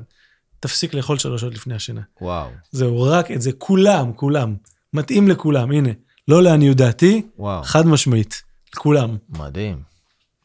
[0.59, 2.01] תפסיק לאכול שלוש שעות לפני השינה.
[2.21, 4.55] וואו, זהו, רק את זה, כולם, כולם.
[4.93, 5.89] מתאים לכולם, הנה.
[6.27, 8.41] לא לעניות דעתי, וואו, חד משמעית.
[8.75, 9.17] כולם.
[9.29, 9.81] מדהים,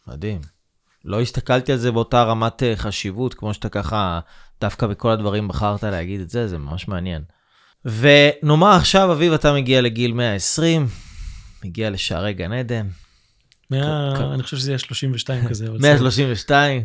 [0.07, 0.41] מדהים.
[1.05, 4.21] לא הסתכלתי על זה באותה רמת אה, חשיבות, כמו שאתה ככה,
[4.61, 7.23] דווקא בכל הדברים בחרת להגיד את זה, זה ממש מעניין.
[7.85, 10.87] ונאמר עכשיו, אביב, אתה מגיע לגיל 120,
[11.65, 12.87] מגיע לשערי גן עדן,
[13.81, 15.65] מאה, כ- אני חושב שזה יהיה 32 כזה.
[15.69, 15.89] אבל בסדר.
[15.89, 16.85] 132,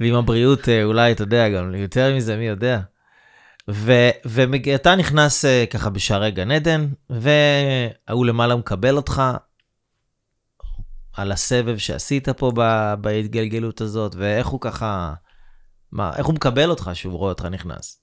[0.00, 2.80] ועם הבריאות אה, אולי, אתה יודע, גם יותר מזה, מי יודע.
[4.24, 9.22] ואתה נכנס אה, ככה בשערי גן עדן, וההוא למעלה מקבל אותך
[11.12, 15.14] על הסבב שעשית פה ב- בהתגלגלות הזאת, ואיך הוא ככה,
[15.92, 18.00] מה, איך הוא מקבל אותך שהוא רואה אותך נכנס?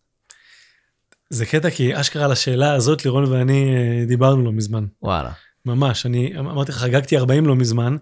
[1.29, 4.85] זה קטע, כי אשכרה על השאלה הזאת, לירון ואני אה, דיברנו לא מזמן.
[5.01, 5.31] וואלה.
[5.65, 7.97] ממש, אני אמרתי לך, חגגתי 40 לא מזמן,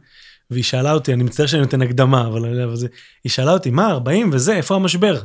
[0.50, 2.88] והיא שאלה אותי, אני מצטער שאני נותן הקדמה, אבל, אבל זה,
[3.24, 5.22] היא שאלה אותי, מה, 40 וזה, איפה המשבר?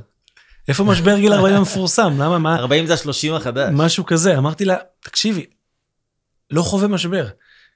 [0.68, 2.12] איפה משבר גיל 40 המפורסם?
[2.18, 3.70] למה, מה, 40 זה ה-30 החדש.
[3.72, 4.38] משהו כזה.
[4.38, 5.46] אמרתי לה, תקשיבי,
[6.50, 7.26] לא חווה משבר.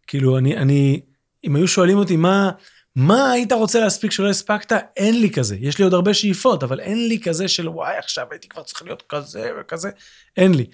[0.07, 1.01] כאילו, אני, אני,
[1.45, 2.51] אם היו שואלים אותי, מה,
[2.97, 4.73] מה היית רוצה להספיק שלא הספקת?
[4.97, 5.57] אין לי כזה.
[5.61, 8.83] יש לי עוד הרבה שאיפות, אבל אין לי כזה של, וואי, עכשיו הייתי כבר צריך
[8.83, 9.91] להיות כזה וכזה,
[10.37, 10.67] אין לי.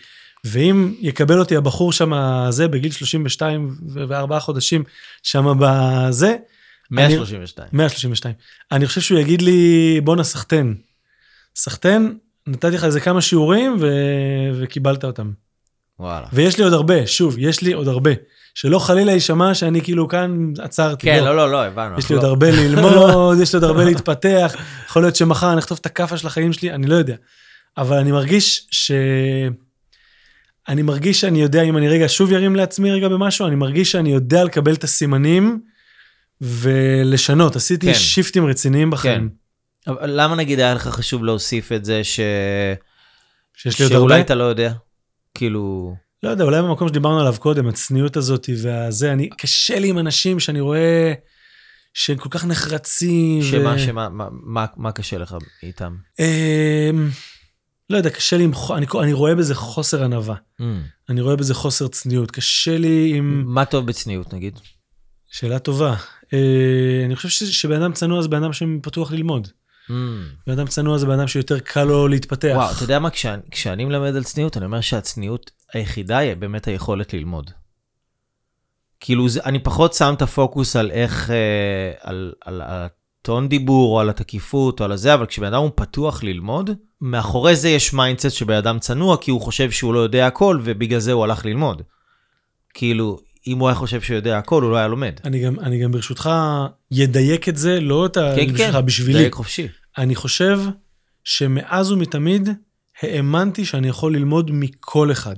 [0.44, 2.12] ואם יקבל אותי הבחור שם,
[2.50, 4.84] זה, בגיל 32 וארבעה חודשים,
[5.22, 6.36] שם בזה,
[6.90, 7.68] 132.
[7.72, 8.34] 132.
[8.72, 10.74] אני חושב שהוא יגיד לי, בואנה, סחטיין.
[11.56, 13.86] סחטיין, נתתי לך איזה כמה שיעורים ו...
[14.54, 15.30] וקיבלת אותם.
[16.00, 16.26] וואלה.
[16.32, 18.10] ויש לי עוד הרבה, שוב, יש לי עוד הרבה.
[18.54, 21.06] שלא חלילה יישמע שאני כאילו כאן עצרתי.
[21.06, 21.98] כן, לא, לא, לא, הבנו.
[21.98, 24.54] יש לי עוד לא- הרבה ללמוד, יש לי עוד הרבה להתפתח.
[24.86, 27.16] יכול להיות שמחר אני אכתוב את הכאפה של החיים שלי, אני לא יודע.
[27.76, 28.92] אבל אני מרגיש ש...
[30.68, 34.12] אני מרגיש שאני יודע, אם אני רגע שוב ירים לעצמי רגע במשהו, אני מרגיש שאני
[34.12, 35.60] יודע לקבל את הסימנים
[36.40, 37.56] ולשנות.
[37.56, 37.94] עשיתי כן.
[37.94, 39.28] שיפטים רציניים בחיים.
[39.86, 42.20] אבל למה נגיד היה לך חשוב להוסיף את זה ש...
[43.54, 44.08] שיש לי עוד הרבה.
[44.08, 44.72] שאולי אתה לא יודע?
[45.34, 45.94] כאילו...
[46.22, 50.40] לא יודע, אולי במקום שדיברנו עליו קודם, הצניעות הזאת והזה, אני, קשה לי עם אנשים
[50.40, 51.12] שאני רואה
[51.94, 53.42] שהם כל כך נחרצים.
[53.42, 53.78] שמה, ו...
[53.78, 55.94] שמה, מה, מה, מה קשה לך איתם?
[57.90, 60.34] לא יודע, קשה לי עם, אני, אני רואה בזה חוסר ענווה.
[60.60, 60.64] Mm.
[61.08, 62.30] אני רואה בזה חוסר צניעות.
[62.30, 63.44] קשה לי עם...
[63.46, 64.58] מה טוב בצניעות נגיד?
[65.30, 65.94] שאלה טובה.
[66.32, 69.48] אה, אני חושב ש- שבן אדם צנוע זה בן אדם שפתוח ללמוד.
[69.88, 69.92] Mm.
[70.46, 72.52] בן אדם צנוע זה בן אדם שיותר קל לו להתפתח.
[72.54, 76.68] וואו, אתה יודע מה, כשאני, כשאני מלמד על צניעות, אני אומר שהצניעות היחידה היא באמת
[76.68, 77.50] היכולת ללמוד.
[79.00, 82.62] כאילו, זה, אני פחות שם את הפוקוס על איך, אה, על, על
[83.24, 86.70] הטון דיבור, או על התקיפות, או על הזה, אבל כשבן אדם הוא פתוח ללמוד,
[87.00, 90.98] מאחורי זה יש mindset שבן אדם צנוע, כי הוא חושב שהוא לא יודע הכל, ובגלל
[90.98, 91.82] זה הוא הלך ללמוד.
[92.74, 95.12] כאילו, אם הוא היה חושב שהוא יודע הכל, הוא לא היה לומד.
[95.24, 96.30] אני גם, אני גם ברשותך
[96.90, 98.32] ידייק את זה, לא את ה...
[98.36, 99.18] כן, בשבילך, כן, בשבילי.
[99.18, 99.68] דייק חופשי.
[99.98, 100.60] אני חושב
[101.24, 102.48] שמאז ומתמיד
[103.02, 105.36] האמנתי שאני יכול ללמוד מכל אחד.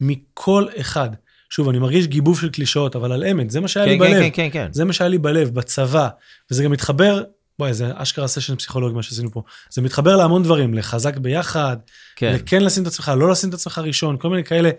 [0.00, 1.10] מכל אחד.
[1.50, 4.10] שוב, אני מרגיש גיבוב של קלישאות, אבל על אמת, זה מה שהיה לי כן, כן,
[4.10, 4.22] בלב.
[4.22, 4.68] כן, כן, כן.
[4.72, 6.08] זה מה שהיה לי בלב, בצבא.
[6.50, 7.22] וזה גם מתחבר,
[7.58, 9.42] וואי, זה אשכרה סשן פסיכולוגי מה שעשינו פה.
[9.70, 11.76] זה מתחבר להמון דברים, לחזק ביחד,
[12.16, 12.32] כן.
[12.32, 14.70] לכן לשים את עצמך, לא לשים את עצמך ראשון, כל מיני כאלה.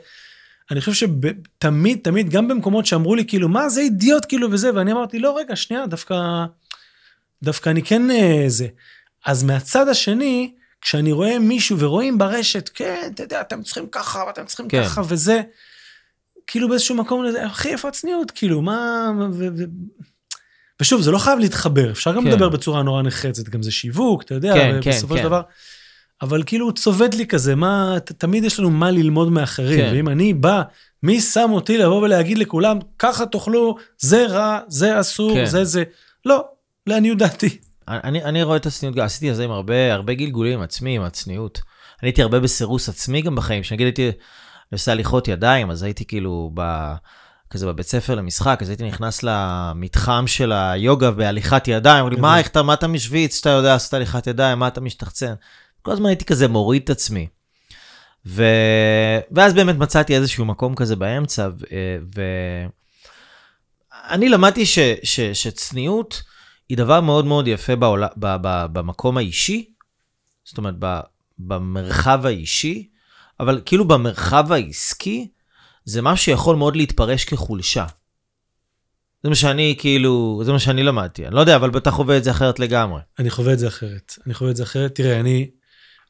[0.72, 4.92] אני חושב שתמיד, תמיד, גם במקומות שאמרו לי, כאילו, מה, זה אידיוט, כאילו, וזה, ואני
[4.92, 6.16] אמרתי, לא, רגע, שנייה, דווקא,
[7.44, 8.68] דווקא אני כן אה, זה.
[9.26, 14.46] אז מהצד השני, כשאני רואה מישהו ורואים ברשת, כן, אתה יודע, אתם צריכים ככה, ואתם
[14.46, 14.84] צריכים כן.
[14.84, 15.42] ככה, וזה,
[16.52, 18.32] כאילו באיזשהו מקום, אחי, איפה הצניעות?
[18.32, 19.12] כאילו, מה...
[19.34, 19.64] ו, ו...
[20.82, 22.30] ושוב, זה לא חייב להתחבר, אפשר גם כן.
[22.30, 25.28] לדבר בצורה נורא נחרצת, גם זה שיווק, אתה יודע, כן, כן, ובסופו של כן.
[25.28, 25.42] דבר,
[26.22, 29.92] אבל כאילו הוא צובט לי כזה, מה, ת, תמיד יש לנו מה ללמוד מאחרים, כן.
[29.94, 30.62] ואם אני בא,
[31.04, 35.46] מי שם אותי לבוא ולהגיד לכולם, ככה תאכלו, זה רע, זה אסור, כן.
[35.46, 35.84] זה זה,
[36.26, 36.46] לא,
[36.88, 37.58] לעניות דעתי.
[37.88, 41.02] אני, אני רואה את הצניעות, עשיתי את זה עם הרבה, הרבה גלגולים עם עצמי, עם
[41.02, 41.62] הצניעות.
[42.02, 44.12] אני הייתי הרבה בסירוס עצמי גם בחיים, שנגיד הייתי
[44.72, 46.94] אני עושה הליכות ידיים, אז הייתי כאילו ב...
[47.50, 52.16] כזה בבית ספר למשחק, אז הייתי נכנס למתחם של היוגה בהליכת ידיים, אמרו לי.
[52.22, 55.34] מה, איך אתה, מה אתה משוויץ, שאתה יודע לעשות הליכת ידיים, מה אתה משתחצן?
[55.82, 57.28] כל הזמן הייתי כזה מוריד את עצמי.
[58.26, 58.44] ו...
[59.32, 61.66] ואז באמת מצאתי איזשהו מקום כזה באמצע, ו...
[62.16, 62.22] ו...
[64.10, 64.80] אני למדתי ש...
[65.04, 65.20] ש...
[65.20, 66.22] שצניעות
[66.70, 68.04] היא דבר מאוד מאוד יפה בעול...
[68.18, 69.74] ב, ב, במקום האישי,
[70.44, 71.00] זאת אומרת, ב,
[71.40, 72.91] במרחב האישי,
[73.42, 75.28] אבל כאילו במרחב העסקי,
[75.86, 77.86] זה משהו שיכול מאוד להתפרש כחולשה.
[79.24, 81.28] זה מה שאני כאילו, זה מה שאני למדתי.
[81.28, 83.02] אני לא יודע, אבל בטח חווה את זה אחרת לגמרי.
[83.20, 84.16] אני חווה את זה אחרת.
[84.26, 84.96] אני חווה את זה אחרת.
[84.96, 85.50] תראה, אני,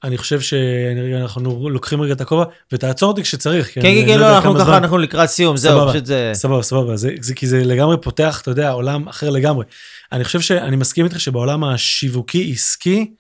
[0.03, 3.74] אני חושב שאנחנו לוקחים רגע את הכובע, ותעצור אותי כשצריך.
[3.74, 6.32] כן, כן, כן, לא, אנחנו ככה, אנחנו לקראת סיום, זהו, פשוט זה...
[6.34, 9.66] סבבה, סבבה, זה, זה, כי זה לגמרי פותח, אתה יודע, עולם אחר לגמרי.
[10.12, 13.12] אני חושב שאני מסכים איתך שבעולם השיווקי-עסקי,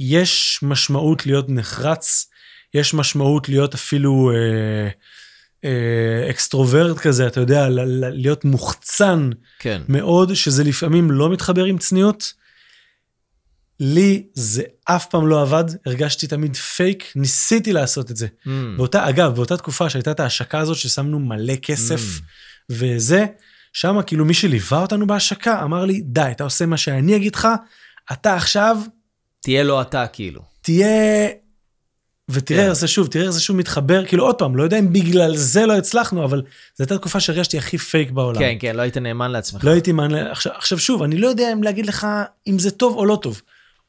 [0.00, 2.30] יש משמעות להיות נחרץ,
[2.76, 4.88] יש משמעות להיות אפילו אה,
[5.64, 9.82] אה, extrovert כזה, אתה יודע, ל- ל- להיות מוחצן כן.
[9.88, 12.32] מאוד, שזה לפעמים לא מתחבר עם צניעות.
[13.80, 18.26] לי זה אף פעם לא עבד, הרגשתי תמיד פייק, ניסיתי לעשות את זה.
[18.26, 22.22] Mm, באותה, אגב, באותה תקופה שהייתה את ההשקה הזאת ששמנו מלא כסף Mm.
[22.70, 23.26] וזה,
[23.72, 27.48] שם כאילו מי שליווה אותנו בהשקה אמר לי, די, אתה עושה מה שאני אגיד לך,
[28.12, 28.76] אתה עכשיו
[29.40, 30.42] תהיה לא אתה, כאילו.
[30.62, 31.28] תהיה...
[32.30, 32.68] ותראה כן.
[32.68, 35.36] איך זה שוב, תראה איך זה שוב מתחבר, כאילו עוד פעם, לא יודע אם בגלל
[35.36, 36.42] זה לא הצלחנו, אבל
[36.76, 38.38] זו הייתה תקופה שהרגשתי הכי פייק בעולם.
[38.38, 39.64] כן, כן, לא היית נאמן לעצמך.
[39.64, 42.06] לא הייתי מענה, עכשיו, עכשיו שוב, אני לא יודע אם להגיד לך
[42.46, 43.42] אם זה טוב או לא טוב.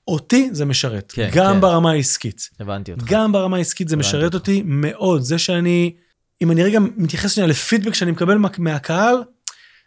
[0.07, 1.61] אותי זה משרת, כן, גם כן.
[1.61, 2.49] ברמה העסקית.
[2.59, 3.03] הבנתי אותך.
[3.07, 4.35] גם ברמה העסקית זה משרת אותך.
[4.35, 5.21] אותי מאוד.
[5.21, 5.93] זה שאני,
[6.41, 9.15] אם אני רגע מתייחס שנייה לפידבק שאני מקבל מה- מהקהל,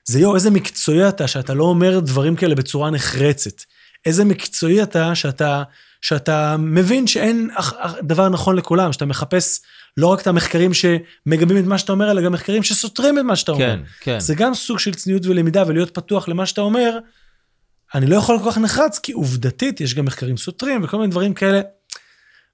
[0.08, 3.62] זה יואו, איזה מקצועי אתה, שאתה לא אומר דברים כאלה בצורה נחרצת.
[4.06, 5.62] איזה מקצועי אתה, שאתה,
[6.00, 7.50] שאתה מבין שאין
[8.02, 9.60] דבר נכון לכולם, שאתה מחפש
[9.96, 13.36] לא רק את המחקרים שמגבים את מה שאתה אומר, אלא גם מחקרים שסותרים את מה
[13.36, 13.76] שאתה אומר.
[13.76, 14.20] כן, כן.
[14.20, 16.98] זה גם סוג של צניעות ולמידה ולהיות פתוח למה שאתה אומר.
[17.94, 21.34] אני לא יכול כל כך נחרץ, כי עובדתית יש גם מחקרים סותרים וכל מיני דברים
[21.34, 21.60] כאלה.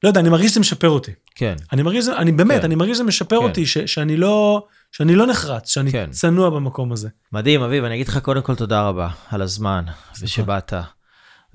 [0.02, 1.12] לא יודע, אני מרגיש שזה משפר אותי.
[1.34, 1.54] כן.
[1.72, 2.64] אני מרגיש, אני באמת, כן.
[2.64, 3.44] אני מרגיש שזה משפר כן.
[3.44, 6.10] אותי, ש, שאני לא, שאני לא נחרץ, שאני כן.
[6.10, 7.08] צנוע במקום הזה.
[7.32, 9.84] מדהים, אביב, אני אגיד לך קודם כל תודה רבה על הזמן
[10.20, 10.72] ושבאת.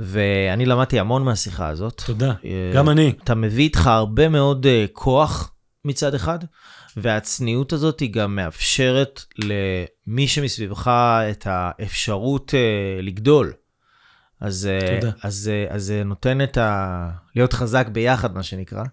[0.03, 2.02] ואני למדתי המון מהשיחה הזאת.
[2.06, 2.34] תודה.
[2.45, 3.14] אה, גם אני.
[3.23, 5.52] אתה מביא איתך הרבה מאוד אה, כוח
[5.86, 6.40] מצד אחד,
[6.98, 10.88] והצניעות הזאת היא גם מאפשרת למי שמסביבך
[11.32, 13.53] את האפשרות אה, לגדול.
[14.40, 14.69] אז,
[15.02, 15.14] תודה.
[15.23, 17.10] אז, אז זה נותן את ה...
[17.36, 18.84] להיות חזק ביחד, מה שנקרא.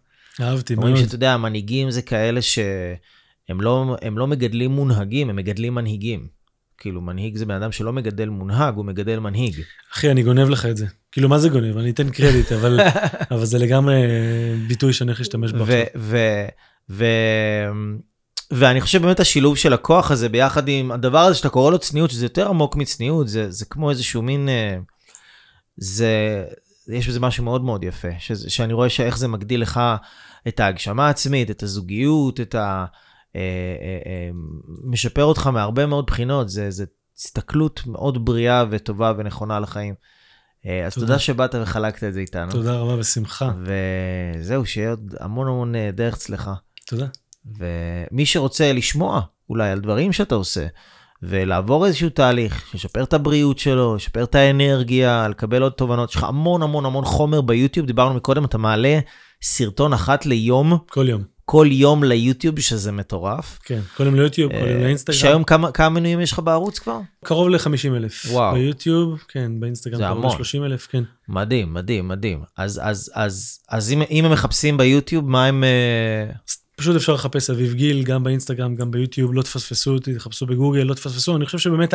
[0.40, 1.04] אהבתי אומרים מאוד.
[1.04, 6.26] שאתה יודע, המנהיגים זה כאלה שהם לא, הם לא מגדלים מונהגים, הם מגדלים מנהיגים.
[6.78, 9.60] כאילו, מנהיג זה בן אדם שלא מגדל מונהג, הוא מגדל מנהיג.
[9.94, 10.86] אחי, אני גונב לך את זה.
[11.18, 11.76] כאילו, מה זה גונב?
[11.76, 12.80] אני אתן קרדיט, אבל,
[13.30, 13.94] אבל זה לגמרי
[14.68, 15.76] ביטוי שאני הולך להשתמש בו עכשיו.
[18.50, 22.10] ואני חושב באמת השילוב של הכוח הזה ביחד עם הדבר הזה שאתה קורא לו צניעות,
[22.10, 24.48] שזה יותר עמוק מצניעות, זה, זה כמו איזשהו מין...
[24.48, 24.76] אה,
[25.76, 26.44] זה...
[26.88, 29.80] יש בזה משהו מאוד מאוד יפה, שזה, שאני רואה שאיך זה מגדיל לך
[30.48, 32.84] את ההגשמה העצמית, את הזוגיות, את ה...
[33.36, 34.30] אה, אה, אה,
[34.84, 36.84] משפר אותך מהרבה מאוד בחינות, זה, זה
[37.16, 39.94] הסתכלות מאוד בריאה וטובה ונכונה לחיים.
[40.66, 41.06] אה, אז תודה.
[41.06, 42.52] תודה שבאת וחלקת את זה איתנו.
[42.52, 43.50] תודה רבה, בשמחה.
[44.40, 46.54] וזהו, שיהיה עוד המון המון אה, דרך צלחה.
[46.86, 47.06] תודה.
[47.58, 49.20] ומי שרוצה לשמוע
[49.50, 50.66] אולי על דברים שאתה עושה,
[51.22, 56.24] ולעבור איזשהו תהליך, לשפר את הבריאות שלו, לשפר את האנרגיה, לקבל עוד תובנות, יש לך
[56.24, 58.98] המון המון המון חומר ביוטיוב, דיברנו מקודם, אתה מעלה
[59.42, 61.37] סרטון אחת ליום, כל יום.
[61.50, 63.58] כל יום ליוטיוב, שזה מטורף.
[63.64, 65.18] כן, כל יום ליוטיוב, כל יום אה, לאינסטגרם.
[65.18, 67.00] שהיום כמה, כמה מנויים יש לך בערוץ כבר?
[67.24, 68.26] קרוב ל-50 אלף.
[68.30, 68.54] וואו.
[68.54, 70.36] ביוטיוב, כן, באינסטגרם קרוב המון.
[70.40, 71.04] ל-30 אלף, כן.
[71.28, 72.42] מדהים, מדהים, מדהים.
[72.56, 75.64] אז, אז, אז, אז אם, אם הם מחפשים ביוטיוב, מה הם...
[75.64, 76.30] אה,
[76.76, 80.94] פשוט אפשר לחפש אביב גיל, גם באינסטגרם, גם ביוטיוב, לא תפספסו אותי, תחפשו בגוגל, לא
[80.94, 81.36] תפספסו.
[81.36, 81.94] אני חושב שבאמת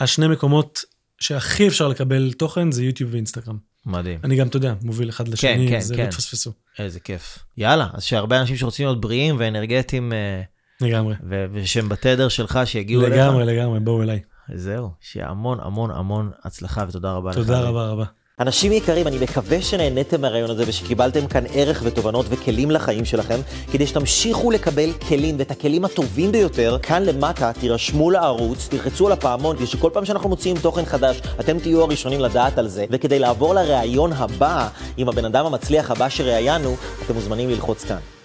[0.00, 0.84] השני מקומות
[1.20, 3.73] שהכי אפשר לקבל תוכן זה יוטיוב ואינסטגרם.
[3.86, 4.18] מדהים.
[4.24, 6.04] אני גם, אתה יודע, מוביל אחד לשני, כן, אז כן.
[6.04, 6.52] לא תפספסו.
[6.78, 7.38] איזה כיף.
[7.56, 10.42] יאללה, אז שהרבה אנשים שרוצים להיות בריאים ואנרגטיים, אה,
[10.80, 11.14] לגמרי.
[11.30, 13.14] ו- ושהם בתדר שלך, שיגיעו אליך.
[13.14, 14.20] לגמרי, לגמרי, בואו אליי.
[14.54, 17.36] זהו, שיהיה המון המון המון הצלחה ותודה רבה לך.
[17.36, 17.60] תודה.
[17.60, 18.04] רבה רבה.
[18.40, 23.40] אנשים יקרים, אני מקווה שנהניתם מהרעיון הזה ושקיבלתם כאן ערך ותובנות וכלים לחיים שלכם,
[23.72, 26.78] כדי שתמשיכו לקבל כלים ואת הכלים הטובים ביותר.
[26.82, 31.58] כאן למטה תירשמו לערוץ, תלחצו על הפעמון, כדי שכל פעם שאנחנו מוציאים תוכן חדש, אתם
[31.58, 32.84] תהיו הראשונים לדעת על זה.
[32.90, 38.23] וכדי לעבור לראיון הבא עם הבן אדם המצליח הבא שראיינו, אתם מוזמנים ללחוץ כאן.